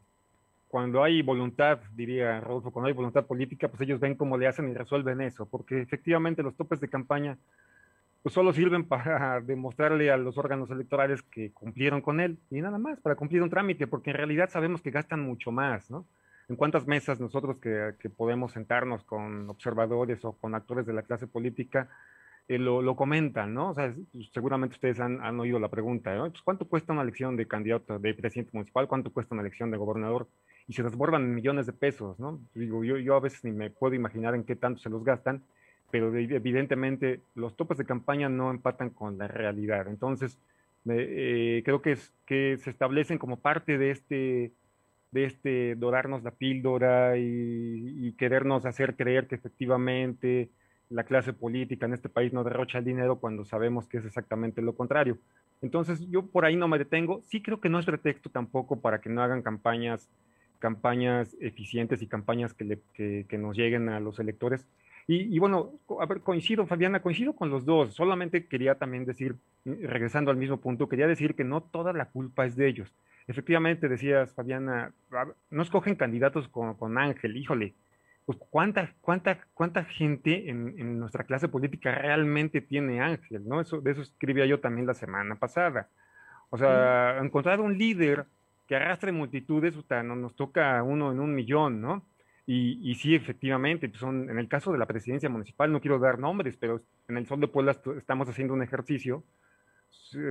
cuando 0.73 1.03
hay 1.03 1.21
voluntad, 1.21 1.79
diría 1.93 2.41
Rodolfo, 2.41 2.71
cuando 2.71 2.87
hay 2.87 2.95
voluntad 2.95 3.27
política, 3.27 3.67
pues 3.67 3.81
ellos 3.81 3.99
ven 3.99 4.15
cómo 4.15 4.39
le 4.39 4.47
hacen 4.47 4.69
y 4.69 4.73
resuelven 4.73 5.21
eso, 5.21 5.45
porque 5.45 5.79
efectivamente 5.79 6.41
los 6.41 6.55
topes 6.55 6.79
de 6.79 6.89
campaña 6.89 7.37
pues 8.23 8.33
solo 8.33 8.53
sirven 8.53 8.85
para 8.85 9.39
demostrarle 9.45 10.09
a 10.09 10.17
los 10.17 10.35
órganos 10.37 10.71
electorales 10.71 11.21
que 11.21 11.51
cumplieron 11.51 12.01
con 12.01 12.19
él 12.19 12.39
y 12.49 12.59
nada 12.61 12.79
más, 12.79 12.99
para 13.01 13.15
cumplir 13.15 13.43
un 13.43 13.51
trámite, 13.51 13.85
porque 13.85 14.09
en 14.09 14.17
realidad 14.17 14.49
sabemos 14.49 14.81
que 14.81 14.89
gastan 14.89 15.21
mucho 15.21 15.51
más, 15.51 15.91
¿no? 15.91 16.07
En 16.49 16.55
cuántas 16.55 16.87
mesas 16.87 17.19
nosotros 17.19 17.57
que, 17.57 17.95
que 17.99 18.09
podemos 18.09 18.51
sentarnos 18.51 19.03
con 19.03 19.49
observadores 19.49 20.23
o 20.25 20.33
con 20.33 20.55
actores 20.55 20.85
de 20.85 20.93
la 20.93 21.03
clase 21.03 21.27
política 21.27 21.89
eh, 22.49 22.57
lo, 22.57 22.81
lo, 22.81 22.97
comentan, 22.97 23.53
¿no? 23.53 23.69
O 23.69 23.73
sea, 23.73 23.93
seguramente 24.33 24.75
ustedes 24.75 24.99
han, 24.99 25.21
han 25.21 25.39
oído 25.39 25.59
la 25.59 25.69
pregunta, 25.69 26.13
¿no? 26.13 26.29
Pues, 26.29 26.41
¿Cuánto 26.41 26.67
cuesta 26.67 26.91
una 26.91 27.01
elección 27.01 27.37
de 27.37 27.47
candidato 27.47 27.97
de 27.97 28.13
presidente 28.13 28.51
municipal? 28.53 28.87
¿Cuánto 28.89 29.13
cuesta 29.13 29.33
una 29.33 29.43
elección 29.43 29.71
de 29.71 29.77
gobernador? 29.77 30.27
Y 30.67 30.73
se 30.73 30.83
desbordan 30.83 31.33
millones 31.33 31.67
de 31.67 31.73
pesos, 31.73 32.19
¿no? 32.19 32.41
Digo, 32.53 32.83
yo, 32.83 32.97
yo 32.97 33.15
a 33.15 33.21
veces 33.21 33.45
ni 33.45 33.51
me 33.51 33.69
puedo 33.69 33.95
imaginar 33.95 34.35
en 34.35 34.43
qué 34.43 34.57
tanto 34.57 34.81
se 34.81 34.89
los 34.89 35.05
gastan, 35.05 35.41
pero 35.89 36.13
evidentemente 36.13 37.21
los 37.35 37.55
topes 37.55 37.77
de 37.77 37.85
campaña 37.85 38.27
no 38.27 38.51
empatan 38.51 38.89
con 38.89 39.17
la 39.17 39.29
realidad. 39.29 39.87
Entonces, 39.87 40.37
eh, 40.89 41.61
creo 41.63 41.81
que, 41.81 41.93
es, 41.93 42.11
que 42.25 42.57
se 42.57 42.71
establecen 42.71 43.19
como 43.19 43.39
parte 43.39 43.77
de 43.77 43.91
este, 43.91 44.51
de 45.13 45.25
este 45.25 45.75
dorarnos 45.75 46.23
la 46.23 46.31
píldora 46.31 47.17
y, 47.17 48.07
y 48.07 48.11
querernos 48.13 48.65
hacer 48.65 48.95
creer 48.95 49.27
que 49.27 49.35
efectivamente 49.35 50.49
la 50.89 51.03
clase 51.03 51.33
política 51.33 51.85
en 51.85 51.93
este 51.93 52.09
país 52.09 52.33
no 52.33 52.43
derrocha 52.43 52.79
el 52.79 52.85
dinero 52.85 53.17
cuando 53.17 53.45
sabemos 53.45 53.87
que 53.87 53.97
es 53.97 54.05
exactamente 54.05 54.61
lo 54.61 54.75
contrario. 54.75 55.17
Entonces, 55.61 56.07
yo 56.09 56.25
por 56.25 56.45
ahí 56.45 56.55
no 56.55 56.67
me 56.67 56.77
detengo. 56.77 57.21
Sí 57.25 57.41
creo 57.41 57.59
que 57.59 57.69
no 57.69 57.79
es 57.79 57.85
pretexto 57.85 58.29
tampoco 58.29 58.79
para 58.79 58.99
que 58.99 59.09
no 59.09 59.23
hagan 59.23 59.41
campañas, 59.41 60.09
campañas 60.59 61.35
eficientes 61.39 62.01
y 62.01 62.07
campañas 62.07 62.53
que, 62.53 62.65
le, 62.65 62.79
que, 62.93 63.25
que 63.29 63.37
nos 63.37 63.55
lleguen 63.55 63.89
a 63.89 63.99
los 63.99 64.19
electores. 64.19 64.67
Y, 65.07 65.35
y, 65.35 65.39
bueno, 65.39 65.71
a 65.99 66.05
ver, 66.05 66.21
coincido, 66.21 66.65
Fabiana, 66.65 67.01
coincido 67.01 67.33
con 67.33 67.49
los 67.49 67.65
dos. 67.65 67.93
Solamente 67.93 68.45
quería 68.45 68.75
también 68.75 69.05
decir, 69.05 69.35
regresando 69.65 70.31
al 70.31 70.37
mismo 70.37 70.57
punto, 70.57 70.87
quería 70.87 71.07
decir 71.07 71.35
que 71.35 71.43
no 71.43 71.61
toda 71.61 71.91
la 71.93 72.05
culpa 72.05 72.45
es 72.45 72.55
de 72.55 72.67
ellos. 72.67 72.93
Efectivamente, 73.27 73.87
decías, 73.87 74.33
Fabiana, 74.33 74.93
no 75.49 75.63
escogen 75.63 75.95
candidatos 75.95 76.47
con, 76.49 76.75
con 76.75 76.97
Ángel, 76.97 77.37
híjole, 77.37 77.73
pues 78.25 78.37
cuánta, 78.49 78.93
cuánta, 79.01 79.39
cuánta 79.53 79.83
gente 79.85 80.49
en, 80.49 80.75
en, 80.77 80.99
nuestra 80.99 81.23
clase 81.25 81.47
política 81.47 81.93
realmente 81.93 82.61
tiene 82.61 83.01
ángel, 83.01 83.47
¿no? 83.47 83.59
Eso, 83.61 83.81
de 83.81 83.91
eso 83.91 84.01
escribía 84.01 84.45
yo 84.45 84.59
también 84.59 84.87
la 84.87 84.93
semana 84.93 85.35
pasada. 85.35 85.89
O 86.49 86.57
sea, 86.57 87.17
encontrar 87.19 87.59
un 87.59 87.77
líder 87.77 88.25
que 88.67 88.75
arrastre 88.75 89.11
multitudes, 89.11 89.75
o 89.75 89.81
sea, 89.81 90.03
no, 90.03 90.15
nos 90.15 90.35
toca 90.35 90.81
uno 90.83 91.11
en 91.11 91.19
un 91.19 91.33
millón, 91.35 91.81
¿no? 91.81 92.05
Y, 92.45 92.79
y 92.89 92.95
sí, 92.95 93.15
efectivamente, 93.15 93.89
pues 93.89 93.99
son, 93.99 94.29
en 94.29 94.37
el 94.37 94.47
caso 94.47 94.71
de 94.71 94.77
la 94.77 94.85
presidencia 94.85 95.29
municipal, 95.29 95.71
no 95.71 95.81
quiero 95.81 95.99
dar 95.99 96.19
nombres, 96.19 96.55
pero 96.57 96.81
en 97.07 97.17
el 97.17 97.25
Sol 97.25 97.39
de 97.39 97.47
Puebla 97.47 97.75
estamos 97.97 98.29
haciendo 98.29 98.53
un 98.53 98.61
ejercicio, 98.61 99.23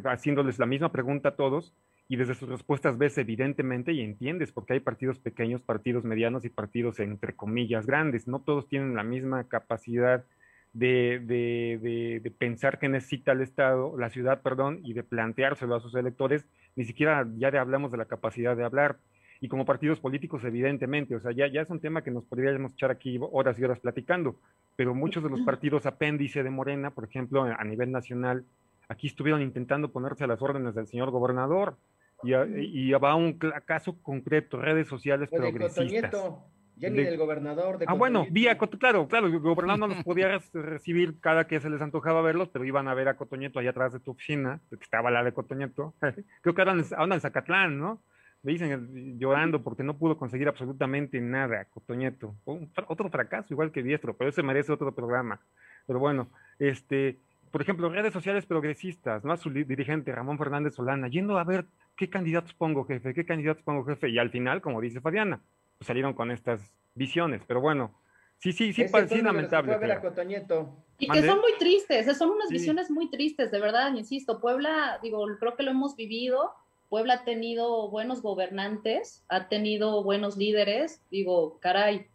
haciéndoles 0.04 0.58
la 0.58 0.66
misma 0.66 0.92
pregunta 0.92 1.30
a 1.30 1.36
todos, 1.36 1.74
y 2.08 2.16
desde 2.16 2.34
sus 2.34 2.48
respuestas 2.48 2.98
ves 2.98 3.16
evidentemente 3.18 3.92
y 3.92 4.00
entiendes 4.00 4.52
porque 4.52 4.74
hay 4.74 4.80
partidos 4.80 5.18
pequeños, 5.18 5.62
partidos 5.62 6.04
medianos 6.04 6.44
y 6.44 6.50
partidos 6.50 7.00
entre 7.00 7.34
comillas 7.34 7.86
grandes. 7.86 8.28
No 8.28 8.40
todos 8.40 8.68
tienen 8.68 8.94
la 8.94 9.02
misma 9.02 9.44
capacidad 9.44 10.24
de, 10.72 11.20
de, 11.24 11.78
de, 11.82 12.20
de, 12.22 12.30
pensar 12.30 12.78
que 12.78 12.88
necesita 12.88 13.32
el 13.32 13.42
Estado, 13.42 13.96
la 13.98 14.10
ciudad, 14.10 14.42
perdón, 14.42 14.80
y 14.82 14.94
de 14.94 15.02
planteárselo 15.02 15.74
a 15.74 15.80
sus 15.80 15.94
electores. 15.94 16.46
Ni 16.76 16.84
siquiera 16.84 17.26
ya 17.36 17.50
de 17.50 17.58
hablamos 17.58 17.92
de 17.92 17.98
la 17.98 18.06
capacidad 18.06 18.56
de 18.56 18.64
hablar. 18.64 18.98
Y 19.40 19.48
como 19.48 19.64
partidos 19.64 19.98
políticos, 19.98 20.44
evidentemente, 20.44 21.16
o 21.16 21.20
sea, 21.20 21.32
ya, 21.32 21.48
ya 21.48 21.62
es 21.62 21.70
un 21.70 21.80
tema 21.80 22.02
que 22.02 22.12
nos 22.12 22.24
podríamos 22.24 22.74
echar 22.74 22.90
aquí 22.92 23.18
horas 23.20 23.58
y 23.58 23.64
horas 23.64 23.80
platicando, 23.80 24.36
pero 24.76 24.94
muchos 24.94 25.24
de 25.24 25.30
los 25.30 25.40
partidos 25.40 25.84
apéndice 25.84 26.44
de 26.44 26.50
Morena, 26.50 26.90
por 26.90 27.04
ejemplo, 27.04 27.42
a 27.42 27.64
nivel 27.64 27.90
nacional, 27.90 28.44
aquí 28.88 29.06
estuvieron 29.06 29.42
intentando 29.42 29.90
ponerse 29.90 30.24
a 30.24 30.26
las 30.26 30.42
órdenes 30.42 30.74
del 30.74 30.86
señor 30.86 31.10
gobernador 31.10 31.76
y, 32.22 32.34
y 32.34 32.92
va 32.92 33.12
a 33.12 33.16
un 33.16 33.38
caso 33.66 33.96
concreto, 34.02 34.60
redes 34.60 34.88
sociales 34.88 35.28
Oye, 35.32 35.40
progresistas. 35.40 36.12
Ya 36.76 36.90
ni 36.90 37.02
del 37.02 37.18
gobernador 37.18 37.78
de 37.78 37.84
Ah, 37.86 37.94
bueno, 37.94 38.26
vía 38.30 38.56
Coto, 38.58 38.78
claro, 38.78 39.06
claro, 39.06 39.26
el 39.26 39.38
gobernador 39.38 39.78
no 39.78 39.94
los 39.94 40.02
podía 40.04 40.40
recibir 40.52 41.20
cada 41.20 41.46
que 41.46 41.60
se 41.60 41.70
les 41.70 41.80
antojaba 41.80 42.22
verlos, 42.22 42.48
pero 42.48 42.64
iban 42.64 42.88
a 42.88 42.94
ver 42.94 43.08
a 43.08 43.16
Cotoñeto 43.16 43.58
allá 43.58 43.70
atrás 43.70 43.92
de 43.92 44.00
tu 44.00 44.12
oficina, 44.12 44.60
que 44.68 44.76
estaba 44.76 45.10
la 45.10 45.22
de 45.22 45.32
Cotoñeto. 45.32 45.94
Creo 46.40 46.54
que 46.54 46.62
ahora 46.62 46.72
en, 47.14 47.20
Zacatlán, 47.20 47.78
¿no? 47.78 48.00
Me 48.42 48.52
dicen 48.52 48.72
eh, 48.72 49.14
llorando 49.18 49.62
porque 49.62 49.84
no 49.84 49.96
pudo 49.96 50.16
conseguir 50.16 50.48
absolutamente 50.48 51.20
nada, 51.20 51.66
Cotoñeto. 51.66 52.34
Un 52.46 52.70
otro 52.88 53.08
fracaso, 53.10 53.52
igual 53.54 53.70
que 53.70 53.82
Diestro, 53.82 54.16
pero 54.16 54.30
ese 54.30 54.42
merece 54.42 54.72
otro 54.72 54.92
programa. 54.92 55.40
Pero 55.86 55.98
bueno, 55.98 56.30
este, 56.58 57.18
por 57.52 57.62
ejemplo, 57.62 57.88
redes 57.90 58.12
sociales 58.12 58.46
progresistas, 58.46 59.24
¿no? 59.24 59.32
A 59.32 59.36
su 59.36 59.50
dirigente, 59.50 60.10
Ramón 60.10 60.38
Fernández 60.38 60.74
Solana, 60.74 61.06
yendo 61.08 61.38
a 61.38 61.44
ver 61.44 61.66
qué 61.96 62.08
candidatos 62.08 62.54
pongo, 62.54 62.84
jefe, 62.84 63.12
qué 63.14 63.24
candidatos 63.26 63.62
pongo, 63.62 63.84
jefe, 63.84 64.08
y 64.08 64.18
al 64.18 64.30
final, 64.30 64.60
como 64.62 64.80
dice 64.80 65.00
Fabiana, 65.00 65.40
pues 65.78 65.86
salieron 65.86 66.14
con 66.14 66.30
estas 66.30 66.74
visiones, 66.94 67.42
pero 67.46 67.60
bueno, 67.60 67.94
sí, 68.38 68.52
sí, 68.52 68.72
sí, 68.72 68.84
pa- 68.84 69.06
sí, 69.06 69.20
lamentable. 69.20 69.72
Y 70.98 71.08
que 71.08 71.22
son 71.26 71.40
muy 71.40 71.52
tristes, 71.58 72.08
eh, 72.08 72.14
son 72.14 72.30
unas 72.30 72.48
Sí. 72.48 72.54
visiones 72.54 72.90
muy 72.90 73.10
tristes, 73.10 73.50
de 73.50 73.60
verdad, 73.60 73.92
insisto. 73.94 74.40
Puebla, 74.40 74.98
digo, 75.02 75.26
creo 75.38 75.54
que 75.56 75.62
lo 75.62 75.72
hemos 75.72 75.94
vivido. 75.94 76.52
Puebla 76.88 77.14
ha 77.14 77.24
tenido 77.24 77.90
buenos 77.90 78.22
gobernantes, 78.22 79.24
ha 79.28 79.48
tenido 79.48 80.02
buenos 80.04 80.36
líderes. 80.36 81.02
Digo, 81.10 81.58
caray, 81.60 82.06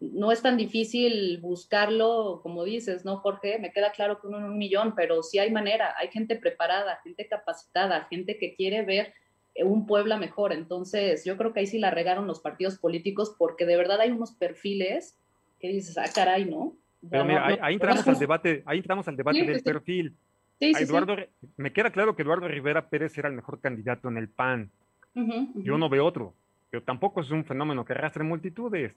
no 0.00 0.30
es 0.30 0.42
tan 0.42 0.56
difícil 0.56 1.38
buscarlo, 1.40 2.40
como 2.42 2.64
dices, 2.64 3.04
¿no, 3.04 3.16
Jorge? 3.18 3.58
Me 3.58 3.72
queda 3.72 3.92
claro 3.92 4.20
que 4.20 4.26
uno 4.26 4.38
en 4.38 4.44
un 4.44 4.58
millón, 4.58 4.94
pero 4.94 5.22
sí 5.22 5.38
hay 5.38 5.50
manera. 5.50 5.94
Hay 5.98 6.08
gente 6.08 6.36
preparada, 6.36 7.00
gente 7.02 7.26
capacitada, 7.26 8.06
gente 8.10 8.38
que 8.38 8.54
quiere 8.54 8.82
ver 8.82 9.14
eh, 9.54 9.64
un 9.64 9.86
Puebla 9.86 10.18
mejor. 10.18 10.52
Entonces, 10.52 11.24
yo 11.24 11.36
creo 11.38 11.52
que 11.52 11.60
ahí 11.60 11.66
sí 11.66 11.78
la 11.78 11.90
regaron 11.90 12.26
los 12.26 12.40
partidos 12.40 12.78
políticos, 12.78 13.34
porque 13.38 13.64
de 13.64 13.76
verdad 13.76 14.00
hay 14.00 14.10
unos 14.10 14.32
perfiles 14.32 15.18
que 15.60 15.68
dices, 15.68 15.96
ah, 15.96 16.10
caray, 16.14 16.44
¿no? 16.44 16.76
Pero 17.08 17.22
No, 17.22 17.28
mira, 17.28 17.48
no, 17.48 17.64
ahí, 17.64 17.74
entramos 17.74 18.06
al 18.06 18.18
debate, 18.18 18.62
ahí 18.66 18.78
entramos 18.78 19.08
al 19.08 19.16
debate 19.16 19.40
Sí, 19.40 19.46
del 19.46 19.58
sí, 19.58 19.64
perfil. 19.64 20.16
Sí. 20.58 20.72
Eduardo, 20.78 21.16
me 21.56 21.72
queda 21.72 21.90
claro 21.90 22.16
que 22.16 22.22
Eduardo 22.22 22.48
Rivera 22.48 22.88
Pérez 22.88 23.16
era 23.16 23.28
el 23.28 23.34
mejor 23.34 23.60
candidato 23.60 24.08
en 24.08 24.18
el 24.18 24.28
PAN. 24.28 24.70
Ujú, 25.14 25.32
ujú. 25.32 25.62
Yo 25.62 25.78
no 25.78 25.88
veo 25.88 26.04
otro, 26.04 26.34
pero 26.70 26.82
tampoco 26.82 27.22
es 27.22 27.30
un 27.30 27.44
fenómeno 27.44 27.84
que 27.84 27.94
arrastre 27.94 28.24
multitudes. 28.24 28.94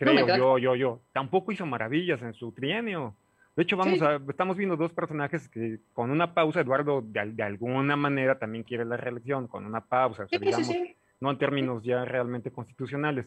No, 0.00 0.12
Creo 0.12 0.26
queda- 0.26 0.36
yo, 0.38 0.58
yo, 0.58 0.74
yo. 0.76 1.00
Tampoco 1.12 1.52
hizo 1.52 1.66
maravillas 1.66 2.20
en 2.22 2.32
su 2.34 2.52
trienio. 2.52 3.14
De 3.56 3.64
hecho, 3.64 3.76
vamos 3.76 3.98
Sí. 3.98 4.04
a, 4.04 4.20
estamos 4.28 4.56
viendo 4.56 4.76
dos 4.76 4.92
personajes 4.92 5.48
que 5.48 5.78
con 5.92 6.10
una 6.10 6.32
pausa, 6.34 6.60
Eduardo 6.60 7.02
de, 7.02 7.32
de 7.32 7.42
alguna 7.42 7.96
manera 7.96 8.38
también 8.38 8.64
quiere 8.64 8.84
la 8.84 8.96
reelección, 8.96 9.46
con 9.48 9.66
una 9.66 9.80
pausa, 9.82 10.24
o 10.24 10.28
sea, 10.28 10.38
Sí, 10.38 10.44
sí, 10.44 10.44
digamos, 10.46 10.66
sí. 10.68 10.96
no 11.20 11.30
en 11.30 11.38
términos 11.38 11.82
ya 11.82 12.04
realmente 12.04 12.50
constitucionales. 12.50 13.26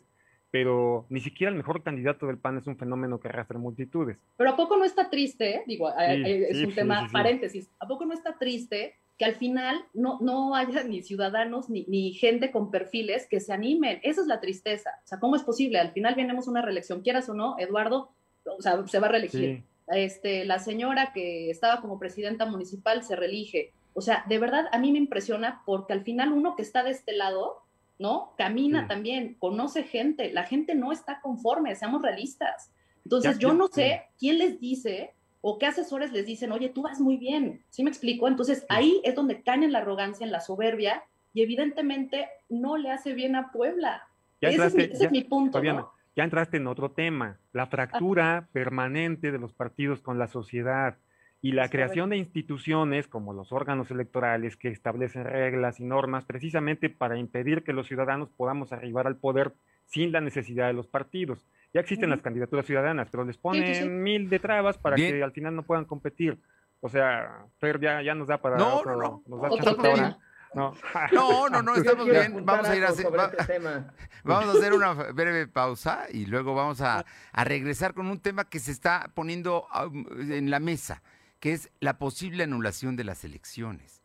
Pero 0.49 1.07
ni 1.09 1.19
siquiera 1.19 1.49
el 1.51 1.57
mejor 1.57 1.82
candidato 1.82 2.28
del 2.28 2.38
PAN 2.38 2.57
es 2.59 2.67
un 2.67 2.78
fenómeno 2.78 3.19
que 3.19 3.28
arrastra 3.28 3.57
multitudes. 3.57 4.17
Pero 4.38 4.51
¿a 4.51 4.55
poco 4.55 4.78
no 4.78 4.86
está 4.86 5.09
triste? 5.09 5.55
eh? 5.55 5.63
Digo, 5.65 5.89
Sí, 5.89 5.95
a- 5.97 6.13
es 6.13 6.63
un 6.63 6.76
tema, 6.76 7.07
paréntesis, 7.11 7.69
¿a 7.80 7.88
poco 7.88 8.05
no 8.05 8.13
está 8.13 8.38
triste 8.38 8.95
que 9.18 9.26
al 9.26 9.36
final 9.36 9.86
no, 9.93 10.18
no 10.22 10.55
haya 10.55 10.84
ni 10.84 11.03
ciudadanos 11.03 11.70
ni, 11.70 11.86
ni 11.88 12.14
gente 12.14 12.51
con 12.51 12.72
perfiles 12.72 13.28
que 13.28 13.39
se 13.39 13.53
animen? 13.53 13.99
Esa 14.03 14.22
es 14.22 14.28
la 14.28 14.39
tristeza. 14.39 14.89
O 15.03 15.07
sea, 15.07 15.20
¿cómo 15.20 15.36
es 15.36 15.43
posible? 15.43 15.80
Al 15.80 15.91
final 15.91 16.16
venimos 16.16 16.47
una 16.47 16.61
reelección, 16.61 17.01
quieras 17.01 17.30
o 17.30 17.34
no, 17.34 17.55
Eduardo, 17.59 18.09
o 18.45 18.61
sea, 18.61 18.86
se 18.88 18.99
va 18.99 19.07
a 19.07 19.11
reelegir. 19.11 19.57
Sí. 19.57 19.64
Este, 19.89 20.45
la 20.45 20.59
señora 20.59 21.11
que 21.14 21.49
estaba 21.49 21.82
como 21.82 21.99
presidenta 21.99 22.45
municipal 22.45 23.03
se 23.03 23.16
reelige. 23.16 23.72
O 23.93 24.01
sea, 24.01 24.24
de 24.28 24.39
verdad 24.39 24.66
a 24.72 24.80
mí 24.80 24.91
me 24.91 24.97
impresiona 24.97 25.61
porque 25.66 25.93
al 25.93 26.01
final 26.03 26.32
uno 26.32 26.55
que 26.55 26.64
está 26.64 26.84
de 26.84 26.91
este 26.91 27.14
lado, 27.14 27.61
¿no? 27.99 28.34
Camina 28.38 28.82
Sí. 28.84 28.88
también, 28.88 29.36
conoce 29.38 29.84
gente, 29.84 30.34
la 30.34 30.43
gente 30.45 30.74
no 30.74 30.91
está 30.91 31.22
conforme, 31.22 31.76
seamos 31.76 32.01
realistas. 32.01 32.72
Entonces, 33.03 33.34
Ya- 33.36 33.39
yo 33.39 33.53
no 33.53 33.68
sé 33.68 34.03
quién 34.18 34.39
les 34.39 34.59
dice 34.59 35.14
o 35.46 35.60
qué 35.60 35.66
asesores 35.66 36.14
les 36.14 36.26
dicen, 36.26 36.54
oye, 36.54 36.70
tú 36.70 36.82
vas 36.84 37.02
muy 37.02 37.18
bien, 37.18 37.62
¿sí 37.70 37.84
me 37.84 37.89
explico? 37.89 38.30
Entonces, 38.30 38.66
ahí 38.70 39.02
es 39.04 39.14
donde 39.14 39.41
caen 39.41 39.64
en 39.64 39.74
la 39.74 39.80
arrogancia, 39.80 40.26
en 40.26 40.32
la 40.32 40.39
soberbia, 40.39 41.04
y 41.34 41.41
evidentemente 41.41 42.30
no 42.50 42.78
le 42.78 42.89
hace 42.91 43.14
bien 43.14 43.36
a 43.36 43.52
Puebla. 43.52 44.08
Ya 44.41 44.50
ese 44.50 44.66
es 44.68 44.74
mi, 44.74 44.84
entraste- 44.84 44.94
ese 44.94 45.02
ya- 45.02 45.06
es 45.08 45.12
mi 45.12 45.24
punto, 45.26 45.58
Fabiana, 45.58 45.82
¿no? 45.82 45.91
ya 46.16 46.24
entraste 46.24 46.58
en 46.58 46.68
otro 46.68 46.91
tema, 46.91 47.38
la 47.52 47.68
fractura 47.68 48.48
permanente 48.54 49.34
de 49.34 49.38
los 49.38 49.52
partidos 49.52 50.02
con 50.02 50.18
la 50.18 50.28
sociedad 50.28 50.96
y 51.41 51.52
la 51.52 51.68
creación 51.68 52.10
de 52.12 52.16
instituciones 52.18 53.10
como 53.10 53.34
los 53.34 53.52
órganos 53.52 53.91
electorales 53.91 54.56
que 54.56 54.70
establecen 54.70 55.26
reglas 55.26 55.82
y 55.82 55.84
normas 55.84 56.24
precisamente 56.24 56.89
para 56.89 57.18
impedir 57.18 57.64
que 57.66 57.74
los 57.74 57.88
ciudadanos 57.88 58.30
podamos 58.30 58.72
arribar 58.72 59.08
al 59.08 59.18
poder 59.18 59.52
sin 59.88 60.14
la 60.14 60.22
necesidad 60.22 60.68
de 60.68 60.74
los 60.74 60.88
partidos. 60.88 61.46
Ya 61.74 61.82
existen 61.82 62.09
las 62.09 62.21
candidaturas 62.21 62.65
ciudadanas, 62.65 63.07
pero 63.11 63.24
les 63.26 63.36
sí, 63.36 63.41
ponen 63.41 63.76
sí. 63.76 63.89
mil 63.89 64.30
de 64.30 64.39
trabas 64.39 64.78
para 64.78 64.95
Bien. 64.95 65.11
que 65.15 65.24
al 65.24 65.32
final 65.32 65.55
no 65.55 65.63
puedan 65.63 65.86
competir. 65.86 66.39
O 66.82 66.89
sea, 66.89 67.45
Fer 67.59 67.80
ya, 67.80 68.01
ya 68.01 68.13
nos 68.13 68.28
da 68.28 68.38
para 68.41 68.57
No, 68.57 68.76
otro- 68.78 68.95
no, 68.95 69.01
no. 69.01 69.24
nos 69.28 69.41
da 69.41 69.49
Otro 69.49 69.76
tema. 69.78 70.17
No. 70.55 70.71
No, 71.11 71.49
no, 71.63 71.74
estamos 71.76 72.05
bien. 72.05 72.45
Vamos 72.45 72.69
a 72.69 72.76
ir 72.76 72.86
a 72.86 72.89
hacer, 72.89 73.07
va- 73.07 73.26
este 73.26 73.53
tema. 73.55 73.91
vamos 74.24 74.53
a 74.53 74.59
hacer 74.59 74.74
una 74.74 74.93
breve 74.93 75.47
pausa 75.47 76.05
y 76.11 76.28
luego 76.28 76.53
vamos 76.53 76.80
a, 76.80 77.03
a 77.32 77.43
regresar 77.43 77.95
con 77.95 78.05
un 78.05 78.19
tema 78.19 78.47
que 78.47 78.59
se 78.59 78.71
está 78.71 79.09
poniendo 79.15 79.65
um, 79.84 80.05
en 80.32 80.51
la 80.51 80.59
mesa, 80.59 81.01
que 81.39 81.53
es 81.53 81.71
la 81.80 81.97
posible 81.97 82.43
anulación 82.43 82.95
de 82.95 83.03
las 83.03 83.24
elecciones. 83.24 84.03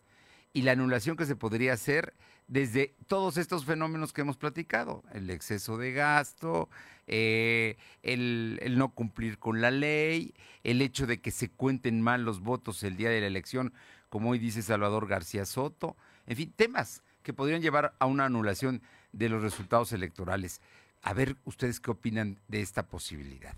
Y 0.55 0.63
la 0.63 0.73
anulación 0.73 1.19
que 1.19 1.27
se 1.27 1.37
podría 1.37 1.75
hacer 1.75 2.15
desde 2.49 2.95
todos 3.07 3.37
estos 3.37 3.65
fenómenos 3.65 4.13
que 4.13 4.23
hemos 4.23 4.37
platicado, 4.37 5.05
el 5.13 5.31
exceso 5.31 5.77
de 5.77 5.93
gasto, 5.93 6.69
eh, 7.07 7.77
el, 8.03 8.59
el 8.63 8.79
no 8.79 8.89
cumplir 8.89 9.39
con 9.39 9.61
la 9.61 9.71
ley, 9.71 10.35
el 10.65 10.83
hecho 10.83 11.07
de 11.07 11.21
que 11.21 11.31
se 11.31 11.51
cuenten 11.51 12.01
mal 12.01 12.25
los 12.25 12.41
votos 12.41 12.83
el 12.83 12.97
día 12.97 13.11
de 13.11 13.21
la 13.21 13.27
elección, 13.27 13.73
como 14.09 14.31
hoy 14.31 14.39
dice 14.39 14.63
Salvador 14.63 15.07
García 15.07 15.45
Soto, 15.45 15.97
en 16.27 16.37
fin, 16.37 16.53
temas 16.57 17.03
que 17.23 17.33
podrían 17.33 17.63
llevar 17.63 17.95
a 17.99 18.07
una 18.07 18.25
anulación 18.25 18.83
de 19.13 19.29
los 19.29 19.43
resultados 19.43 19.93
electorales. 19.93 20.61
A 21.03 21.13
ver 21.13 21.37
ustedes 21.45 21.81
qué 21.81 21.91
opinan 21.91 22.39
de 22.49 22.61
esta 22.61 22.87
posibilidad. 22.87 23.55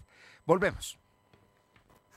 Volvemos. 0.46 0.98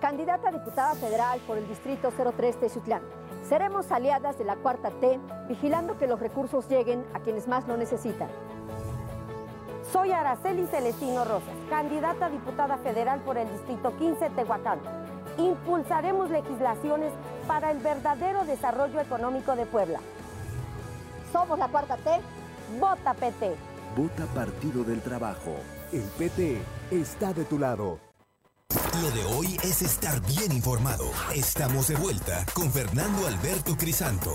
candidata 0.00 0.48
a 0.48 0.52
diputada 0.52 0.94
federal 0.94 1.40
por 1.46 1.58
el 1.58 1.68
Distrito 1.68 2.10
03 2.10 2.60
Tezutlán. 2.60 3.02
Seremos 3.48 3.90
aliadas 3.90 4.38
de 4.38 4.44
la 4.44 4.56
Cuarta 4.56 4.90
T, 4.90 5.18
vigilando 5.48 5.98
que 5.98 6.06
los 6.06 6.20
recursos 6.20 6.68
lleguen 6.68 7.04
a 7.14 7.20
quienes 7.20 7.48
más 7.48 7.66
lo 7.66 7.76
necesitan. 7.76 8.28
Soy 9.92 10.12
Araceli 10.12 10.66
Celestino 10.66 11.24
Rosas, 11.24 11.54
candidata 11.70 12.26
a 12.26 12.30
diputada 12.30 12.76
federal 12.78 13.20
por 13.20 13.38
el 13.38 13.50
Distrito 13.50 13.96
15 13.96 14.30
Tehuacán. 14.30 14.78
Impulsaremos 15.38 16.30
legislaciones 16.30 17.12
para 17.46 17.70
el 17.70 17.78
verdadero 17.78 18.44
desarrollo 18.44 19.00
económico 19.00 19.56
de 19.56 19.66
Puebla. 19.66 20.00
Somos 21.32 21.58
la 21.58 21.68
Cuarta 21.68 21.96
T, 21.96 22.20
Vota 22.78 23.14
PT. 23.14 23.54
Vota 23.96 24.26
Partido 24.34 24.84
del 24.84 25.00
Trabajo. 25.00 25.54
El 25.92 26.02
PT 26.02 26.60
está 26.90 27.32
de 27.32 27.44
tu 27.44 27.58
lado. 27.58 28.07
Lo 29.02 29.10
de 29.10 29.24
hoy 29.24 29.56
es 29.62 29.82
estar 29.82 30.20
bien 30.26 30.50
informado. 30.52 31.04
Estamos 31.34 31.88
de 31.88 31.96
vuelta 31.96 32.44
con 32.54 32.70
Fernando 32.72 33.26
Alberto 33.26 33.76
Crisanto. 33.76 34.32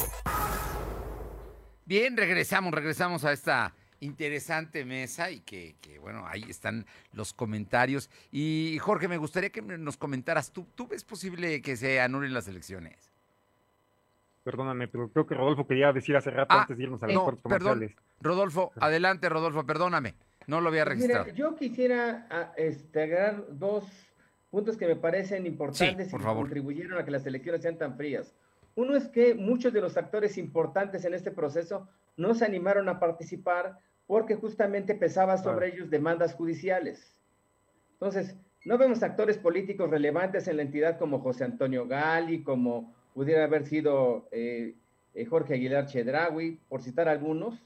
Bien, 1.85 2.15
regresamos, 2.15 2.73
regresamos 2.73 3.25
a 3.25 3.33
esta 3.33 3.73
interesante 3.99 4.85
mesa 4.85 5.31
y 5.31 5.39
que, 5.41 5.75
que, 5.81 5.99
bueno, 5.99 6.25
ahí 6.27 6.43
están 6.47 6.85
los 7.13 7.33
comentarios. 7.33 8.09
Y 8.31 8.77
Jorge, 8.79 9.07
me 9.07 9.17
gustaría 9.17 9.49
que 9.49 9.61
nos 9.61 9.97
comentaras, 9.97 10.51
¿tú, 10.51 10.65
¿tú 10.75 10.87
ves 10.87 11.03
posible 11.03 11.61
que 11.61 11.75
se 11.75 11.99
anulen 11.99 12.33
las 12.33 12.47
elecciones? 12.47 13.11
Perdóname, 14.43 14.87
pero 14.87 15.09
creo 15.09 15.25
que 15.25 15.35
Rodolfo 15.35 15.65
quería 15.67 15.91
decir 15.93 16.15
hace 16.15 16.29
rato 16.29 16.53
Ah, 16.53 16.61
antes 16.61 16.77
de 16.77 16.83
irnos 16.83 17.01
a 17.03 17.07
los 17.07 17.15
no, 17.15 17.23
cortes 17.23 17.43
perdón. 17.43 17.73
comerciales. 17.75 17.97
Rodolfo, 18.21 18.71
adelante, 18.79 19.29
Rodolfo, 19.29 19.65
perdóname. 19.65 20.15
No 20.47 20.59
lo 20.59 20.67
había 20.69 20.83
Pues 20.85 20.97
mira, 20.97 21.23
registrado. 21.23 21.37
yo 21.51 21.55
quisiera 21.57 22.27
ah, 22.29 22.51
este, 22.57 23.03
agregar 23.03 23.43
dos 23.51 23.85
puntos 24.53 24.77
que 24.77 24.85
me 24.85 24.95
parecen 24.95 25.47
importantes 25.47 26.11
por 26.11 26.21
y 26.21 26.23
contribuyeron 26.25 26.99
a 26.99 27.03
que 27.03 27.09
las 27.09 27.25
elecciones 27.25 27.63
sean 27.63 27.79
tan 27.79 27.97
frías. 27.97 28.35
Uno 28.75 28.95
es 28.95 29.07
que 29.07 29.33
muchos 29.33 29.73
de 29.73 29.81
los 29.81 29.97
actores 29.97 30.37
importantes 30.37 31.03
en 31.05 31.15
este 31.15 31.31
proceso 31.31 31.89
no 32.17 32.35
se 32.35 32.45
animaron 32.45 32.87
a 32.87 32.99
participar 32.99 33.79
porque 34.05 34.35
justamente 34.35 34.93
pesaba 34.93 35.39
sobre 35.39 35.69
ellos 35.69 35.89
demandas 35.89 36.35
judiciales. 36.35 37.19
Entonces, 37.93 38.35
no 38.63 38.77
vemos 38.77 39.01
actores 39.01 39.39
políticos 39.39 39.89
relevantes 39.89 40.47
en 40.47 40.57
la 40.57 40.61
entidad 40.61 40.99
como 40.99 41.21
José 41.21 41.45
Antonio 41.45 41.87
Gali, 41.87 42.43
como 42.43 42.93
pudiera 43.15 43.45
haber 43.45 43.65
sido 43.65 44.27
eh, 44.31 44.75
eh, 45.15 45.25
Jorge 45.25 45.55
Aguilar 45.55 45.87
Chedraui, 45.87 46.59
por 46.69 46.83
citar 46.83 47.09
algunos, 47.09 47.65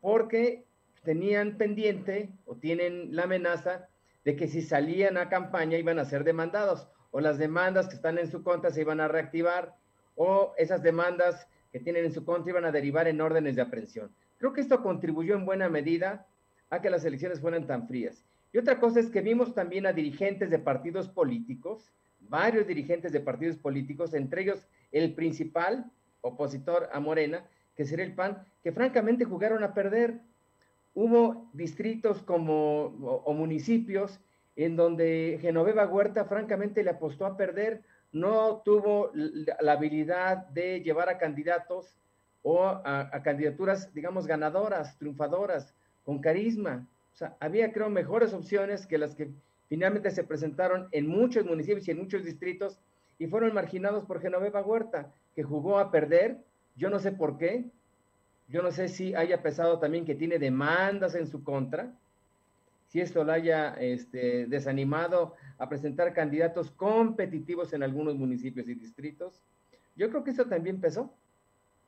porque 0.00 0.64
tenían 1.04 1.58
pendiente 1.58 2.30
o 2.46 2.56
tienen 2.56 3.14
la 3.14 3.24
amenaza 3.24 3.90
de 4.24 4.36
que 4.36 4.48
si 4.48 4.62
salían 4.62 5.16
a 5.16 5.28
campaña 5.28 5.78
iban 5.78 5.98
a 5.98 6.04
ser 6.04 6.24
demandados, 6.24 6.88
o 7.10 7.20
las 7.20 7.38
demandas 7.38 7.88
que 7.88 7.96
están 7.96 8.18
en 8.18 8.30
su 8.30 8.42
contra 8.42 8.70
se 8.70 8.80
iban 8.80 9.00
a 9.00 9.08
reactivar, 9.08 9.76
o 10.14 10.54
esas 10.56 10.82
demandas 10.82 11.46
que 11.70 11.80
tienen 11.80 12.04
en 12.04 12.12
su 12.12 12.24
contra 12.24 12.50
iban 12.50 12.64
a 12.64 12.72
derivar 12.72 13.08
en 13.08 13.20
órdenes 13.20 13.56
de 13.56 13.62
aprehensión. 13.62 14.14
Creo 14.38 14.52
que 14.52 14.60
esto 14.60 14.82
contribuyó 14.82 15.34
en 15.34 15.46
buena 15.46 15.68
medida 15.68 16.26
a 16.70 16.80
que 16.80 16.90
las 16.90 17.04
elecciones 17.04 17.40
fueran 17.40 17.66
tan 17.66 17.86
frías. 17.86 18.24
Y 18.52 18.58
otra 18.58 18.78
cosa 18.78 19.00
es 19.00 19.10
que 19.10 19.20
vimos 19.20 19.54
también 19.54 19.86
a 19.86 19.92
dirigentes 19.92 20.50
de 20.50 20.58
partidos 20.58 21.08
políticos, 21.08 21.92
varios 22.20 22.66
dirigentes 22.66 23.12
de 23.12 23.20
partidos 23.20 23.56
políticos, 23.56 24.14
entre 24.14 24.42
ellos 24.42 24.66
el 24.90 25.14
principal 25.14 25.90
opositor 26.20 26.88
a 26.92 27.00
Morena, 27.00 27.44
que 27.74 27.84
sería 27.84 28.04
el 28.04 28.14
PAN, 28.14 28.44
que 28.62 28.72
francamente 28.72 29.24
jugaron 29.24 29.64
a 29.64 29.74
perder. 29.74 30.20
Hubo 30.94 31.50
distritos 31.52 32.22
como 32.22 32.84
o, 33.24 33.32
municipios 33.32 34.20
en 34.56 34.76
donde 34.76 35.38
Genoveva 35.40 35.86
Huerta 35.86 36.26
francamente 36.26 36.82
le 36.82 36.90
apostó 36.90 37.24
a 37.24 37.36
perder, 37.36 37.82
no 38.12 38.60
tuvo 38.64 39.10
la, 39.14 39.56
la 39.60 39.72
habilidad 39.72 40.48
de 40.48 40.82
llevar 40.82 41.08
a 41.08 41.16
candidatos 41.16 41.96
o 42.42 42.64
a, 42.64 43.08
a, 43.12 43.22
candidaturas, 43.22 43.92
digamos, 43.94 44.26
ganadoras, 44.26 44.98
triunfadoras, 44.98 45.74
con 46.04 46.20
carisma. 46.20 46.86
O 47.14 47.16
sea, 47.16 47.36
había, 47.40 47.72
creo, 47.72 47.88
mejores 47.88 48.34
opciones 48.34 48.86
que 48.86 48.98
las 48.98 49.14
que 49.14 49.30
finalmente 49.68 50.10
se 50.10 50.24
presentaron 50.24 50.88
en 50.92 51.06
muchos 51.06 51.46
municipios 51.46 51.88
y 51.88 51.92
en 51.92 51.98
muchos 51.98 52.24
distritos 52.24 52.78
y 53.18 53.26
fueron 53.26 53.54
marginados 53.54 54.04
por 54.04 54.20
Genoveva 54.20 54.62
Huerta, 54.62 55.12
que 55.34 55.42
jugó 55.42 55.78
a 55.78 55.90
perder, 55.90 56.38
yo 56.76 56.90
no 56.90 56.98
sé 56.98 57.12
por 57.12 57.38
qué, 57.38 57.64
yo 58.52 58.62
no 58.62 58.70
sé 58.70 58.88
si 58.88 59.14
haya 59.14 59.42
pesado 59.42 59.78
también 59.78 60.04
que 60.04 60.14
tiene 60.14 60.38
demandas 60.38 61.14
en 61.14 61.26
su 61.26 61.42
contra, 61.42 61.90
si 62.86 63.00
esto 63.00 63.24
la 63.24 63.32
haya 63.34 63.70
este, 63.80 64.46
desanimado 64.46 65.34
a 65.56 65.70
presentar 65.70 66.12
candidatos 66.12 66.70
competitivos 66.70 67.72
en 67.72 67.82
algunos 67.82 68.14
municipios 68.16 68.68
y 68.68 68.74
distritos. 68.74 69.42
Yo 69.96 70.10
creo 70.10 70.22
que 70.22 70.32
eso 70.32 70.44
también 70.44 70.82
pesó. 70.82 71.16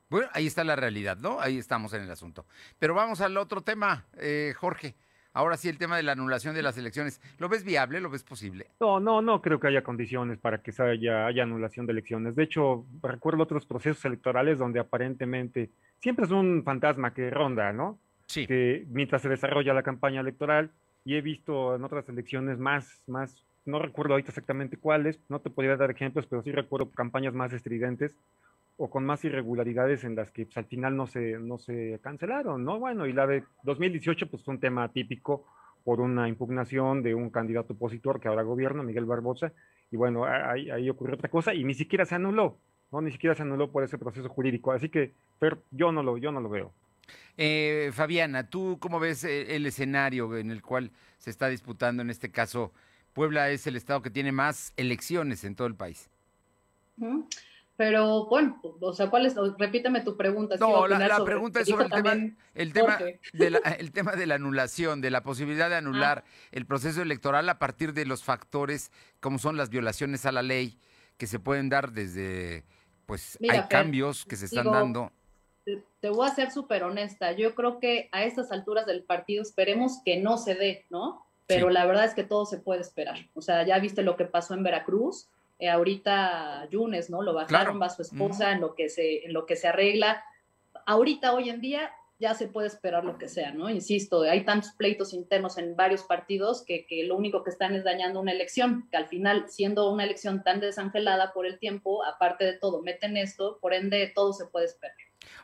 Bueno, 0.09 0.27
ahí 0.33 0.47
está 0.47 0.63
la 0.63 0.75
realidad, 0.75 1.17
¿no? 1.17 1.39
Ahí 1.39 1.59
estamos 1.59 1.93
en 1.93 2.01
el 2.01 2.09
asunto. 2.09 2.47
Pero 2.79 2.95
vamos 2.95 3.21
al 3.21 3.37
otro 3.37 3.61
tema, 3.61 4.07
eh, 4.17 4.55
Jorge. 4.57 4.95
Ahora 5.35 5.57
sí, 5.57 5.67
el 5.67 5.77
tema 5.77 5.97
de 5.97 6.03
la 6.03 6.13
anulación 6.13 6.55
de 6.55 6.63
las 6.63 6.77
elecciones. 6.77 7.21
¿Lo 7.39 7.49
ves 7.49 7.65
viable? 7.65 7.99
¿Lo 7.99 8.09
ves 8.09 8.23
posible? 8.23 8.67
No, 8.79 9.01
no, 9.01 9.21
no 9.21 9.41
creo 9.41 9.59
que 9.59 9.67
haya 9.67 9.83
condiciones 9.83 10.39
para 10.39 10.59
que 10.61 10.71
haya, 10.81 11.27
haya 11.27 11.43
anulación 11.43 11.85
de 11.85 11.91
elecciones. 11.91 12.37
De 12.37 12.43
hecho, 12.43 12.85
recuerdo 13.03 13.43
otros 13.43 13.65
procesos 13.65 14.03
electorales 14.05 14.57
donde 14.57 14.79
aparentemente 14.79 15.71
siempre 15.99 16.23
es 16.23 16.31
un 16.31 16.63
fantasma 16.63 17.13
que 17.13 17.29
ronda, 17.29 17.73
¿no? 17.73 17.99
Sí. 18.27 18.47
Que 18.47 18.85
mientras 18.89 19.21
se 19.21 19.29
desarrolla 19.29 19.73
la 19.73 19.83
campaña 19.83 20.21
electoral, 20.21 20.71
y 21.03 21.15
he 21.15 21.21
visto 21.21 21.75
en 21.75 21.83
otras 21.83 22.07
elecciones 22.07 22.57
más, 22.57 23.03
más, 23.05 23.43
no 23.65 23.79
recuerdo 23.79 24.13
ahorita 24.13 24.29
exactamente 24.29 24.77
cuáles, 24.77 25.19
no 25.27 25.39
te 25.39 25.49
podría 25.49 25.75
dar 25.75 25.91
ejemplos, 25.91 26.25
pero 26.27 26.43
sí 26.43 26.51
recuerdo 26.53 26.89
campañas 26.91 27.33
más 27.33 27.51
estridentes 27.51 28.15
o 28.77 28.89
con 28.89 29.05
más 29.05 29.23
irregularidades 29.23 30.03
en 30.03 30.15
las 30.15 30.31
que 30.31 30.45
pues, 30.45 30.57
al 30.57 30.65
final 30.65 30.95
no 30.95 31.07
se, 31.07 31.39
no 31.39 31.57
se 31.57 31.99
cancelaron, 32.01 32.63
¿no? 32.63 32.79
Bueno, 32.79 33.05
y 33.05 33.13
la 33.13 33.25
de 33.25 33.43
2018 33.63 34.29
pues 34.29 34.43
fue 34.43 34.53
un 34.53 34.59
tema 34.59 34.91
típico 34.91 35.45
por 35.83 36.01
una 36.01 36.27
impugnación 36.27 37.03
de 37.03 37.15
un 37.15 37.29
candidato 37.29 37.73
opositor 37.73 38.19
que 38.19 38.27
ahora 38.27 38.41
gobierna, 38.41 38.83
Miguel 38.83 39.05
Barbosa, 39.05 39.53
y 39.91 39.97
bueno, 39.97 40.25
ahí, 40.25 40.69
ahí 40.71 40.89
ocurrió 40.89 41.15
otra 41.15 41.29
cosa 41.29 41.53
y 41.53 41.63
ni 41.63 41.73
siquiera 41.73 42.05
se 42.05 42.15
anuló, 42.15 42.57
¿no? 42.91 43.01
Ni 43.01 43.11
siquiera 43.11 43.35
se 43.35 43.43
anuló 43.43 43.71
por 43.71 43.83
ese 43.83 43.97
proceso 43.97 44.27
jurídico, 44.27 44.71
así 44.71 44.89
que, 44.89 45.13
pero 45.39 45.61
yo 45.71 45.91
no 45.91 46.03
lo, 46.03 46.17
yo 46.17 46.31
no 46.31 46.41
lo 46.41 46.49
veo. 46.49 46.73
Eh, 47.37 47.91
Fabiana, 47.93 48.49
¿tú 48.49 48.77
cómo 48.79 48.99
ves 48.99 49.23
eh, 49.23 49.55
el 49.55 49.65
escenario 49.65 50.35
en 50.37 50.51
el 50.51 50.61
cual 50.61 50.91
se 51.17 51.29
está 51.29 51.49
disputando 51.49 52.01
en 52.01 52.09
este 52.09 52.31
caso? 52.31 52.73
Puebla 53.13 53.49
es 53.49 53.67
el 53.67 53.75
estado 53.75 54.01
que 54.01 54.09
tiene 54.09 54.31
más 54.31 54.73
elecciones 54.75 55.43
en 55.43 55.55
todo 55.55 55.67
el 55.67 55.75
país. 55.75 56.09
Pero 57.77 58.27
bueno, 58.27 58.59
o 58.79 58.93
sea, 58.93 59.09
¿cuál 59.09 59.25
es? 59.25 59.35
Repíteme 59.57 60.01
tu 60.01 60.15
pregunta. 60.15 60.55
No, 60.57 60.87
la, 60.87 60.97
la 60.97 61.17
sobre, 61.17 61.31
pregunta 61.33 61.59
es 61.59 61.67
sobre 61.67 61.85
el 61.85 61.91
tema, 61.91 62.13
el, 62.53 62.73
tema 62.73 62.97
de 63.33 63.49
la, 63.49 63.59
el 63.59 63.91
tema 63.91 64.13
de 64.13 64.25
la 64.25 64.35
anulación, 64.35 65.01
de 65.01 65.11
la 65.11 65.23
posibilidad 65.23 65.69
de 65.69 65.75
anular 65.75 66.23
ah. 66.25 66.49
el 66.51 66.65
proceso 66.65 67.01
electoral 67.01 67.49
a 67.49 67.59
partir 67.59 67.93
de 67.93 68.05
los 68.05 68.23
factores 68.23 68.91
como 69.19 69.39
son 69.39 69.57
las 69.57 69.69
violaciones 69.69 70.25
a 70.25 70.31
la 70.31 70.41
ley 70.41 70.79
que 71.17 71.27
se 71.27 71.39
pueden 71.39 71.67
dar 71.67 71.91
desde, 71.91 72.63
pues 73.05 73.37
Mira, 73.41 73.55
hay 73.55 73.59
Fer, 73.61 73.69
cambios 73.69 74.25
que 74.25 74.37
se 74.37 74.45
están 74.45 74.63
digo, 74.63 74.75
dando. 74.75 75.11
Te, 75.65 75.83
te 75.99 76.09
voy 76.09 76.27
a 76.27 76.33
ser 76.33 76.51
súper 76.51 76.83
honesta. 76.83 77.33
Yo 77.33 77.55
creo 77.55 77.79
que 77.79 78.07
a 78.13 78.23
estas 78.23 78.51
alturas 78.53 78.85
del 78.85 79.03
partido 79.03 79.41
esperemos 79.41 80.01
que 80.05 80.17
no 80.17 80.37
se 80.37 80.55
dé, 80.55 80.85
¿no? 80.89 81.25
Pero 81.47 81.67
Sí. 81.67 81.73
la 81.73 81.85
verdad 81.85 82.05
es 82.05 82.13
que 82.13 82.23
todo 82.23 82.45
se 82.45 82.57
puede 82.57 82.81
esperar. 82.81 83.17
O 83.33 83.41
sea, 83.41 83.65
ya 83.65 83.77
viste 83.79 84.01
lo 84.01 84.15
que 84.15 84.25
pasó 84.25 84.53
en 84.53 84.63
Veracruz. 84.63 85.27
Eh, 85.59 85.69
ahorita 85.69 86.67
Yunes, 86.69 87.09
¿no? 87.09 87.21
Lo 87.21 87.33
bajaron, 87.33 87.77
Claro. 87.77 87.79
va 87.79 87.89
su 87.89 88.01
esposa 88.01 88.51
en 88.51 88.61
lo 88.61 88.75
que 88.75 88.89
se, 88.89 89.25
en 89.25 89.33
lo 89.33 89.45
que 89.45 89.55
se 89.55 89.67
arregla. 89.67 90.23
Ahorita, 90.85 91.33
hoy 91.33 91.49
en 91.49 91.61
día, 91.61 91.91
ya 92.17 92.33
se 92.33 92.47
puede 92.47 92.67
esperar 92.67 93.03
lo 93.03 93.17
que 93.17 93.27
sea, 93.27 93.51
¿no? 93.51 93.69
Insisto, 93.69 94.21
hay 94.21 94.45
tantos 94.45 94.71
pleitos 94.71 95.13
internos 95.13 95.57
en 95.57 95.75
varios 95.75 96.03
partidos 96.03 96.63
que, 96.65 96.85
que 96.85 97.03
lo 97.03 97.17
único 97.17 97.43
que 97.43 97.49
están 97.49 97.75
es 97.75 97.83
dañando 97.83 98.21
una 98.21 98.31
elección, 98.31 98.87
que 98.89 98.97
al 98.97 99.07
final, 99.07 99.49
siendo 99.49 99.91
una 99.91 100.05
elección 100.05 100.41
tan 100.43 100.59
desangelada 100.61 101.33
por 101.33 101.45
el 101.45 101.59
tiempo, 101.59 102.05
aparte 102.05 102.45
de 102.45 102.53
todo, 102.53 102.81
meten 102.81 103.17
esto, 103.17 103.59
por 103.61 103.73
ende, 103.73 104.11
todo 104.15 104.31
se 104.31 104.45
puede 104.45 104.65
esperar. 104.65 104.95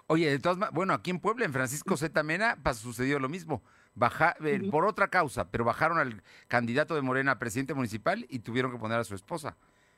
Oye, 0.07 0.29
de 0.29 0.39
todas 0.39 0.57
maneras, 0.57 0.73
bueno, 0.75 0.93
aquí 0.93 1.09
en 1.11 1.19
Puebla, 1.19 1.45
en 1.45 1.51
Francisco 1.53 1.97
Z. 1.97 2.23
Mena, 2.23 2.57
sucedió 2.73 3.19
lo 3.19 3.27
mismo. 3.27 3.63
Baja, 3.93 4.37
eh, 4.45 4.61
Por 4.71 4.85
otra 4.85 5.09
causa, 5.09 5.51
pero 5.51 5.65
bajaron 5.65 5.97
al 5.97 6.23
candidato 6.47 6.95
de 6.95 7.01
Morena 7.01 7.33
a 7.33 7.39
presidente 7.39 7.73
municipal 7.73 8.25
y 8.29 8.39
tuvieron 8.39 8.71
que 8.71 8.77
poner 8.77 8.99
a 8.99 9.03
su 9.03 9.15
esposa. 9.15 9.57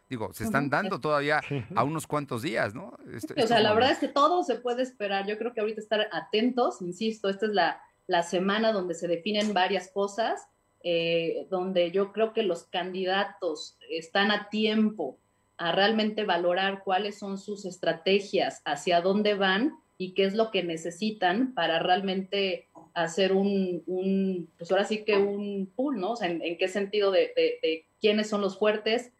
Digo, 0.10 0.32
se 0.34 0.44
están 0.44 0.70
dando 0.70 1.00
todavía 1.00 1.42
a 1.76 1.84
unos 1.84 2.06
cuantos 2.08 2.42
días, 2.42 2.76
¿no? 2.76 2.96
Esto- 3.14 3.34
O 3.44 3.48
sea, 3.48 3.60
la 3.62 3.74
verdad 3.74 3.92
es 3.92 4.00
que 4.00 4.08
todo 4.10 4.44
se 4.44 4.56
puede 4.56 4.84
esperar. 4.84 5.26
Yo 5.28 5.38
creo 5.38 5.54
que 5.54 5.62
ahorita 5.62 5.82
estar 5.82 6.08
atentos, 6.12 6.82
insisto, 6.82 7.30
esta 7.30 7.46
es 7.48 7.54
la, 7.54 7.82
la 8.08 8.22
semana 8.24 8.72
donde 8.72 8.94
se 8.94 9.08
definen 9.08 9.54
varias 9.54 9.90
cosas, 9.92 10.48
eh, 10.84 11.48
donde 11.50 11.92
yo 11.92 12.12
creo 12.12 12.34
que 12.34 12.44
los 12.44 12.64
candidatos 12.66 13.78
están 13.90 14.32
a 14.32 14.50
tiempo 14.50 15.18
a 15.58 15.72
realmente 15.72 16.26
valorar 16.26 16.84
cuáles 16.84 17.18
son 17.18 17.38
sus 17.38 17.66
estrategias, 17.66 18.62
hacia 18.66 19.02
dónde 19.02 19.36
van 19.36 19.78
y 19.98 20.14
qué 20.14 20.26
es 20.26 20.34
lo 20.34 20.52
que 20.52 20.64
necesitan 20.64 21.54
para 21.54 21.80
realmente 21.80 22.68
hacer 22.94 23.32
un, 23.34 23.82
un 23.88 24.50
pues 24.58 24.70
ahora 24.72 24.84
sí 24.84 25.06
que 25.06 25.16
un 25.16 25.72
pool, 25.76 26.00
¿no? 26.00 26.12
O 26.12 26.16
sea, 26.16 26.30
en, 26.30 26.42
en 26.42 26.58
qué 26.58 26.68
sentido 26.68 27.12
de, 27.12 27.32
de- 27.36 27.60
de 27.62 27.86
quiénes 28.02 28.30
son 28.30 28.42
los 28.42 28.58
fuertes, 28.60 29.12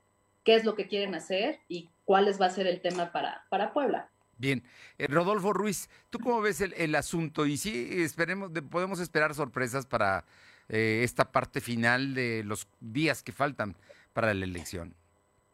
qué 0.44 0.56
es 0.56 0.66
lo 0.66 0.76
que 0.76 0.88
quieren 0.88 1.16
hacer 1.16 1.60
y 1.68 1.90
cuáles 2.06 2.40
va 2.40 2.48
a 2.48 2.50
ser 2.52 2.68
el 2.68 2.82
tema 2.82 3.12
para, 3.12 3.46
para 3.50 3.74
Puebla. 3.74 4.10
Bien. 4.38 4.64
Eh, 4.98 5.08
Rodolfo 5.08 5.54
Ruiz, 5.54 5.90
¿tú 6.10 6.20
cómo 6.20 6.42
ves 6.42 6.60
el, 6.62 6.74
el 6.74 6.96
asunto? 6.96 7.46
Y 7.46 7.58
sí, 7.58 8.02
esperemos, 8.02 8.54
de- 8.54 8.62
podemos 8.62 9.00
esperar 9.00 9.34
sorpresas 9.34 9.86
para 9.86 10.26
eh, 10.70 11.02
esta 11.04 11.32
parte 11.32 11.62
final 11.62 12.14
de 12.14 12.44
los 12.44 12.68
días 12.80 13.24
que 13.24 13.32
faltan 13.32 13.76
para 14.14 14.34
la 14.34 14.44
elección. 14.44 14.94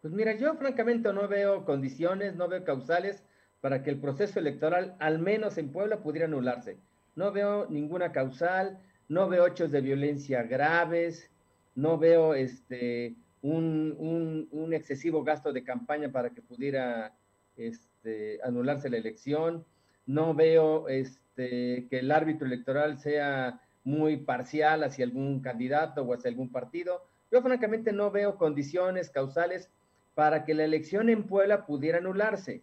Pues 0.02 0.14
mira, 0.14 0.36
yo 0.38 0.56
francamente 0.56 1.12
no 1.14 1.28
veo 1.28 1.66
condiciones, 1.66 2.36
no 2.36 2.48
veo 2.48 2.64
causales 2.64 3.22
para 3.62 3.84
que 3.84 3.90
el 3.90 4.00
proceso 4.00 4.40
electoral, 4.40 4.96
al 5.00 5.20
menos 5.20 5.58
en 5.58 5.72
Puebla, 5.72 5.98
pudiera 6.00 6.26
anularse. 6.28 6.78
No 7.16 7.34
veo 7.34 7.68
ninguna 7.70 8.14
causal, 8.14 8.80
no 9.10 9.28
veo 9.28 9.46
hechos 9.46 9.72
de 9.72 9.82
violencia 9.82 10.44
graves, 10.44 11.30
no 11.76 11.98
veo 11.98 12.34
este, 12.34 13.16
un, 13.42 14.48
un- 14.52 14.74
excesivo 14.74 15.24
gasto 15.24 15.52
de 15.52 15.64
campaña 15.64 16.12
para 16.12 16.30
que 16.30 16.42
pudiera 16.42 17.14
este, 17.56 18.40
anularse 18.44 18.90
la 18.90 18.98
elección, 18.98 19.66
no 20.06 20.34
veo 20.34 20.88
este, 20.88 21.88
que 21.90 22.00
el 22.00 22.12
árbitro 22.12 22.48
electoral 22.48 23.00
sea 23.00 23.62
muy 23.84 24.18
parcial 24.18 24.84
hacia 24.84 25.06
algún 25.06 25.42
candidato 25.42 26.04
o 26.04 26.14
hacia 26.14 26.30
algún 26.30 26.52
partido. 26.52 27.04
Yo 27.32 27.42
francamente 27.42 27.92
no 27.92 28.12
veo 28.12 28.38
condiciones 28.38 29.10
causales 29.10 29.70
para 30.16 30.46
que 30.46 30.54
la 30.54 30.66
elección 30.66 31.10
en 31.10 31.24
Puebla 31.24 31.66
pudiera 31.66 32.00
anularse. 32.00 32.62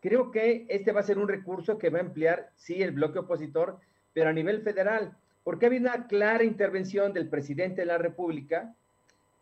Creo 0.00 0.30
que 0.30 0.66
este 0.68 0.92
va 0.92 1.00
a 1.00 1.04
ser 1.04 1.18
un 1.18 1.28
recurso 1.28 1.78
que 1.78 1.90
va 1.90 1.98
a 1.98 2.02
emplear, 2.02 2.50
sí, 2.56 2.82
el 2.82 2.90
bloque 2.92 3.20
opositor, 3.20 3.78
pero 4.12 4.30
a 4.30 4.32
nivel 4.32 4.62
federal, 4.62 5.16
porque 5.44 5.66
ha 5.66 5.68
habido 5.68 5.88
una 5.88 6.06
clara 6.06 6.44
intervención 6.44 7.12
del 7.12 7.28
presidente 7.28 7.82
de 7.82 7.86
la 7.86 7.98
República, 7.98 8.74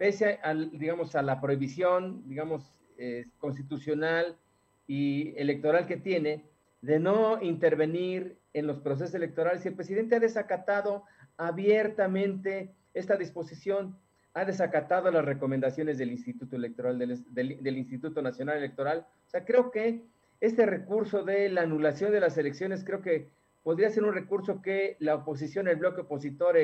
pese 0.00 0.40
a, 0.42 0.54
digamos, 0.54 1.14
a 1.14 1.20
la 1.20 1.42
prohibición, 1.42 2.26
digamos, 2.26 2.80
eh, 2.96 3.26
constitucional 3.36 4.34
y 4.86 5.34
electoral 5.36 5.86
que 5.86 5.98
tiene, 5.98 6.46
de 6.80 6.98
no 6.98 7.42
intervenir 7.42 8.38
en 8.54 8.66
los 8.66 8.78
procesos 8.78 9.14
electorales. 9.14 9.62
Y 9.62 9.68
el 9.68 9.74
presidente 9.74 10.16
ha 10.16 10.20
desacatado 10.20 11.04
abiertamente 11.36 12.72
esta 12.94 13.18
disposición, 13.18 13.94
ha 14.32 14.46
desacatado 14.46 15.10
las 15.10 15.22
recomendaciones 15.22 15.98
del 15.98 16.12
Instituto 16.12 16.56
Electoral, 16.56 16.98
del, 16.98 17.76
Instituto 17.76 18.22
Nacional 18.22 18.56
Electoral. 18.56 19.06
O 19.26 19.30
sea, 19.30 19.44
creo 19.44 19.70
que 19.70 20.06
este 20.40 20.64
recurso 20.64 21.24
de 21.24 21.50
la 21.50 21.60
anulación 21.60 22.10
de 22.10 22.20
las 22.20 22.38
elecciones, 22.38 22.84
creo 22.86 23.02
que 23.02 23.28
podría 23.62 23.90
ser 23.90 24.04
un 24.04 24.14
recurso 24.14 24.62
que 24.62 24.96
la 24.98 25.16
oposición, 25.16 25.68
el 25.68 25.76
bloque 25.76 26.00
opositor, 26.00 26.56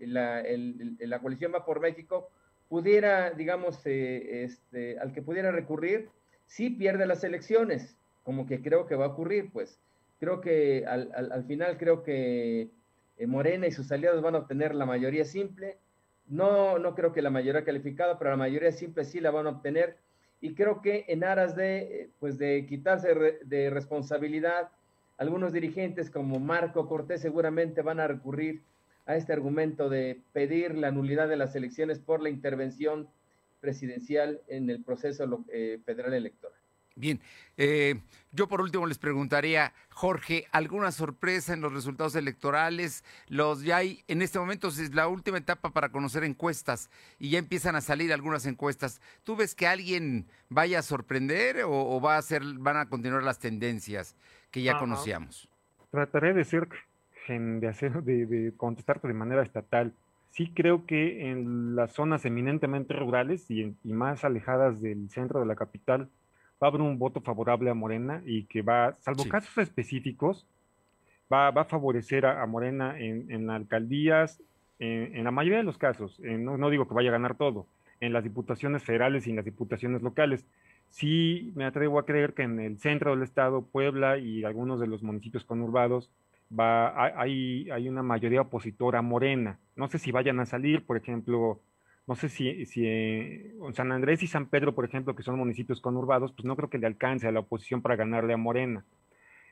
la, 0.00 1.20
coalición 1.20 1.52
Va 1.54 1.66
por 1.66 1.80
México, 1.80 2.30
pudiera, 2.68 3.30
digamos, 3.30 3.84
eh, 3.86 4.44
este, 4.44 4.98
al 4.98 5.12
que 5.12 5.22
pudiera 5.22 5.50
recurrir 5.50 6.08
si 6.46 6.70
pierde 6.70 7.06
las 7.06 7.24
elecciones 7.24 7.96
como 8.26 8.44
que 8.44 8.60
creo 8.60 8.88
que 8.88 8.96
va 8.96 9.04
a 9.04 9.10
ocurrir, 9.10 9.52
pues 9.52 9.78
creo 10.18 10.40
que 10.40 10.84
al, 10.84 11.44
final 11.44 11.78
creo 11.78 12.02
que 12.02 12.70
eh, 13.18 13.26
Morena 13.28 13.68
y 13.68 13.70
sus 13.70 13.92
aliados 13.92 14.20
van 14.20 14.34
a 14.34 14.38
obtener 14.38 14.74
la 14.74 14.84
mayoría 14.84 15.24
simple. 15.24 15.78
No, 16.26 16.76
no 16.80 16.96
creo 16.96 17.12
que 17.12 17.22
la 17.22 17.30
mayoría 17.30 17.64
calificada, 17.64 18.18
pero 18.18 18.30
la 18.32 18.36
mayoría 18.36 18.72
simple 18.72 19.04
sí 19.04 19.20
la 19.20 19.30
van 19.30 19.46
a 19.46 19.50
obtener. 19.50 19.96
Y 20.40 20.56
creo 20.56 20.82
que 20.82 21.04
en 21.06 21.22
aras 21.22 21.54
de, 21.54 21.78
eh, 21.78 22.10
pues 22.18 22.36
de 22.36 22.66
quitarse 22.66 23.14
de 23.44 23.70
responsabilidad, 23.70 24.70
algunos 25.18 25.52
dirigentes 25.52 26.10
como 26.10 26.40
Marco 26.40 26.88
Cortés 26.88 27.20
seguramente 27.20 27.80
van 27.82 28.00
a 28.00 28.08
recurrir 28.08 28.64
a 29.06 29.16
este 29.16 29.32
argumento 29.32 29.88
de 29.88 30.20
pedir 30.32 30.74
la 30.74 30.90
nulidad 30.90 31.28
de 31.28 31.36
las 31.36 31.54
elecciones 31.54 31.98
por 31.98 32.20
la 32.20 32.28
intervención 32.28 33.08
presidencial 33.60 34.42
en 34.48 34.68
el 34.68 34.82
proceso 34.82 35.44
eh, 35.48 35.80
federal 35.84 36.12
electoral. 36.14 36.58
Bien, 36.98 37.20
eh, 37.58 38.00
yo 38.32 38.48
por 38.48 38.62
último 38.62 38.86
les 38.86 38.96
preguntaría, 38.96 39.74
Jorge, 39.90 40.46
¿alguna 40.50 40.92
sorpresa 40.92 41.52
en 41.52 41.60
los 41.60 41.74
resultados 41.74 42.14
electorales? 42.16 43.04
Los 43.28 43.64
ya 43.64 43.76
hay, 43.76 44.02
en 44.08 44.22
este 44.22 44.38
momento 44.38 44.68
es 44.68 44.94
la 44.94 45.06
última 45.06 45.36
etapa 45.36 45.70
para 45.70 45.90
conocer 45.90 46.24
encuestas 46.24 46.88
y 47.18 47.28
ya 47.28 47.38
empiezan 47.38 47.76
a 47.76 47.82
salir 47.82 48.14
algunas 48.14 48.46
encuestas. 48.46 49.02
¿Tú 49.24 49.36
ves 49.36 49.54
que 49.54 49.66
alguien 49.66 50.26
vaya 50.48 50.78
a 50.78 50.82
sorprender 50.82 51.64
o, 51.66 52.00
va 52.00 52.16
a 52.16 52.22
ser, 52.22 52.42
van 52.54 52.78
a 52.78 52.88
continuar 52.88 53.22
las 53.22 53.38
tendencias 53.38 54.16
que 54.50 54.62
ya 54.62 54.78
conocíamos? 54.78 55.50
Trataré 55.90 56.32
de 56.32 56.44
ser, 56.46 56.66
de 57.28 57.68
hacer, 57.68 58.02
de, 58.02 58.26
de 58.26 58.52
contestarte 58.56 59.08
de 59.08 59.14
manera 59.14 59.42
estatal. 59.42 59.92
Sí 60.30 60.52
creo 60.54 60.86
que 60.86 61.30
en 61.30 61.76
las 61.76 61.92
zonas 61.92 62.24
eminentemente 62.24 62.94
rurales 62.94 63.50
y, 63.50 63.74
y 63.82 63.92
más 63.92 64.24
alejadas 64.24 64.80
del 64.80 65.08
centro 65.10 65.40
de 65.40 65.46
la 65.46 65.56
capital, 65.56 66.08
va 66.62 66.68
a 66.68 66.70
haber 66.70 66.80
un 66.80 66.98
voto 66.98 67.20
favorable 67.20 67.70
a 67.70 67.74
Morena 67.74 68.22
y 68.24 68.44
que 68.44 68.62
va, 68.62 68.94
salvo 68.94 69.28
casos 69.28 69.56
específicos, 69.58 70.46
va, 71.32 71.50
va, 71.50 71.62
a 71.62 71.66
favorecer 71.66 72.26
a, 72.26 72.44
Morena 72.46 72.98
en, 72.98 73.30
en 73.30 73.50
alcaldías, 73.50 74.40
en, 74.78 75.24
la 75.24 75.30
mayoría 75.30 75.58
de 75.58 75.64
los 75.64 75.78
casos, 75.78 76.20
no, 76.20 76.58
no, 76.58 76.70
digo 76.70 76.86
que 76.86 76.94
vaya 76.94 77.10
a 77.10 77.12
ganar 77.12 77.36
todo, 77.36 77.66
en 78.00 78.12
las 78.12 78.24
diputaciones 78.24 78.84
federales 78.84 79.26
y 79.26 79.30
en 79.30 79.36
las 79.36 79.44
diputaciones 79.44 80.02
locales. 80.02 80.46
Sí 80.90 81.52
me 81.56 81.64
atrevo 81.64 81.98
a 81.98 82.06
creer 82.06 82.34
que 82.34 82.42
en 82.42 82.60
el 82.60 82.78
centro 82.78 83.10
del 83.10 83.22
estado, 83.22 83.62
Puebla 83.62 84.18
y 84.18 84.44
algunos 84.44 84.80
de 84.80 84.86
los 84.86 85.02
municipios 85.02 85.44
conurbados, 85.44 86.10
hay, 86.58 87.88
una 87.88 88.02
mayoría 88.02 88.42
opositora 88.42 89.02
Morena. 89.02 89.58
No 89.74 89.88
sé 89.88 89.98
si 89.98 90.12
vayan 90.12 90.40
a 90.40 90.46
salir, 90.46 90.84
por 90.84 90.96
ejemplo, 90.96 91.60
no 92.06 92.14
sé 92.14 92.28
si, 92.28 92.66
eh, 92.76 93.54
San 93.72 93.92
Andrés 93.92 94.22
y 94.22 94.26
San 94.26 94.46
Pedro, 94.46 94.74
por 94.74 94.84
ejemplo, 94.84 95.16
que 95.16 95.22
son 95.22 95.38
municipios 95.38 95.80
conurbados, 95.80 96.32
pues 96.32 96.44
no 96.44 96.56
creo 96.56 96.70
que 96.70 96.78
le 96.78 96.86
alcance 96.86 97.26
a 97.26 97.32
la 97.32 97.40
oposición 97.40 97.82
para 97.82 97.96
ganarle 97.96 98.32
a 98.32 98.36
Morena. 98.36 98.84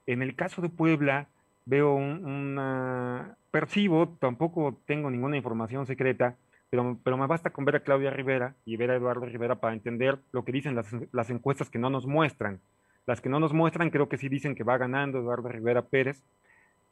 En 0.06 0.22
el 0.22 0.36
caso 0.36 0.62
de 0.62 0.68
Puebla, 0.68 1.28
veo 1.66 1.94
una... 1.94 3.36
Percibo, 3.50 4.16
tampoco 4.20 4.80
tengo 4.84 5.10
ninguna 5.10 5.36
información 5.36 5.86
secreta, 5.86 6.36
pero, 6.70 6.98
pero 7.04 7.16
me 7.16 7.26
basta 7.28 7.50
con 7.50 7.64
ver 7.64 7.76
a 7.76 7.80
Claudia 7.80 8.10
Rivera 8.10 8.56
y 8.64 8.76
ver 8.76 8.90
a 8.90 8.96
Eduardo 8.96 9.26
Rivera 9.26 9.60
para 9.60 9.74
entender 9.74 10.18
lo 10.32 10.44
que 10.44 10.50
dicen 10.50 10.74
las, 10.74 10.88
las 11.12 11.30
encuestas 11.30 11.70
que 11.70 11.78
no 11.78 11.88
nos 11.88 12.06
muestran. 12.06 12.60
Las 13.06 13.20
que 13.20 13.28
no 13.28 13.38
nos 13.38 13.52
muestran 13.52 13.90
creo 13.90 14.08
que 14.08 14.16
sí 14.16 14.28
dicen 14.28 14.54
que 14.54 14.64
va 14.64 14.78
ganando 14.78 15.18
Eduardo 15.18 15.48
Rivera 15.48 15.82
Pérez, 15.82 16.24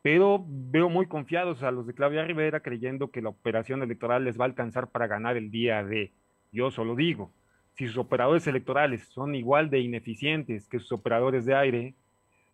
pero 0.02 0.44
veo 0.46 0.88
muy 0.88 1.06
confiados 1.06 1.62
a 1.62 1.70
los 1.70 1.86
de 1.86 1.94
Claudia 1.94 2.24
Rivera 2.24 2.60
creyendo 2.60 3.10
que 3.10 3.22
la 3.22 3.30
operación 3.30 3.82
electoral 3.82 4.24
les 4.24 4.38
va 4.38 4.44
a 4.44 4.48
alcanzar 4.48 4.88
para 4.88 5.06
ganar 5.06 5.36
el 5.36 5.50
día 5.50 5.82
de. 5.84 6.12
Yo 6.50 6.70
solo 6.70 6.94
digo, 6.96 7.32
si 7.74 7.86
sus 7.86 7.96
operadores 7.96 8.46
electorales 8.46 9.08
son 9.08 9.34
igual 9.34 9.70
de 9.70 9.80
ineficientes 9.80 10.68
que 10.68 10.78
sus 10.78 10.92
operadores 10.92 11.46
de 11.46 11.54
aire 11.54 11.94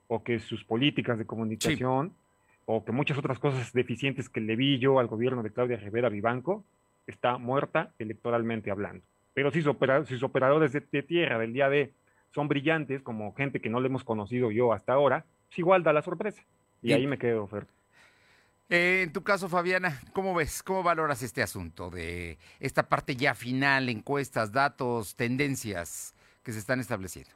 o 0.06 0.22
que 0.22 0.38
sus 0.38 0.64
políticas 0.64 1.18
de 1.18 1.26
comunicación 1.26 2.12
o 2.66 2.84
que 2.84 2.92
muchas 2.92 3.16
otras 3.16 3.38
cosas 3.38 3.72
deficientes 3.72 4.28
que 4.28 4.40
le 4.40 4.54
vi 4.54 4.78
yo 4.78 4.98
al 4.98 5.06
gobierno 5.06 5.42
de 5.42 5.50
Claudia 5.50 5.78
Rivera 5.78 6.10
Vivanco, 6.10 6.64
está 7.06 7.38
muerta 7.38 7.92
electoralmente 7.98 8.70
hablando. 8.70 9.02
Pero 9.32 9.50
si 9.50 9.62
sus, 9.62 10.22
operadores 10.22 10.72
de, 10.72 11.02
tierra 11.02 11.38
del 11.38 11.54
día 11.54 11.70
de 11.70 11.94
son 12.34 12.46
brillantes, 12.46 13.00
como 13.00 13.32
gente 13.34 13.60
que 13.60 13.70
no 13.70 13.80
le 13.80 13.86
hemos 13.86 14.04
conocido 14.04 14.50
yo 14.50 14.74
hasta 14.74 14.92
ahora, 14.92 15.24
pues 15.46 15.58
igual 15.60 15.82
da 15.82 15.94
la 15.94 16.02
sorpresa. 16.02 16.42
Y 16.82 16.92
ahí 16.92 17.06
me 17.06 17.18
quedo, 17.18 17.46
Fer. 17.46 17.66
Eh, 18.70 19.02
en 19.02 19.12
tu 19.12 19.22
caso, 19.22 19.48
Fabiana, 19.48 20.00
¿cómo 20.12 20.34
ves? 20.34 20.62
¿Cómo 20.62 20.82
valoras 20.82 21.22
este 21.22 21.42
asunto 21.42 21.88
de 21.88 22.38
esta 22.60 22.88
parte 22.88 23.16
ya 23.16 23.34
final, 23.34 23.88
encuestas, 23.88 24.52
datos, 24.52 25.14
tendencias 25.16 26.14
que 26.42 26.52
se 26.52 26.58
están 26.58 26.78
estableciendo? 26.78 27.30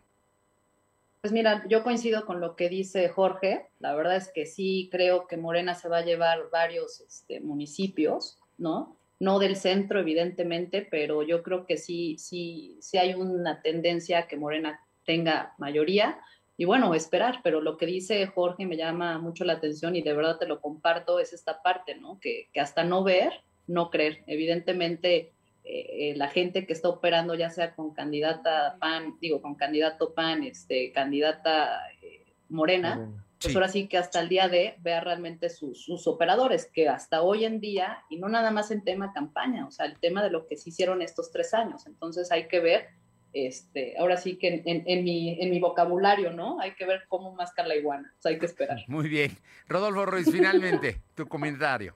Pues 1.23 1.33
mira, 1.33 1.65
yo 1.69 1.85
coincido 1.85 2.27
con 2.27 2.41
lo 2.41 2.55
que 2.55 2.69
dice 2.69 3.09
Jorge. 3.09 3.69
La 3.79 3.95
verdad 3.95 4.17
es 4.17 4.31
que 4.35 4.45
sí 4.45 4.89
creo 4.93 5.27
que 5.27 5.37
Morena 5.37 5.75
se 5.75 5.89
va 5.89 5.99
a 5.99 6.05
llevar 6.05 6.51
varios 6.51 7.01
este, 7.01 7.41
municipios, 7.41 8.39
¿no? 8.59 8.97
No 9.19 9.39
del 9.39 9.57
centro, 9.57 10.01
evidentemente, 10.01 10.87
pero 10.91 11.23
yo 11.23 11.43
creo 11.43 11.65
que 11.65 11.79
sí, 11.79 12.17
sí, 12.19 12.77
sí 12.81 12.99
hay 12.99 13.15
una 13.15 13.63
tendencia 13.63 14.19
a 14.19 14.27
que 14.27 14.37
Morena 14.37 14.81
tenga 15.07 15.55
mayoría 15.59 16.19
y 16.63 16.65
bueno, 16.65 16.95
esperar, 16.95 17.41
pero 17.43 17.61
lo 17.61 17.77
que 17.77 17.87
dice 17.87 18.25
Jorge 18.29 18.67
me 18.67 18.77
llama 18.77 19.19
mucho 19.19 19.45
la 19.45 19.55
atención 19.55 19.97
y 19.97 20.03
de 20.03 20.13
verdad 20.13 20.39
te 20.39 20.47
lo 20.47 20.61
comparto, 20.61 21.19
es 21.19 21.33
esta 21.33 21.61
parte, 21.61 21.97
¿no? 21.97 22.21
Que, 22.21 22.51
hasta 22.55 22.85
no 22.85 23.03
ver, 23.03 23.33
no 23.67 23.91
creer. 23.91 24.23
Evidentemente, 24.29 25.33
eh, 25.65 26.13
eh, 26.13 26.15
la 26.15 26.29
gente 26.29 26.65
que 26.65 26.73
está 26.73 26.89
operando, 26.89 27.35
ya 27.35 27.51
sea 27.51 27.75
con 27.75 27.93
candidata 27.93 28.77
PAN, 28.79 29.17
digo, 29.21 29.43
con 29.43 29.57
candidato 29.57 30.15
PAN, 30.15 30.45
este, 30.45 30.93
candidata 30.93 31.81
eh, 32.01 32.33
Morena, 32.49 33.11
pues 33.41 33.57
ahora 33.57 33.67
sí 33.67 33.89
que 33.89 33.99
hasta 33.99 34.21
el 34.21 34.29
día 34.29 34.47
de 34.47 34.77
vea 34.83 35.01
realmente 35.01 35.51
sus, 35.51 35.83
sus, 35.83 36.07
operadores, 36.07 36.67
que 36.67 36.89
hasta 36.89 37.23
hoy 37.23 37.45
en 37.45 37.59
día, 37.59 38.05
y 38.09 38.19
no 38.19 38.29
nada 38.29 38.53
más 38.53 38.71
en 38.71 38.85
tema 38.85 39.13
campaña, 39.13 39.67
o 39.67 39.73
sea, 39.73 39.87
el 39.87 39.99
tema 39.99 40.23
de 40.23 40.31
lo 40.31 40.47
que 40.47 40.57
se 40.57 40.69
hicieron 40.69 41.03
estos 41.03 41.33
tres 41.33 41.55
años. 41.55 41.89
Entonces 41.89 42.31
hay 42.31 42.47
que 42.47 42.61
ver 42.61 43.02
este, 43.33 43.95
ahora 43.99 44.17
sí 44.17 44.37
que 44.37 44.63
en, 44.65 45.05
mi, 45.05 45.61
vocabulario, 45.61 46.33
¿no? 46.33 46.61
Hay 46.61 46.73
que 46.73 46.85
ver 46.85 47.03
cómo 47.09 47.35
mascar 47.35 47.67
la 47.67 47.77
iguana, 47.77 48.13
o 48.19 48.23
sea, 48.23 48.31
hay 48.31 48.39
que 48.39 48.47
esperar. 48.47 48.79
Muy 48.89 49.09
bien. 49.09 49.33
Rodolfo 49.69 50.07
Ruiz, 50.07 50.31
finalmente, 50.31 51.01
tu 51.15 51.27
comentario. 51.27 51.95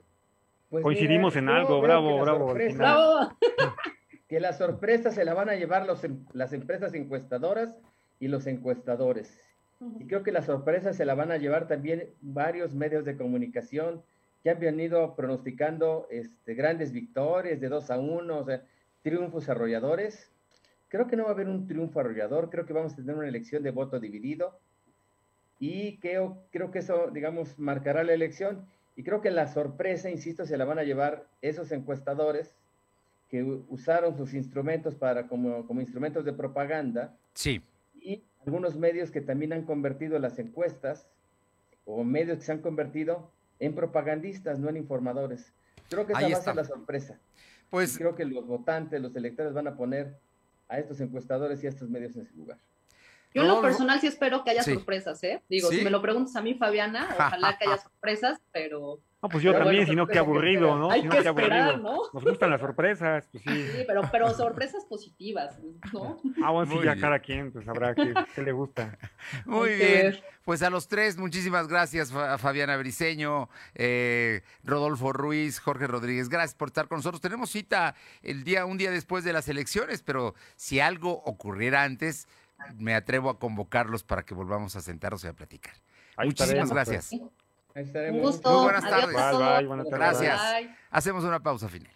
Pues 0.70 0.82
Coincidimos 0.82 1.37
en 1.37 1.49
algo, 1.49 1.80
bravo, 1.80 2.20
bravo. 2.20 2.55
bravo. 2.55 3.37
que 4.28 4.41
la 4.41 4.53
sorpresa 4.53 5.12
se 5.12 5.24
la 5.24 5.34
van 5.34 5.49
a 5.49 5.55
llevar 5.55 5.87
los, 5.87 6.03
em, 6.05 6.24
las 6.32 6.53
empresas 6.53 6.95
encuestadoras 6.95 7.76
y 8.18 8.28
los 8.28 8.47
encuestadores. 8.47 9.39
Y 10.01 10.07
creo 10.07 10.22
que 10.22 10.32
la 10.32 10.43
sorpresa 10.43 10.95
se 10.95 11.05
la 11.05 11.14
van 11.14 11.30
a 11.30 11.37
llevar 11.37 11.68
también 11.68 12.09
varios 12.22 12.74
medios 12.74 13.05
de 13.05 13.16
comunicación 13.16 14.03
que 14.43 14.51
han 14.51 14.59
venido 14.59 15.14
pronosticando 15.14 16.07
este, 16.11 16.55
grandes 16.55 16.93
victorias 16.93 17.61
de 17.61 17.68
2 17.68 17.91
a 17.91 17.99
1, 17.99 18.39
o 18.39 18.45
sea, 18.45 18.62
triunfos 19.03 19.49
arrolladores 19.49 20.30
Creo 20.89 21.07
que 21.07 21.16
no 21.16 21.24
va 21.24 21.30
a 21.30 21.32
haber 21.32 21.49
un 21.49 21.66
triunfo 21.66 22.01
arrollador, 22.01 22.51
creo 22.51 22.66
que 22.66 22.72
vamos 22.72 22.93
a 22.93 22.97
tener 22.97 23.16
una 23.16 23.28
elección 23.28 23.62
de 23.62 23.70
voto 23.70 23.99
dividido 23.99 24.59
y 25.59 25.99
creo, 25.99 26.39
creo 26.51 26.70
que 26.70 26.80
eso, 26.80 27.11
digamos, 27.12 27.59
marcará 27.59 28.05
la 28.05 28.12
elección 28.12 28.66
y 28.95 29.03
creo 29.03 29.20
que 29.20 29.30
la 29.30 29.49
sorpresa, 29.49 30.11
insisto, 30.11 30.47
se 30.47 30.57
la 30.57 30.64
van 30.64 30.78
a 30.78 30.84
llevar 30.84 31.26
esos 31.43 31.72
encuestadores 31.72 32.55
que 33.28 33.43
usaron 33.43 34.16
sus 34.16 34.34
instrumentos 34.34 34.95
para 34.95 35.26
como, 35.26 35.66
como 35.66 35.80
instrumentos 35.80 36.24
de 36.24 36.32
propaganda. 36.32 37.16
Sí. 37.34 37.61
Y 38.01 38.22
algunos 38.45 38.76
medios 38.76 39.11
que 39.11 39.20
también 39.20 39.53
han 39.53 39.64
convertido 39.64 40.18
las 40.18 40.39
encuestas 40.39 41.09
o 41.84 42.05
medios 42.05 42.39
que 42.39 42.45
se 42.45 42.53
han 42.53 42.61
convertido 42.61 43.30
en 43.59 43.74
propagandistas, 43.74 44.59
no 44.59 44.68
en 44.68 44.76
informadores. 44.76 45.53
Creo 45.89 46.07
que 46.07 46.12
esa 46.12 46.20
Ahí 46.24 46.32
va 46.32 46.39
a 46.39 46.43
ser 46.43 46.57
la 46.57 46.64
sorpresa. 46.64 47.18
Pues 47.70 47.95
Y 47.95 47.99
creo 47.99 48.14
que 48.14 48.24
los 48.24 48.47
votantes, 48.47 49.01
los 49.01 49.14
electores 49.16 49.53
van 49.53 49.66
a 49.66 49.76
poner 49.76 50.16
a 50.68 50.78
estos 50.78 51.00
encuestadores 51.00 51.62
y 51.62 51.66
a 51.66 51.70
estos 51.70 51.88
medios 51.90 52.16
en 52.16 52.26
su 52.26 52.36
lugar. 52.36 52.60
Yo 53.37 53.43
en 53.43 53.49
lo 53.49 53.61
personal 53.61 54.01
sí 54.01 54.07
espero 54.07 54.43
que 54.45 54.51
haya 54.51 54.62
Sí. 54.62 54.74
sorpresas, 54.74 55.22
¿eh? 55.24 55.43
Digo, 55.49 55.70
¿Sí? 55.70 55.78
si 55.78 55.84
me 55.84 55.91
lo 55.91 56.01
preguntas 56.03 56.34
a 56.37 56.43
mí, 56.43 56.55
Fabiana, 56.55 57.09
ojalá 57.18 57.57
que 57.59 57.64
haya 57.68 57.78
sorpresas, 57.78 58.41
pero... 58.53 59.01
No, 59.22 59.30
pues 59.30 59.43
yo 59.43 59.51
Pero 59.53 59.64
también, 59.64 59.84
bueno, 59.87 59.93
si 59.93 59.97
no, 59.97 60.07
qué 60.07 60.14
sorpresa 60.18 60.24
que 60.24 60.30
aburrido. 60.59 60.76
¿no? 60.78 60.91
Hay 60.91 61.01
Si 61.01 61.07
no, 61.07 61.12
que 61.12 61.18
esperar, 61.28 61.70
aburrido. 61.70 61.91
¿no? 61.91 61.99
Nos 62.12 62.22
gustan 62.24 62.51
las 62.51 62.61
sorpresas, 62.61 63.26
pues 63.32 63.43
sí. 63.45 63.51
Sí, 63.72 63.84
pero, 63.87 64.03
pero 64.12 64.32
sorpresas 64.34 64.84
positivas, 64.84 65.59
¿no? 65.93 66.20
Ah, 66.45 66.51
bueno, 66.51 66.70
sí, 66.70 66.78
ya 66.84 66.97
cada 66.97 67.18
quien, 67.18 67.51
pues 67.51 67.64
sabrá 67.64 67.95
qué, 67.95 68.12
qué 68.34 68.43
le 68.43 68.53
gusta. 68.53 68.97
Muy 69.47 69.70
que 69.70 69.76
bien. 69.76 70.20
Pues 70.45 70.62
a 70.62 70.70
los 70.70 70.87
tres, 70.87 71.16
muchísimas 71.16 71.66
gracias, 71.66 72.12
Fa- 72.12 72.37
Fabiana 72.39 72.76
Briseño, 72.76 73.49
eh, 73.74 74.43
Rodolfo 74.62 75.12
Ruiz, 75.12 75.59
Jorge 75.61 75.87
Rodríguez. 75.89 76.28
Gracias 76.28 76.55
por 76.55 76.68
estar 76.68 76.87
con 76.87 76.99
nosotros. 76.99 77.20
Tenemos 77.20 77.51
cita 77.51 77.95
el 78.22 78.45
día, 78.45 78.64
un 78.66 78.76
día 78.78 78.91
después 78.93 79.24
de 79.24 79.32
las 79.32 79.49
elecciones, 79.49 80.03
pero 80.03 80.34
si 80.55 80.78
algo 80.78 81.22
ocurriera 81.24 81.82
antes, 81.82 82.28
me 82.76 82.94
atrevo 82.94 83.30
a 83.30 83.38
convocarlos 83.38 84.02
para 84.02 84.24
que 84.24 84.34
volvamos 84.34 84.76
a 84.76 84.80
sentarnos 84.80 85.24
y 85.24 85.28
a 85.28 85.32
platicar. 85.32 85.74
Ahí 86.16 86.28
Muchísimas 86.28 86.48
estaremos, 86.48 86.70
gracias. 86.70 87.12
Ahí 87.74 88.10
Un 88.10 88.20
gusto. 88.20 88.50
Muy 88.50 88.62
buenas 88.64 88.84
Adiós 88.84 89.12
tardes. 89.12 89.38
Bye, 89.38 89.56
bye, 89.58 89.66
buenas 89.66 89.88
tardes. 89.88 90.20
Gracias. 90.20 90.52
Bye. 90.52 90.76
Hacemos 90.90 91.24
una 91.24 91.40
pausa 91.40 91.68
final. 91.68 91.92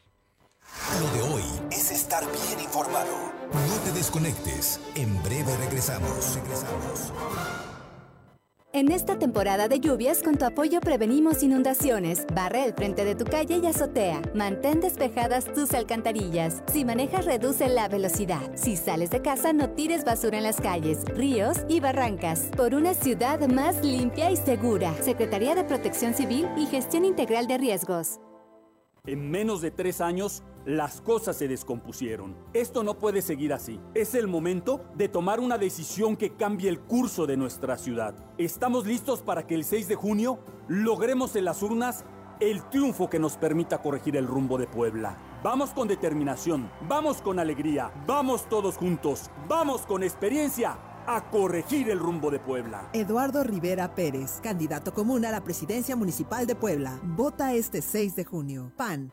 Lo 1.01 1.11
de 1.13 1.23
hoy 1.35 1.45
es 1.71 1.91
estar 1.91 2.23
bien 2.25 2.61
informado. 2.61 3.33
No 3.53 3.77
te 3.85 3.93
desconectes. 3.93 4.81
En 4.95 5.23
breve 5.23 5.57
regresamos. 5.57 6.37
Regresamos. 6.37 7.13
En 8.73 8.93
esta 8.93 9.19
temporada 9.19 9.67
de 9.67 9.81
lluvias, 9.81 10.23
con 10.23 10.37
tu 10.37 10.45
apoyo 10.45 10.81
prevenimos 10.81 11.43
inundaciones. 11.43 12.25
Barre 12.33 12.65
el 12.65 12.73
frente 12.73 13.05
de 13.05 13.17
tu 13.17 13.25
calle 13.25 13.59
y 13.61 13.67
azotea. 13.67 14.23
Mantén 14.33 14.81
despejadas 14.81 15.53
tus 15.53 15.75
alcantarillas. 15.75 16.63
Si 16.73 16.85
manejas, 16.85 17.25
reduce 17.25 17.69
la 17.69 17.89
velocidad. 17.89 18.53
Si 18.55 18.77
sales 18.77 19.11
de 19.11 19.23
casa, 19.23 19.53
no 19.53 19.71
tires 19.71 20.05
basura 20.05 20.39
en 20.39 20.45
las 20.45 20.61
calles, 20.61 21.05
ríos 21.17 21.59
y 21.69 21.81
barrancas. 21.81 22.49
Por 22.57 22.77
una 22.77 22.95
ciudad 22.95 23.41
más 23.49 23.85
limpia 23.85 24.31
y 24.31 24.37
segura. 24.37 24.95
Secretaría 25.03 25.57
de 25.57 25.65
Protección 25.65 26.15
Civil 26.15 26.47
y 26.57 26.67
Gestión 26.67 27.05
Integral 27.05 27.49
de 27.49 27.59
Riesgos. 27.59 28.21
En 29.07 29.31
menos 29.31 29.63
de 29.63 29.71
tres 29.71 30.03
años, 30.03 30.43
las 30.67 31.01
cosas 31.01 31.37
se 31.37 31.49
descompusieron. 31.49 32.37
Esto 32.53 32.83
no 32.83 32.99
puede 32.99 33.23
seguir 33.23 33.55
así. 33.55 33.81
Es 33.95 34.15
el 34.15 34.29
momento 34.29 34.85
de 34.95 35.09
tomar 35.09 35.41
una 35.41 35.57
decisión 35.57 36.17
que 36.17 36.35
cambie 36.35 36.69
el 36.69 36.81
curso 36.81 37.27
de 37.27 37.39
nuestra 37.39 37.79
ciudad. 37.79 38.15
Estamos 38.37 38.87
listos 38.87 39.23
para 39.23 39.47
que 39.47 39.55
el 39.55 39.65
6 39.65 39.89
de 39.89 39.95
junio 39.95 40.39
logremos 40.69 41.35
en 41.37 41.47
las 41.47 41.63
urnas 41.63 42.05
el 42.41 42.63
triunfo 42.69 43.09
que 43.09 43.19
nos 43.19 43.37
permita 43.37 43.81
corregir 43.81 44.17
el 44.17 44.27
rumbo 44.27 44.59
de 44.59 44.67
Puebla. 44.67 45.17
Vamos 45.43 45.71
con 45.71 45.89
determinación, 45.89 46.71
vamos 46.87 47.23
con 47.23 47.39
alegría, 47.39 47.91
vamos 48.07 48.49
todos 48.51 48.77
juntos, 48.77 49.31
vamos 49.49 49.87
con 49.87 50.03
experiencia 50.03 50.77
a 51.17 51.31
corregir 51.31 51.91
el 51.91 51.99
rumbo 51.99 52.31
de 52.31 52.39
Puebla. 52.39 52.89
Eduardo 52.93 53.43
Rivera 53.43 53.95
Pérez, 53.95 54.41
candidato 54.43 54.95
común 54.95 55.25
a 55.25 55.31
la 55.31 55.43
presidencia 55.43 55.97
municipal 55.97 56.47
de 56.47 56.55
Puebla. 56.55 57.01
Vota 57.03 57.53
este 57.55 57.83
6 57.83 58.17
de 58.17 58.25
junio. 58.25 58.73
PAN. 58.77 59.13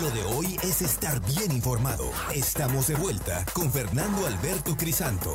Lo 0.00 0.10
de 0.10 0.22
hoy 0.22 0.56
es 0.62 0.80
estar 0.82 1.20
bien 1.26 1.52
informado. 1.52 2.10
Estamos 2.34 2.86
de 2.88 2.94
vuelta 2.94 3.44
con 3.52 3.70
Fernando 3.70 4.26
Alberto 4.26 4.76
Crisanto. 4.76 5.32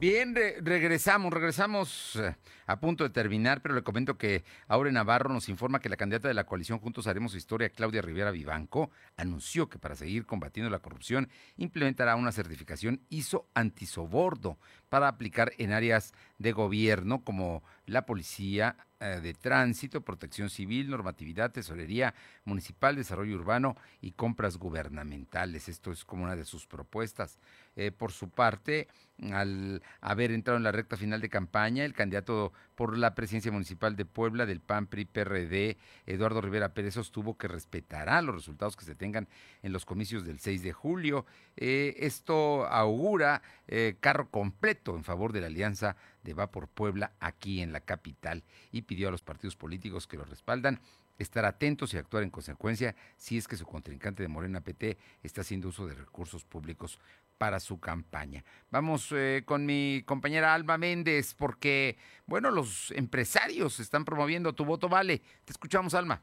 Bien, 0.00 0.34
re- 0.34 0.58
regresamos, 0.60 1.32
regresamos 1.32 2.16
eh, 2.16 2.36
a 2.68 2.78
punto 2.80 3.02
de 3.02 3.10
terminar, 3.10 3.62
pero 3.62 3.74
le 3.74 3.82
comento 3.82 4.18
que 4.18 4.44
Aure 4.68 4.92
Navarro 4.92 5.32
nos 5.32 5.48
informa 5.48 5.80
que 5.80 5.88
la 5.88 5.96
candidata 5.96 6.28
de 6.28 6.34
la 6.34 6.44
coalición 6.44 6.78
Juntos 6.78 7.06
Haremos 7.06 7.34
Historia, 7.34 7.70
Claudia 7.70 8.02
Rivera 8.02 8.30
Vivanco, 8.30 8.90
anunció 9.16 9.70
que 9.70 9.78
para 9.78 9.96
seguir 9.96 10.26
combatiendo 10.26 10.70
la 10.70 10.78
corrupción 10.78 11.30
implementará 11.56 12.14
una 12.14 12.30
certificación 12.30 13.00
ISO 13.08 13.48
antisobordo 13.54 14.58
para 14.90 15.08
aplicar 15.08 15.52
en 15.56 15.72
áreas 15.72 16.12
de 16.38 16.52
gobierno 16.52 17.24
como 17.24 17.62
la 17.86 18.04
policía 18.04 18.76
eh, 19.00 19.20
de 19.22 19.32
tránsito, 19.32 20.00
protección 20.00 20.50
civil, 20.50 20.90
normatividad, 20.90 21.52
tesorería 21.52 22.14
municipal, 22.44 22.96
desarrollo 22.96 23.36
urbano 23.36 23.76
y 24.00 24.10
compras 24.10 24.56
gubernamentales. 24.56 25.68
Esto 25.68 25.92
es 25.92 26.04
como 26.04 26.24
una 26.24 26.34
de 26.34 26.44
sus 26.44 26.66
propuestas. 26.66 27.38
Eh, 27.76 27.92
por 27.92 28.10
su 28.10 28.28
parte, 28.28 28.88
al 29.30 29.82
haber 30.00 30.32
entrado 30.32 30.56
en 30.56 30.64
la 30.64 30.72
recta 30.72 30.96
final 30.96 31.20
de 31.20 31.28
campaña, 31.28 31.84
el 31.84 31.94
candidato 31.94 32.52
por 32.74 32.96
la 32.96 33.14
presidencia 33.14 33.50
municipal 33.50 33.96
de 33.96 34.04
Puebla 34.04 34.46
del 34.46 34.60
PAN 34.60 34.86
PRD, 34.86 35.76
Eduardo 36.06 36.40
Rivera 36.40 36.74
Pérez, 36.74 36.94
sostuvo 36.94 37.36
que 37.36 37.48
respetará 37.48 38.22
los 38.22 38.34
resultados 38.34 38.76
que 38.76 38.84
se 38.84 38.94
tengan 38.94 39.28
en 39.62 39.72
los 39.72 39.84
comicios 39.84 40.24
del 40.24 40.38
6 40.38 40.62
de 40.62 40.72
julio. 40.72 41.26
Eh, 41.56 41.96
esto 41.98 42.66
augura 42.66 43.42
eh, 43.66 43.96
carro 44.00 44.30
completo 44.30 44.96
en 44.96 45.04
favor 45.04 45.32
de 45.32 45.40
la 45.40 45.48
alianza 45.48 45.96
de 46.22 46.34
Va 46.34 46.50
por 46.50 46.68
Puebla 46.68 47.12
aquí 47.20 47.62
en 47.62 47.72
la 47.72 47.80
capital 47.80 48.44
y 48.70 48.82
pidió 48.82 49.08
a 49.08 49.10
los 49.10 49.22
partidos 49.22 49.56
políticos 49.56 50.06
que 50.06 50.16
lo 50.16 50.24
respaldan 50.24 50.80
estar 51.18 51.44
atentos 51.44 51.92
y 51.92 51.98
actuar 51.98 52.22
en 52.22 52.30
consecuencia 52.30 52.94
si 53.16 53.36
es 53.36 53.48
que 53.48 53.56
su 53.56 53.66
contrincante 53.66 54.22
de 54.22 54.28
Morena 54.28 54.60
PT 54.60 54.96
está 55.22 55.40
haciendo 55.40 55.68
uso 55.68 55.86
de 55.86 55.94
recursos 55.94 56.44
públicos 56.44 56.98
para 57.38 57.60
su 57.60 57.80
campaña. 57.80 58.44
Vamos 58.70 59.12
eh, 59.12 59.42
con 59.46 59.64
mi 59.64 60.02
compañera 60.04 60.54
Alma 60.54 60.76
Méndez 60.76 61.34
porque, 61.34 61.96
bueno, 62.26 62.50
los 62.50 62.90
empresarios 62.90 63.80
están 63.80 64.04
promoviendo 64.04 64.52
Tu 64.52 64.64
Voto 64.64 64.88
Vale. 64.88 65.22
Te 65.44 65.52
escuchamos, 65.52 65.94
Alma. 65.94 66.20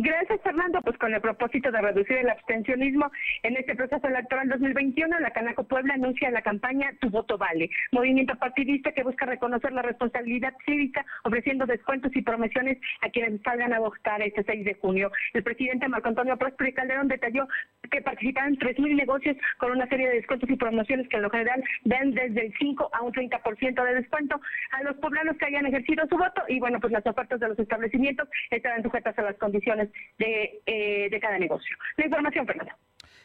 Gracias, 0.00 0.40
Fernando. 0.42 0.80
Pues 0.82 0.96
con 0.96 1.12
el 1.12 1.20
propósito 1.20 1.72
de 1.72 1.80
reducir 1.80 2.18
el 2.18 2.30
abstencionismo 2.30 3.10
en 3.42 3.56
este 3.56 3.74
proceso 3.74 4.06
electoral 4.06 4.48
2021, 4.48 5.18
la 5.18 5.32
Canaco 5.32 5.64
Puebla 5.64 5.94
anuncia 5.94 6.30
la 6.30 6.40
campaña 6.40 6.92
Tu 7.00 7.10
Voto 7.10 7.36
Vale, 7.36 7.68
movimiento 7.90 8.36
partidista 8.36 8.92
que 8.92 9.02
busca 9.02 9.26
reconocer 9.26 9.72
la 9.72 9.82
responsabilidad 9.82 10.54
cívica, 10.64 11.04
ofreciendo 11.24 11.66
descuentos 11.66 12.14
y 12.14 12.22
promociones 12.22 12.78
a 13.00 13.10
quienes 13.10 13.42
salgan 13.42 13.72
a 13.72 13.80
votar 13.80 14.22
este 14.22 14.44
6 14.44 14.64
de 14.66 14.74
junio. 14.74 15.10
El 15.34 15.42
presidente 15.42 15.88
Marco 15.88 16.10
Antonio 16.10 16.36
Próspero 16.36 16.72
Calderón 16.74 17.08
detalló 17.08 17.48
que 17.90 18.00
participaron 18.00 18.56
3.000 18.56 18.94
negocios 18.94 19.36
con 19.58 19.72
una 19.72 19.88
serie 19.88 20.08
de 20.10 20.14
descuentos 20.14 20.48
y 20.48 20.54
promociones 20.54 21.08
que 21.08 21.16
en 21.16 21.22
lo 21.22 21.30
general 21.30 21.64
dan 21.84 22.12
desde 22.12 22.46
el 22.46 22.54
5 22.56 22.90
a 22.92 23.02
un 23.02 23.12
30% 23.12 23.84
de 23.84 23.94
descuento 23.96 24.40
a 24.70 24.82
los 24.84 24.96
poblanos 24.98 25.36
que 25.38 25.46
hayan 25.46 25.66
ejercido 25.66 26.06
su 26.08 26.16
voto 26.16 26.42
y 26.46 26.60
bueno, 26.60 26.78
pues 26.78 26.92
las 26.92 27.04
ofertas 27.04 27.40
de 27.40 27.48
los 27.48 27.58
establecimientos 27.58 28.28
estarán 28.50 28.84
sujetas 28.84 29.18
a 29.18 29.22
las 29.22 29.36
condiciones 29.38 29.87
de, 30.18 30.60
eh, 30.66 31.08
de 31.10 31.20
cada 31.20 31.38
negocio. 31.38 31.76
La 31.96 32.04
información, 32.04 32.46
Fernando. 32.46 32.72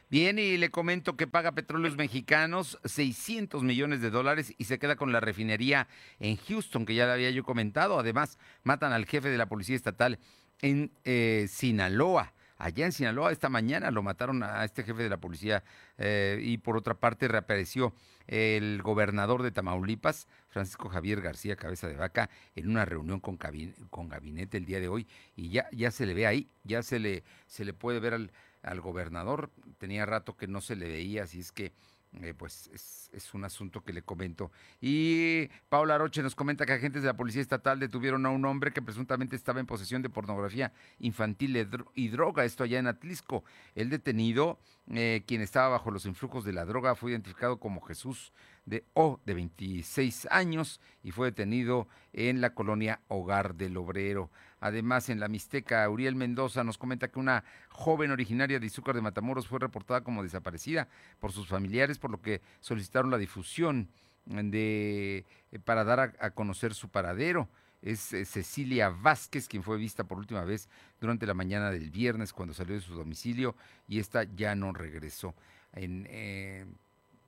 Bien, 0.09 0.37
y 0.37 0.57
le 0.57 0.69
comento 0.69 1.17
que 1.17 1.25
paga 1.25 1.53
Petróleos 1.53 1.97
Mexicanos 1.97 2.77
600 2.85 3.63
millones 3.63 3.99
de 3.99 4.11
dólares 4.11 4.53
y 4.59 4.65
se 4.65 4.77
queda 4.77 4.95
con 4.95 5.11
la 5.11 5.19
refinería 5.19 5.87
en 6.19 6.37
Houston, 6.37 6.85
que 6.85 6.93
ya 6.93 7.07
le 7.07 7.13
había 7.13 7.31
yo 7.31 7.43
comentado. 7.43 7.97
Además, 7.97 8.37
matan 8.63 8.93
al 8.93 9.07
jefe 9.07 9.29
de 9.29 9.39
la 9.39 9.47
Policía 9.47 9.75
Estatal 9.75 10.19
en 10.61 10.91
eh, 11.03 11.47
Sinaloa. 11.49 12.33
Allá 12.57 12.85
en 12.85 12.91
Sinaloa 12.91 13.31
esta 13.31 13.49
mañana 13.49 13.91
lo 13.91 14.03
mataron 14.03 14.43
a 14.43 14.63
este 14.63 14.83
jefe 14.83 15.03
de 15.03 15.09
la 15.09 15.17
policía 15.17 15.63
eh, 15.97 16.39
y 16.41 16.59
por 16.59 16.77
otra 16.77 16.93
parte 16.93 17.27
reapareció 17.27 17.93
el 18.27 18.81
gobernador 18.81 19.43
de 19.43 19.51
Tamaulipas, 19.51 20.27
Francisco 20.53 20.87
Javier 20.87 21.19
García 21.19 21.55
Cabeza 21.55 21.87
de 21.87 21.95
Vaca, 21.95 22.29
en 22.55 22.69
una 22.69 22.85
reunión 22.85 23.19
con, 23.19 23.37
gabinete 23.37 24.57
el 24.57 24.65
día 24.65 24.79
de 24.79 24.87
hoy 24.87 25.07
y 25.35 25.49
ya, 25.49 25.67
ya 25.71 25.89
se 25.89 26.05
le 26.05 26.13
ve 26.13 26.27
ahí, 26.27 26.47
ya 26.63 26.83
se 26.83 26.99
le, 26.99 27.23
se 27.47 27.65
le 27.65 27.73
puede 27.73 27.99
ver 27.99 28.13
al, 28.13 28.31
al 28.61 28.79
gobernador. 28.79 29.49
Tenía 29.79 30.05
rato 30.05 30.37
que 30.37 30.47
no 30.47 30.61
se 30.61 30.75
le 30.75 30.87
veía, 30.87 31.23
así 31.23 31.39
es 31.39 31.51
que 31.51 31.73
eh, 32.21 32.33
pues 32.33 32.69
es, 32.73 33.33
un 33.33 33.43
asunto 33.45 33.81
que 33.83 33.93
le 33.93 34.01
comento. 34.03 34.51
Y 34.81 35.47
Paula 35.69 35.97
Roche 35.97 36.21
nos 36.21 36.35
comenta 36.35 36.65
que 36.65 36.73
agentes 36.73 37.01
de 37.01 37.07
la 37.07 37.17
Policía 37.17 37.41
Estatal 37.41 37.79
detuvieron 37.79 38.25
a 38.25 38.29
un 38.29 38.45
hombre 38.45 38.71
que 38.71 38.81
presuntamente 38.81 39.35
estaba 39.35 39.59
en 39.59 39.65
posesión 39.65 40.01
de 40.01 40.09
pornografía 40.09 40.71
infantil 40.99 41.57
y 41.57 41.63
dro- 41.65 41.91
y 41.95 42.09
droga, 42.09 42.45
esto 42.45 42.63
allá 42.63 42.79
en 42.79 42.87
Atlisco. 42.87 43.43
El 43.75 43.89
detenido, 43.89 44.59
eh, 44.91 45.23
quien 45.25 45.41
estaba 45.41 45.69
bajo 45.69 45.89
los 45.91 46.05
influjos 46.05 46.43
de 46.45 46.53
la 46.53 46.65
droga, 46.65 46.95
fue 46.95 47.11
identificado 47.11 47.57
como 47.57 47.81
Jesús 47.81 48.33
de 48.65 48.85
O, 48.93 49.19
de 49.25 49.33
26 49.33 50.27
años, 50.31 50.79
y 51.01 51.11
fue 51.11 51.27
detenido 51.27 51.87
en 52.13 52.41
la 52.41 52.53
colonia 52.53 53.01
Hogar 53.07 53.55
del 53.55 53.75
Obrero. 53.77 54.29
Además, 54.63 55.09
en 55.09 55.19
la 55.19 55.27
Mixteca, 55.27 55.89
Uriel 55.89 56.15
Mendoza 56.15 56.63
nos 56.63 56.77
comenta 56.77 57.09
que 57.09 57.19
una 57.19 57.43
joven 57.67 58.11
originaria 58.11 58.61
de 58.61 58.65
Izúcar 58.65 58.95
de 58.95 59.01
Matamoros 59.01 59.45
fue 59.45 59.59
reportada 59.59 60.05
como 60.05 60.23
desaparecida 60.23 60.87
por 61.19 61.33
sus 61.33 61.49
familiares, 61.49 61.99
por 61.99 62.09
lo 62.09 62.21
que 62.21 62.39
solicitaron 62.61 63.11
la 63.11 63.17
difusión 63.17 63.89
de, 64.25 65.25
eh, 65.51 65.59
para 65.65 65.83
dar 65.83 66.15
a, 66.17 66.29
conocer 66.29 66.73
su 66.73 66.87
paradero 66.87 67.49
es 67.81 68.13
eh, 68.13 68.23
Cecilia 68.23 68.87
Vázquez, 68.87 69.49
quien 69.49 69.63
fue 69.63 69.75
vista 69.75 70.05
por 70.05 70.17
última 70.17 70.45
vez 70.45 70.69
durante 71.01 71.25
la 71.25 71.33
mañana 71.33 71.69
del 71.69 71.91
viernes 71.91 72.31
cuando 72.31 72.53
salió 72.53 72.75
de 72.75 72.79
su 72.79 72.93
domicilio 72.93 73.57
y 73.89 73.99
esta 73.99 74.23
ya 74.23 74.55
no 74.55 74.71
regresó. 74.71 75.35
En 75.73 76.07
eh, 76.09 76.65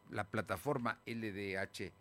la 0.10 0.24
plataforma 0.24 1.00
LDH 1.06 1.92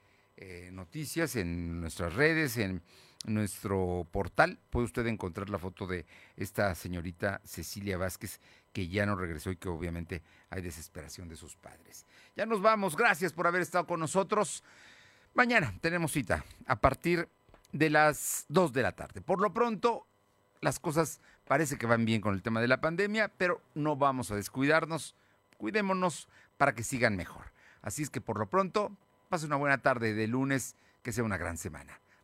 Noticias, 0.72 1.36
en 1.36 1.80
nuestras 1.80 2.12
redes, 2.14 2.56
en 2.56 2.82
nuestro 3.24 4.06
portal, 4.10 4.58
puede 4.70 4.86
usted 4.86 5.06
encontrar 5.06 5.50
la 5.50 5.58
foto 5.58 5.86
de 5.86 6.06
esta 6.36 6.74
señorita 6.74 7.40
Cecilia 7.44 7.98
Vázquez 7.98 8.40
que 8.72 8.88
ya 8.88 9.06
no 9.06 9.16
regresó 9.16 9.50
y 9.50 9.56
que 9.56 9.68
obviamente 9.68 10.22
hay 10.50 10.62
desesperación 10.62 11.28
de 11.28 11.36
sus 11.36 11.56
padres. 11.56 12.04
Ya 12.36 12.46
nos 12.46 12.60
vamos, 12.60 12.96
gracias 12.96 13.32
por 13.32 13.46
haber 13.46 13.62
estado 13.62 13.86
con 13.86 14.00
nosotros. 14.00 14.64
Mañana 15.34 15.74
tenemos 15.80 16.12
cita 16.12 16.44
a 16.66 16.76
partir 16.76 17.28
de 17.72 17.90
las 17.90 18.46
2 18.48 18.72
de 18.72 18.82
la 18.82 18.92
tarde. 18.92 19.20
Por 19.20 19.40
lo 19.40 19.52
pronto, 19.52 20.06
las 20.60 20.78
cosas 20.78 21.20
parece 21.46 21.76
que 21.76 21.86
van 21.86 22.04
bien 22.04 22.20
con 22.20 22.34
el 22.34 22.42
tema 22.42 22.60
de 22.60 22.68
la 22.68 22.80
pandemia, 22.80 23.28
pero 23.36 23.60
no 23.74 23.96
vamos 23.96 24.30
a 24.30 24.36
descuidarnos. 24.36 25.14
Cuidémonos 25.56 26.28
para 26.56 26.74
que 26.74 26.82
sigan 26.82 27.16
mejor. 27.16 27.52
Así 27.82 28.02
es 28.02 28.10
que 28.10 28.20
por 28.20 28.38
lo 28.38 28.48
pronto, 28.48 28.96
pase 29.28 29.46
una 29.46 29.56
buena 29.56 29.78
tarde 29.78 30.14
de 30.14 30.26
lunes, 30.26 30.76
que 31.02 31.12
sea 31.12 31.24
una 31.24 31.36
gran 31.36 31.58
semana. 31.58 32.00